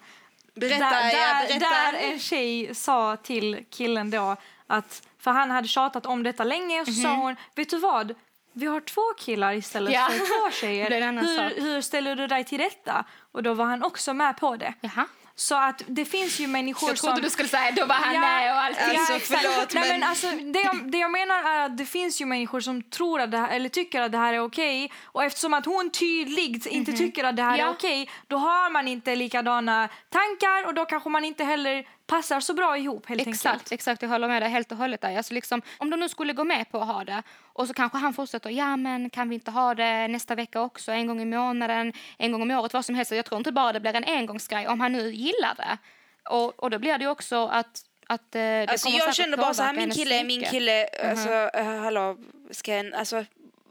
berätta, 0.56 0.80
där, 0.90 1.12
ja, 1.12 1.12
där, 1.12 1.48
berätta. 1.48 1.70
där 1.70 1.94
en 2.12 2.20
tjej 2.20 2.76
sa 2.76 3.16
till 3.16 3.66
killen 3.70 4.10
då 4.10 4.36
att, 4.68 5.08
för 5.20 5.32
han 5.32 5.52
hade 5.52 5.68
tjatat 5.68 6.06
om 6.06 6.24
detta 6.24 6.44
länge 6.44 6.82
och 6.82 6.88
så 6.88 6.94
sa 6.94 7.16
hon, 7.16 7.36
vet 7.56 7.70
du 7.70 7.78
vad? 7.78 8.14
Vi 8.54 8.66
har 8.66 8.80
två 8.82 9.02
killar 9.20 9.54
istället 9.54 9.94
Ja. 9.94 10.10
för 10.12 10.18
två 10.18 10.52
tjejer. 10.52 10.90
Hur, 11.22 11.62
hur 11.62 11.82
ställer 11.82 12.16
du 12.16 12.28
dig 12.28 12.44
till 12.44 12.60
detta? 12.60 13.06
Och 13.32 13.44
då 13.44 13.54
var 13.54 13.66
han 13.66 13.84
också 13.84 14.14
med 14.14 14.38
på 14.38 14.56
det. 14.56 14.74
Jaha. 14.82 15.06
Så 15.36 15.56
att 15.56 15.82
det 15.88 16.06
finns 16.06 16.40
ju 16.40 16.48
människor 16.48 16.90
Jag 16.90 16.98
trodde 16.98 17.16
som... 17.16 17.24
du 17.24 17.30
skulle 17.30 17.50
säga 17.50 17.72
då 17.72 17.86
var 17.86 17.96
han 17.96 18.14
Ja, 18.16 18.20
med 18.22 18.52
och 18.56 18.62
allting. 18.62 18.98
Alltså, 18.98 19.14
exakt. 19.14 19.42
förlåt, 19.42 19.74
Nej, 19.74 19.90
men- 19.90 20.00
men 20.00 20.10
alltså, 20.10 20.28
det, 20.32 20.60
jag, 20.62 20.92
det 20.92 20.98
jag 20.98 21.12
menar 21.12 21.44
är 21.44 21.66
att 21.66 21.78
det 21.78 21.86
finns 21.86 22.22
ju 22.22 22.26
människor 22.26 22.60
som 22.60 22.82
tror 22.84 23.22
att 23.22 23.32
det 23.32 23.38
här, 23.38 23.50
eller 23.50 23.70
tycker 23.70 24.02
att 24.02 24.12
det 24.12 24.18
här 24.18 24.34
är 24.34 24.40
okej 24.40 24.92
och 25.04 25.24
eftersom 25.24 25.54
att 25.54 25.66
hon 25.66 25.90
tydligt 25.92 26.66
inte 26.66 26.92
tycker 26.92 27.24
att 27.24 27.36
det 27.36 27.44
här 27.44 27.58
Ja. 27.58 27.66
är 27.66 27.70
okej 27.72 28.10
då 28.28 28.38
har 28.38 28.70
man 28.70 28.88
inte 28.88 29.16
likadana 29.16 29.90
tankar 30.10 30.66
och 30.68 30.74
då 30.74 30.86
kanske 30.86 31.10
man 31.10 31.26
inte 31.26 31.44
heller 31.44 31.88
passar 32.08 32.40
så 32.40 32.54
bra 32.54 32.78
ihop 32.78 33.10
helt 33.10 33.28
Exakt, 33.28 33.54
enkelt. 33.54 33.72
exakt, 33.72 34.02
jag 34.02 34.10
håller 34.10 34.28
med 34.28 34.42
dig 34.42 34.50
helt 34.50 34.72
och 34.72 34.78
hållet 34.78 35.02
där. 35.02 35.18
Alltså 35.18 35.34
liksom, 35.34 35.62
om 35.78 35.90
de 35.90 36.00
nu 36.00 36.10
skulle 36.10 36.34
gå 36.34 36.44
med 36.44 36.72
på 36.72 36.82
att 36.82 36.88
ha 36.88 37.04
det 37.04 37.24
och 37.42 37.68
så 37.68 37.74
kanske 37.74 37.98
han 37.98 38.14
fortsätter, 38.14 38.50
ja 38.50 38.78
men 38.78 39.10
kan 39.10 39.30
vi 39.30 39.36
inte 39.36 39.52
ha 39.52 39.76
det 39.76 40.08
nästa 40.08 40.36
vecka 40.36 40.62
också, 40.62 40.92
en 40.92 41.08
gång 41.08 41.22
i 41.22 41.26
månaden, 41.26 41.94
en 42.18 42.32
gång 42.32 42.42
om 42.42 42.52
året, 42.52 42.74
vad 42.74 42.86
som 42.86 42.96
helst. 42.96 43.12
Jag 43.12 43.26
tror 43.26 43.38
inte 43.38 43.52
bara 43.52 43.74
det 43.74 43.80
blir 43.80 43.96
en 43.96 44.04
engångsgrej 44.04 44.68
om 44.68 44.80
han 44.80 44.92
nu 44.92 45.14
gillar 45.14 45.56
det. 45.56 45.78
Och, 46.30 46.64
och 46.64 46.70
då 46.70 46.80
blir 46.80 46.98
det 46.98 47.04
ju 47.04 47.10
också 47.10 47.48
att 47.48 47.86
att 48.08 48.36
eh, 48.36 48.40
det 48.40 48.68
Alltså, 48.70 48.90
jag 48.90 49.16
känner 49.16 49.38
bara 49.38 49.54
så 49.54 49.64
här, 49.64 49.74
min 49.74 49.92
kille 49.92 50.20
är 50.20 50.24
min 50.24 50.44
kille, 50.44 50.88
alltså, 51.10 51.30
äh, 51.60 51.66
hallå, 51.66 52.18
ska 52.52 52.74
en, 52.74 52.94
alltså, 52.94 53.26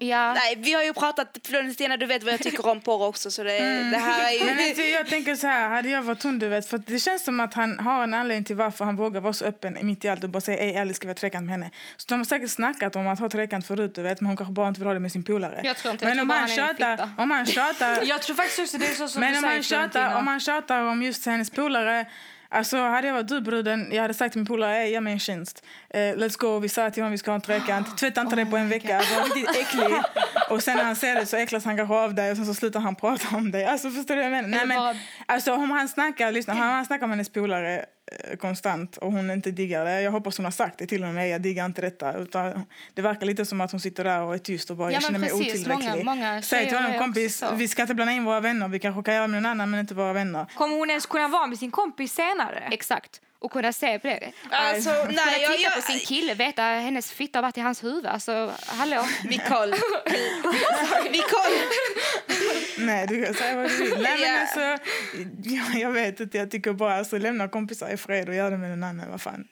Ja. 0.08 0.34
nej, 0.34 0.54
vi 0.58 0.72
har 0.72 0.82
ju 0.82 0.92
pratat, 0.92 1.38
Florentina 1.44 1.96
du 1.96 2.06
vet 2.06 2.22
vad 2.22 2.32
jag 2.32 2.40
tycker 2.40 2.66
om 2.66 2.80
porr 2.80 3.02
också 3.06 3.30
så 3.30 3.42
det, 3.42 3.58
det 3.90 3.98
här 3.98 4.28
är 4.28 4.32
ju... 4.38 4.44
Men 4.44 4.68
alltså, 4.68 4.82
jag 4.82 5.08
tänker 5.08 5.34
så 5.34 5.46
här, 5.46 5.68
hade 5.68 5.88
jag 5.88 6.02
varit 6.02 6.22
hon 6.22 6.38
du 6.38 6.48
vet, 6.48 6.66
för 6.68 6.78
det 6.78 6.98
känns 6.98 7.24
som 7.24 7.40
att 7.40 7.54
han 7.54 7.78
har 7.78 8.02
en 8.02 8.14
anledning 8.14 8.44
till 8.44 8.56
varför 8.56 8.84
han 8.84 8.96
vågar 8.96 9.20
vara 9.20 9.32
så 9.32 9.44
öppen 9.44 9.78
mitt 9.82 10.04
i 10.04 10.08
allt 10.08 10.24
och 10.24 10.30
bara 10.30 10.40
säga 10.40 10.58
ej 10.58 10.74
ärligt 10.74 10.96
ska 10.96 11.06
vi 11.06 11.10
ha 11.10 11.14
trekant 11.14 11.44
med 11.44 11.52
henne. 11.52 11.70
Så 11.96 12.04
de 12.08 12.14
har 12.20 12.24
säkert 12.24 12.50
snackat 12.50 12.96
om 12.96 13.06
att 13.08 13.18
ha 13.18 13.28
trekant 13.28 13.66
förut 13.66 13.94
du 13.94 14.02
vet, 14.02 14.20
men 14.20 14.26
hon 14.26 14.36
kanske 14.36 14.52
bara 14.52 14.68
inte 14.68 14.80
vill 14.80 14.86
ha 14.86 14.94
det 14.94 15.00
med 15.00 15.12
sin 15.12 15.24
polare. 15.24 15.60
Jag 15.64 15.76
tror 15.76 15.92
inte, 15.92 16.04
jag 16.04 16.08
Men 16.10 16.16
tror 16.16 16.22
om 16.22 16.30
han 16.30 16.38
han 16.38 16.48
tjatar, 16.48 17.10
om 17.18 17.30
han 17.30 17.46
tjatar 17.46 18.02
Jag 18.04 18.22
tror 18.22 18.36
faktiskt 18.36 18.58
också 18.58 18.78
det 18.78 18.86
är 18.86 18.94
så 18.94 19.08
som 19.08 19.20
Men 19.20 19.32
du 19.32 19.38
om 19.38 19.44
säger 19.44 19.62
tjatar, 19.62 19.88
Florentina. 19.90 20.18
om 20.18 20.24
man 20.24 20.40
tjatar 20.40 20.82
om 20.82 21.02
just 21.02 21.26
hennes 21.26 21.50
polare 21.50 22.06
Alltså 22.54 22.76
hade 22.76 23.06
jag 23.06 23.14
varit 23.14 23.28
du 23.28 23.40
bruden, 23.40 23.88
jag 23.92 24.02
hade 24.02 24.14
sagt 24.14 24.32
till 24.32 24.38
min 24.40 24.46
polare, 24.46 24.76
"Ey, 24.76 24.90
ge 24.90 25.00
mig 25.00 25.12
en 25.12 25.18
tjänst. 25.18 25.64
Eh, 25.90 25.98
let's 25.98 26.38
go, 26.38 26.58
vi 26.58 26.68
sa 26.68 26.90
till 26.90 27.02
honom 27.02 27.12
vi 27.12 27.18
ska 27.18 27.30
ha 27.30 27.34
en 27.34 27.40
trekant. 27.40 27.96
Tvätta 27.98 28.20
inte 28.20 28.36
det 28.36 28.46
på 28.46 28.56
en 28.56 28.68
vecka, 28.68 28.98
var 29.16 29.24
riktigt 29.24 29.56
äcklig. 29.56 30.00
Och 30.50 30.62
sen 30.62 30.76
när 30.76 30.84
han 30.84 30.96
ser 30.96 31.14
det 31.14 31.26
så 31.26 31.36
äcklas 31.36 31.64
han 31.64 31.76
kanske 31.76 31.94
av 31.94 32.14
dig 32.14 32.30
och 32.30 32.36
sen 32.36 32.46
så 32.46 32.54
slutar 32.54 32.80
han 32.80 32.94
prata 33.02 33.36
om 33.36 33.50
dig. 33.50 33.64
Alltså 33.64 33.90
förstår 33.90 34.14
du 34.14 34.22
vad 34.22 34.32
jag 34.32 34.42
menar? 34.42 34.48
Nej, 34.48 34.66
men, 34.66 34.96
alltså 35.26 35.54
om 35.54 35.70
han 35.70 35.88
snackar, 35.88 36.32
lyssna, 36.32 36.52
om 36.52 36.60
han 36.60 36.84
snackar 36.84 37.04
om 37.04 37.10
hennes 37.10 37.28
polare 37.28 37.84
konstant 38.40 38.96
och 38.96 39.12
hon 39.12 39.30
inte 39.30 39.50
diggar 39.50 39.84
det. 39.84 40.02
Jag 40.02 40.10
hoppas 40.10 40.36
hon 40.36 40.44
har 40.44 40.50
sagt 40.50 40.78
det 40.78 40.86
till 40.86 41.04
med. 41.06 41.28
Jag 41.28 41.40
diggar 41.42 41.66
inte 41.66 41.80
detta. 41.80 42.12
Utan 42.18 42.66
det 42.94 43.02
verkar 43.02 43.26
lite 43.26 43.44
som 43.44 43.60
att 43.60 43.70
hon 43.70 43.80
sitter 43.80 44.04
där 44.04 44.22
och 44.22 44.34
är 44.34 44.38
tyst 44.38 44.70
och 44.70 44.76
bara 44.76 44.88
Ja, 44.90 44.94
jag 44.94 45.02
känner 45.02 45.18
mig 45.18 45.30
precis. 45.30 45.48
otillräcklig. 45.66 46.04
Många- 46.04 46.04
många 46.04 46.42
Säg 46.42 46.68
till 46.68 46.76
honom 46.76 46.98
kompis, 46.98 47.42
vi 47.54 47.68
ska 47.68 47.82
inte 47.82 47.94
blanda 47.94 48.12
in 48.12 48.24
våra 48.24 48.40
vänner. 48.40 48.68
Vi 48.68 48.78
kanske 48.78 49.02
kan 49.02 49.14
göra 49.14 49.26
med 49.26 49.42
någon 49.42 49.50
annan 49.50 49.70
men 49.70 49.80
inte 49.80 49.94
våra 49.94 50.12
vänner. 50.12 50.46
Kommer 50.54 50.76
hon 50.76 50.90
ens 50.90 51.06
kunna 51.06 51.28
vara 51.28 51.46
med 51.46 51.58
sin 51.58 51.70
kompis 51.70 52.12
senare? 52.14 52.68
Exakt. 52.72 53.20
Och 53.42 53.52
kunna 53.52 53.72
se 53.72 53.98
på 53.98 54.06
det. 54.06 54.32
Alltså, 54.50 54.90
kunna 54.90 55.06
nej, 55.06 55.42
jag, 55.42 55.52
titta 55.52 55.62
jag, 55.62 55.74
på 55.74 55.80
sin 55.92 55.98
kille, 56.00 56.34
veta 56.34 56.62
hennes 56.62 57.12
fitta 57.12 57.38
har 57.38 57.42
varit 57.42 57.58
i 57.58 57.60
hans 57.60 57.84
huvud. 57.84 58.06
Alltså, 58.06 58.52
hallå? 58.66 59.04
Nicole. 59.24 59.76
Nicole. 61.10 61.58
Nej, 62.78 63.06
du 63.06 63.24
kan 63.24 63.34
säga 63.34 63.56
vad 63.56 63.70
du 63.70 63.76
vill. 63.76 63.90
Nej, 64.02 64.18
men 64.20 64.34
Ja. 64.34 64.40
alltså, 64.40 64.60
jag, 65.42 65.80
jag 65.80 65.90
vet 65.90 66.20
inte, 66.20 66.38
jag 66.38 66.50
tycker 66.50 66.72
bara 66.72 66.94
alltså, 66.98 67.18
lämna 67.18 67.48
kompisar 67.48 67.88
i 67.90 67.96
fred 67.96 68.28
och 68.28 68.34
gör 68.34 68.50
det 68.50 68.56
med 68.58 68.70
någon 68.70 68.82
annan. 68.84 69.10
Vad 69.10 69.20
fan. 69.20 69.44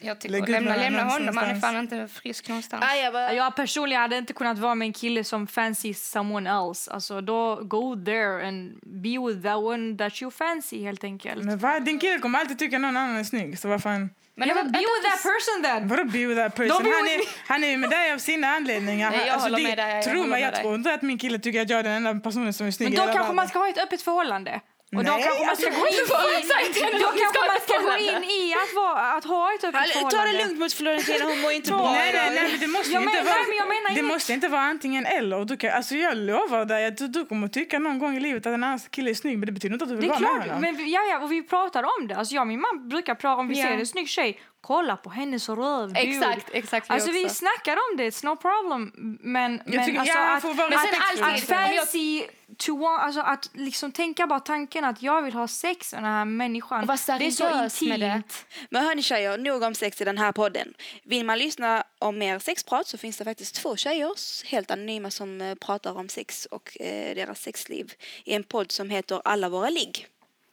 Jag 0.00 0.18
tycker 0.20 0.32
Lägg 0.32 0.48
lämna, 0.48 0.76
lämna 0.76 1.02
honom, 1.04 1.36
han 1.36 1.50
är 1.50 1.60
fan 1.60 1.76
inte 1.76 2.08
frisk 2.08 2.48
någonstans. 2.48 2.84
Ah, 2.86 2.94
jag 2.94 3.12
bara, 3.12 3.32
Jag 3.32 3.56
personligen 3.56 4.02
hade 4.02 4.18
inte 4.18 4.32
kunnat 4.32 4.58
vara 4.58 4.74
med 4.74 4.86
en 4.86 4.92
kille 4.92 5.24
som 5.24 5.46
fancy 5.46 5.94
someone 5.94 6.50
else. 6.50 6.90
Alltså 6.90 7.20
då 7.20 7.56
go 7.62 8.04
there 8.04 8.48
and 8.48 8.78
be 8.82 9.08
with 9.28 9.42
that 9.42 9.56
one 9.56 9.96
that 9.96 10.22
you 10.22 10.30
fancy 10.30 10.82
helt 10.84 11.04
enkelt. 11.04 11.44
Men 11.44 11.58
vad, 11.58 11.84
din 11.84 11.98
kille 11.98 12.18
kommer 12.18 12.38
alltid 12.38 12.58
tycka 12.58 12.78
någon 12.78 12.96
annan 12.96 13.16
är 13.16 13.24
snygg. 13.34 13.58
Så 13.58 13.68
vad 13.68 13.82
fan. 13.82 14.10
Men 14.36 14.48
Ja, 14.48 14.54
det 14.54 14.62
men 14.62 14.72
var- 14.72 14.72
be 14.72 14.78
with 14.78 15.04
that 15.10 15.22
person 15.22 15.62
then! 15.62 15.88
Vadå 15.88 16.04
be 16.04 16.26
with 16.26 16.40
that 16.40 16.54
person? 16.56 16.76
Han 16.98 17.08
är, 17.08 17.20
han 17.48 17.64
är 17.64 17.68
ju 17.68 17.76
med 17.76 17.90
dig 17.90 18.12
av 18.12 18.18
sina 18.18 18.46
anledningar. 18.48 19.10
Nej, 19.10 19.20
jag 19.20 19.28
Alltså, 19.28 19.46
håller 19.46 19.58
det- 19.58 19.64
med 19.68 19.78
dig, 19.78 19.94
jag 19.94 20.04
Tro 20.04 20.24
mig, 20.26 20.42
jag 20.42 20.54
tror 20.54 20.74
inte 20.74 20.94
att 20.94 21.02
min 21.02 21.18
kille 21.18 21.38
tycker 21.38 21.62
att 21.62 21.70
jag 21.70 21.78
är 21.78 21.82
den 21.82 21.92
enda 22.06 22.14
personen 22.20 22.52
som 22.52 22.66
är 22.66 22.70
snygg 22.70 22.88
Men 22.98 23.06
då 23.06 23.12
kanske 23.12 23.32
man 23.32 23.48
ska 23.48 23.58
ha 23.58 23.68
ett 23.68 23.78
öppet 23.78 24.02
förhållande. 24.02 24.60
Och 24.96 25.04
då 25.04 25.12
Nej, 25.12 25.22
kanske 25.26 25.46
man 25.46 25.56
ska 25.56 25.66
alltså, 25.66 25.80
gå 25.80 25.86
in 25.88 25.94
Exakt, 26.42 26.76
i, 26.76 26.80
då 26.80 26.98
då 26.98 27.08
ska 27.12 27.18
kanske 27.22 27.42
man 27.52 27.60
ska 27.66 27.76
gå 27.90 27.96
in 28.08 28.24
i 28.40 28.54
att, 28.62 28.72
vara, 28.82 29.00
att 29.16 29.24
ha 29.24 29.44
ett 29.54 29.64
öppet 29.64 29.88
förhållande. 29.92 30.16
ta 30.16 30.24
det 30.24 30.44
lugnt 30.44 30.58
mot 30.58 30.72
Florentina, 30.72 31.24
hon 31.24 31.40
mår 31.40 31.52
inte 31.52 31.70
bra 31.78 31.92
Nej, 31.92 32.12
nej, 32.14 32.30
nej, 32.34 32.48
men 32.50 32.60
det 32.60 32.66
måste 32.66 32.92
Jag 32.92 33.02
ju 33.02 33.06
men- 33.08 33.14
inte 33.16 33.24
vara, 33.30 33.34
nej, 33.40 33.44
men 33.48 33.56
jag 33.62 33.68
menar 33.68 33.88
det 33.94 34.00
inget- 34.00 34.04
måste 34.14 34.32
inte 34.32 34.48
vara 34.48 34.60
antingen 34.60 35.06
eller. 35.06 35.44
Du 35.44 35.56
kan, 35.56 35.70
alltså 35.70 35.94
jag 35.94 36.16
lovar 36.16 36.64
dig 36.64 36.86
att 36.86 36.96
du, 36.96 37.08
du 37.08 37.26
kommer 37.26 37.48
tycka 37.48 37.78
någon 37.78 37.98
gång 37.98 38.16
i 38.16 38.20
livet 38.20 38.46
att 38.46 38.54
en 38.54 38.64
annan 38.64 38.78
kille 38.90 39.10
är 39.10 39.14
snygg 39.14 39.38
men 39.38 39.46
det 39.46 39.52
betyder 39.52 39.72
inte 39.74 39.84
att 39.84 39.88
du 39.90 39.96
vill 39.96 40.08
Det 40.08 40.14
är 40.14 40.20
vara 40.20 40.20
med 40.20 40.30
klart, 40.42 40.46
honom. 40.46 40.60
men 40.60 40.76
vi- 40.76 40.92
ja, 40.94 41.00
ja, 41.10 41.18
och 41.18 41.32
vi 41.32 41.42
pratar 41.42 41.82
om 41.82 42.08
det. 42.08 42.14
Alltså 42.16 42.34
jag 42.34 42.40
och 42.42 42.46
min 42.48 42.60
man 42.60 42.88
brukar 42.88 43.14
prata 43.14 43.40
om 43.40 43.48
vi 43.48 43.58
Ja. 43.60 43.66
ser 43.66 43.72
en 43.72 43.86
snygg 43.86 44.08
tjej, 44.08 44.40
kolla 44.60 44.96
på 44.96 45.10
hennes 45.10 45.48
röv. 45.48 45.92
Exakt, 45.96 46.46
exakt. 46.52 46.90
vi 46.90 46.94
Alltså 46.94 47.10
vi 47.10 47.28
snackar 47.28 47.72
om 47.72 47.96
det, 47.96 48.04
it's 48.10 48.24
no 48.24 48.36
problem. 48.36 48.92
Men, 49.20 49.62
men 49.66 49.84
tycker- 49.86 50.00
alltså 50.00 50.18
ja, 50.18 50.36
att, 50.36 50.44
att 50.44 50.50
om 50.50 50.56
jag- 50.58 51.40
fancy 51.40 52.22
to 52.58 52.76
want, 52.76 53.02
alltså 53.02 53.20
att 53.20 53.50
liksom 53.52 53.92
tänka 53.92 54.26
bara 54.26 54.40
tanken 54.40 54.84
att 54.84 55.02
jag 55.02 55.22
vill 55.22 55.34
ha 55.34 55.48
sex 55.48 55.92
med 55.92 56.02
den 56.02 56.10
här 56.10 56.24
människan. 56.24 56.80
Och 56.80 56.86
det 56.86 57.26
är 57.26 57.30
så 57.30 57.36
seriös 57.48 57.82
med 57.82 58.00
det. 58.00 58.06
intimt. 58.06 58.46
Men 58.70 58.84
hörni 58.84 59.02
tjejer, 59.02 59.38
nog 59.38 59.62
om 59.62 59.74
sex 59.74 60.00
i 60.00 60.04
den 60.04 60.18
här 60.18 60.32
podden. 60.32 60.74
Vill 61.02 61.24
man 61.24 61.38
lyssna 61.38 61.84
om 61.98 62.18
mer 62.18 62.38
sexprat 62.38 62.86
så 62.86 62.98
finns 62.98 63.16
det 63.16 63.24
faktiskt 63.24 63.54
två 63.54 63.76
tjejer, 63.76 64.10
helt 64.50 64.70
anonyma, 64.70 65.10
som 65.10 65.40
eh, 65.40 65.54
pratar 65.54 65.98
om 65.98 66.08
sex 66.08 66.46
och 66.50 66.80
eh, 66.80 67.14
deras 67.14 67.40
sexliv 67.40 67.92
i 68.24 68.34
en 68.34 68.44
podd 68.44 68.72
som 68.72 68.90
heter 68.90 69.20
Alla 69.24 69.48
våra 69.48 69.70
ligg. 69.70 70.06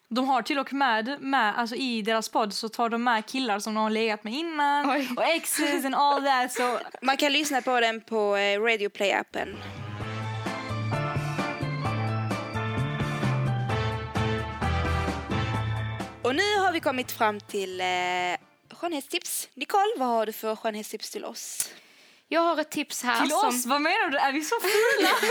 De 0.09 0.27
har 0.27 0.41
till 0.41 0.59
och 0.59 0.73
med, 0.73 1.17
med 1.21 1.59
alltså 1.59 1.75
i 1.75 2.01
deras 2.01 2.29
podd 2.29 2.53
så 2.53 2.69
tar 2.69 2.89
de 2.89 3.03
med 3.03 3.25
killar 3.25 3.59
som 3.59 3.73
de 3.73 3.83
har 3.83 3.89
legat 3.89 4.23
med 4.23 4.33
innan 4.33 4.89
Oj. 4.89 5.09
och 5.17 5.23
exes 5.23 5.85
and 5.85 5.95
all 5.95 6.23
that. 6.23 6.53
Så 6.53 6.79
Man 7.01 7.17
kan 7.17 7.33
lyssna 7.33 7.61
på 7.61 7.79
den 7.79 8.01
på 8.01 8.35
eh, 8.35 8.61
Radio 8.61 8.89
Play-appen. 8.89 9.55
Kommit 16.81 17.11
fram 17.11 17.39
till 17.39 17.81
eh, 17.81 17.87
skönhetstips. 18.71 19.49
Nicole, 19.53 19.93
vad 19.97 20.07
har 20.07 20.25
du 20.25 20.31
för 20.33 20.55
skönhetstips 20.55 21.09
till 21.09 21.25
oss? 21.25 21.69
Jag 22.27 22.41
har 22.41 22.61
ett 22.61 22.71
tips 22.71 23.03
här. 23.03 23.21
till 23.21 23.29
som, 23.29 23.47
oss, 23.49 23.65
vad 23.65 23.81
menar 23.81 24.09
du? 24.09 24.17
Är 24.17 24.31
vi 24.31 24.41
så 24.41 24.55
fula? 24.61 25.09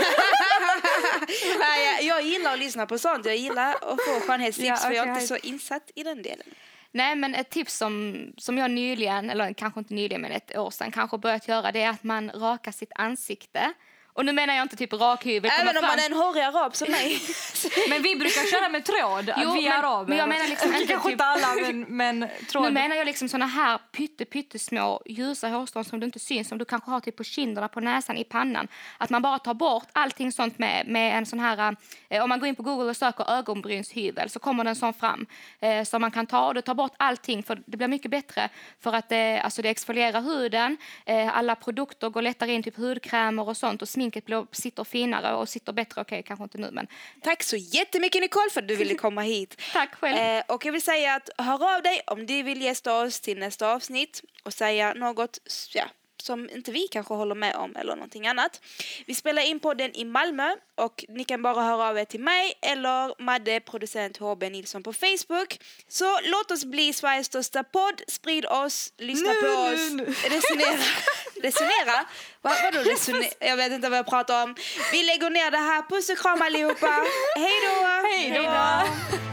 Nej, 1.59 1.85
jag- 1.85 2.03
jag 2.03 2.21
gillar 2.27 2.53
att 2.53 2.59
lyssna 2.59 2.85
på 2.85 2.97
sånt. 2.97 3.25
Jag 3.25 3.35
gillar 3.37 3.71
att 3.75 3.81
få 3.81 4.19
skönhetstips 4.27 4.67
Ja, 4.67 4.75
för 4.75 4.91
jag 4.91 5.07
är 5.07 5.13
inte 5.13 5.27
så 5.27 5.37
insatt 5.37 5.91
i 5.95 6.03
den 6.03 6.21
delen. 6.21 6.47
Nej, 6.91 7.15
men 7.15 7.35
ett 7.35 7.49
tips 7.49 7.77
som, 7.77 8.25
som 8.37 8.57
jag 8.57 8.71
nyligen, 8.71 9.29
eller 9.29 9.53
kanske 9.53 9.79
inte 9.79 9.93
nyligen, 9.93 10.21
men 10.21 10.31
ett 10.31 10.57
år 10.57 10.71
sedan 10.71 10.91
kanske 10.91 11.17
börjat 11.17 11.47
göra, 11.47 11.71
det 11.71 11.81
är 11.81 11.89
att 11.89 12.03
man 12.03 12.31
rakar 12.31 12.71
sitt 12.71 12.91
ansikte. 12.95 13.73
Och 14.13 14.25
nu 14.25 14.31
menar 14.33 14.53
jag 14.53 14.61
inte 14.63 14.75
typ 14.75 14.93
rakhyvel. 14.93 15.51
Även 15.59 15.67
om 15.67 15.73
fram. 15.73 15.85
man 15.85 15.99
är 15.99 16.05
en 16.05 16.13
hårig 16.13 16.41
arab 16.41 16.75
som 16.75 16.91
mig. 16.91 17.19
Men 17.89 18.01
vi 18.01 18.15
brukar 18.15 18.51
köra 18.51 18.69
med 18.69 18.85
tråd, 18.85 19.33
Jo, 19.37 19.53
vi 19.53 19.63
men- 19.69 19.79
araber. 19.85 20.09
men 20.09 20.17
jag 20.17 20.29
menar 20.29 20.47
liksom 20.47 20.75
inte 20.75 20.87
Kanske 20.87 21.09
typ- 21.09 21.11
inte 21.11 21.25
alla, 21.25 21.47
men, 21.61 21.81
men 21.81 22.27
tråd. 22.51 22.63
Nu 22.63 22.71
menar 22.71 22.95
jag 22.95 23.05
liksom 23.05 23.29
såna 23.29 23.45
här 23.45 23.77
pytte, 23.91 24.25
pyttesmå 24.25 25.01
ljusa 25.05 25.47
hårstrån 25.49 25.85
som 25.85 25.99
du 25.99 26.05
inte 26.05 26.19
syns, 26.19 26.47
som 26.49 26.57
du 26.57 26.65
kanske 26.65 26.91
har 26.91 26.99
typ 26.99 27.15
på 27.17 27.23
kinderna, 27.23 27.67
på 27.67 27.79
näsan, 27.79 28.17
i 28.17 28.23
pannan. 28.23 28.67
Att 28.97 29.09
man 29.09 29.21
bara 29.21 29.39
tar 29.39 29.53
bort 29.53 29.87
allting 29.93 30.31
sånt 30.31 30.57
med, 30.59 30.87
med 30.87 31.17
en 31.17 31.25
sån 31.25 31.39
här, 31.39 31.75
eh, 32.09 32.23
om 32.23 32.29
man 32.29 32.39
går 32.39 32.47
in 32.49 32.55
på 32.55 32.63
Google 32.63 32.89
och 32.89 32.97
söker 32.97 33.31
ögonbrynshyvel 33.31 34.29
så 34.29 34.39
kommer 34.39 34.63
det 34.63 34.69
en 34.69 34.75
sån 34.75 34.93
fram. 34.93 35.25
Eh, 35.59 35.83
som 35.83 36.01
man 36.01 36.11
kan 36.11 36.27
ta 36.27 36.47
och 36.47 36.53
du 36.53 36.61
tar 36.61 36.73
bort 36.73 36.93
allting 36.97 37.43
för 37.43 37.61
det 37.65 37.77
blir 37.77 37.87
mycket 37.87 38.11
bättre 38.11 38.49
för 38.79 38.93
att 38.93 39.11
eh, 39.11 39.45
alltså 39.45 39.61
det 39.61 39.69
exfolierar 39.69 40.21
huden, 40.21 40.77
eh, 41.05 41.37
alla 41.37 41.55
produkter 41.55 42.09
går 42.09 42.21
lättare 42.21 42.53
in, 42.53 42.63
typ 42.63 42.77
hudkrämer 42.77 43.47
och 43.49 43.57
sånt 43.57 43.81
och 43.81 43.89
sminket 44.01 44.25
blir, 44.25 44.47
sitter 44.51 44.83
finare 44.83 45.35
och 45.35 45.49
sitter 45.49 45.73
bättre, 45.73 46.01
okej 46.01 46.23
kanske 46.23 46.43
inte 46.43 46.57
nu 46.57 46.71
men 46.71 46.87
Tack 47.23 47.43
så 47.43 47.55
jättemycket 47.55 48.21
Nicole 48.21 48.49
för 48.49 48.61
att 48.61 48.67
du 48.67 48.75
ville 48.75 48.95
komma 49.05 49.21
hit. 49.21 49.61
tack 49.73 49.95
själv. 49.95 50.17
Eh, 50.17 50.43
och 50.47 50.65
jag 50.65 50.71
vill 50.71 50.81
säga 50.81 51.15
att 51.15 51.29
hör 51.37 51.75
av 51.75 51.81
dig 51.81 52.01
om 52.07 52.25
du 52.25 52.43
vill 52.43 52.61
gästa 52.61 53.01
oss 53.01 53.19
till 53.19 53.37
nästa 53.37 53.73
avsnitt 53.73 54.21
och 54.43 54.53
säga 54.53 54.93
något 54.93 55.39
ja, 55.73 55.83
som 56.21 56.49
inte 56.49 56.71
vi 56.71 56.87
kanske 56.87 57.13
håller 57.13 57.35
med 57.35 57.55
om 57.55 57.75
eller 57.75 57.95
någonting 57.95 58.27
annat. 58.27 58.61
Vi 59.05 59.15
spelar 59.15 59.41
in 59.41 59.59
podden 59.59 59.95
i 59.95 60.05
Malmö 60.05 60.55
och 60.77 61.05
ni 61.09 61.23
kan 61.23 61.41
bara 61.41 61.63
höra 61.63 61.89
av 61.89 61.97
er 61.97 62.05
till 62.05 62.19
mig 62.19 62.53
eller 62.61 63.21
Madde, 63.21 63.59
producent 63.59 64.17
HB 64.17 64.49
Nilsson 64.49 64.83
på 64.83 64.93
Facebook. 64.93 65.59
Så 65.87 66.19
låt 66.23 66.51
oss 66.51 66.65
bli 66.65 66.93
Sveriges 66.93 67.27
största 67.27 67.63
podd, 67.63 68.01
sprid 68.07 68.45
oss, 68.45 68.93
lyssna 68.97 69.33
på 69.41 69.47
oss, 69.47 69.79
resonera. 70.23 70.83
resonera? 71.41 72.05
Va, 72.41 72.51
vadå 72.63 72.79
resonera? 72.89 73.31
Jag 73.39 73.57
vet 73.57 73.71
inte 73.71 73.89
vad 73.89 73.97
jag 73.99 74.07
pratar 74.07 74.43
om. 74.43 74.55
Vi 74.91 75.03
lägger 75.03 75.29
ner 75.29 75.51
det 75.51 75.57
här. 75.57 75.81
Puss 75.89 76.09
och 76.09 76.17
kram 76.17 76.41
allihopa. 76.41 76.87
Hej 77.35 77.57
då! 77.67 77.85
Hej 78.07 78.31
då! 78.35 79.31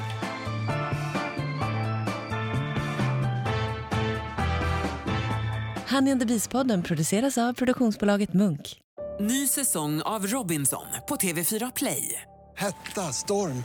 Honey 5.91 6.13
and 6.13 6.21
the 6.21 6.27
Beast-podden 6.27 6.83
produceras 6.83 7.39
av 7.39 7.53
produktionsbolaget 7.53 8.33
Munk. 8.33 8.81
Ny 9.21 9.47
säsong 9.49 10.03
av 10.03 10.27
Robinson 10.27 10.87
på 11.09 11.17
TV4 11.17 11.73
Play. 11.77 12.23
Hetta, 12.57 13.13
storm, 13.13 13.65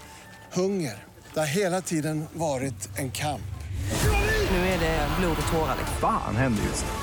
hunger. 0.53 1.03
Det 1.33 1.39
har 1.39 1.47
hela 1.47 1.81
tiden 1.81 2.25
varit 2.33 2.97
en 2.97 3.11
kamp. 3.11 3.41
Nu 4.51 4.57
är 4.57 4.79
det 4.79 5.07
blod 5.19 5.37
och 5.45 5.51
tårar. 5.51 5.75
Fan 6.01 6.35
händer 6.35 6.63
just 6.63 6.85
nu. 6.85 7.02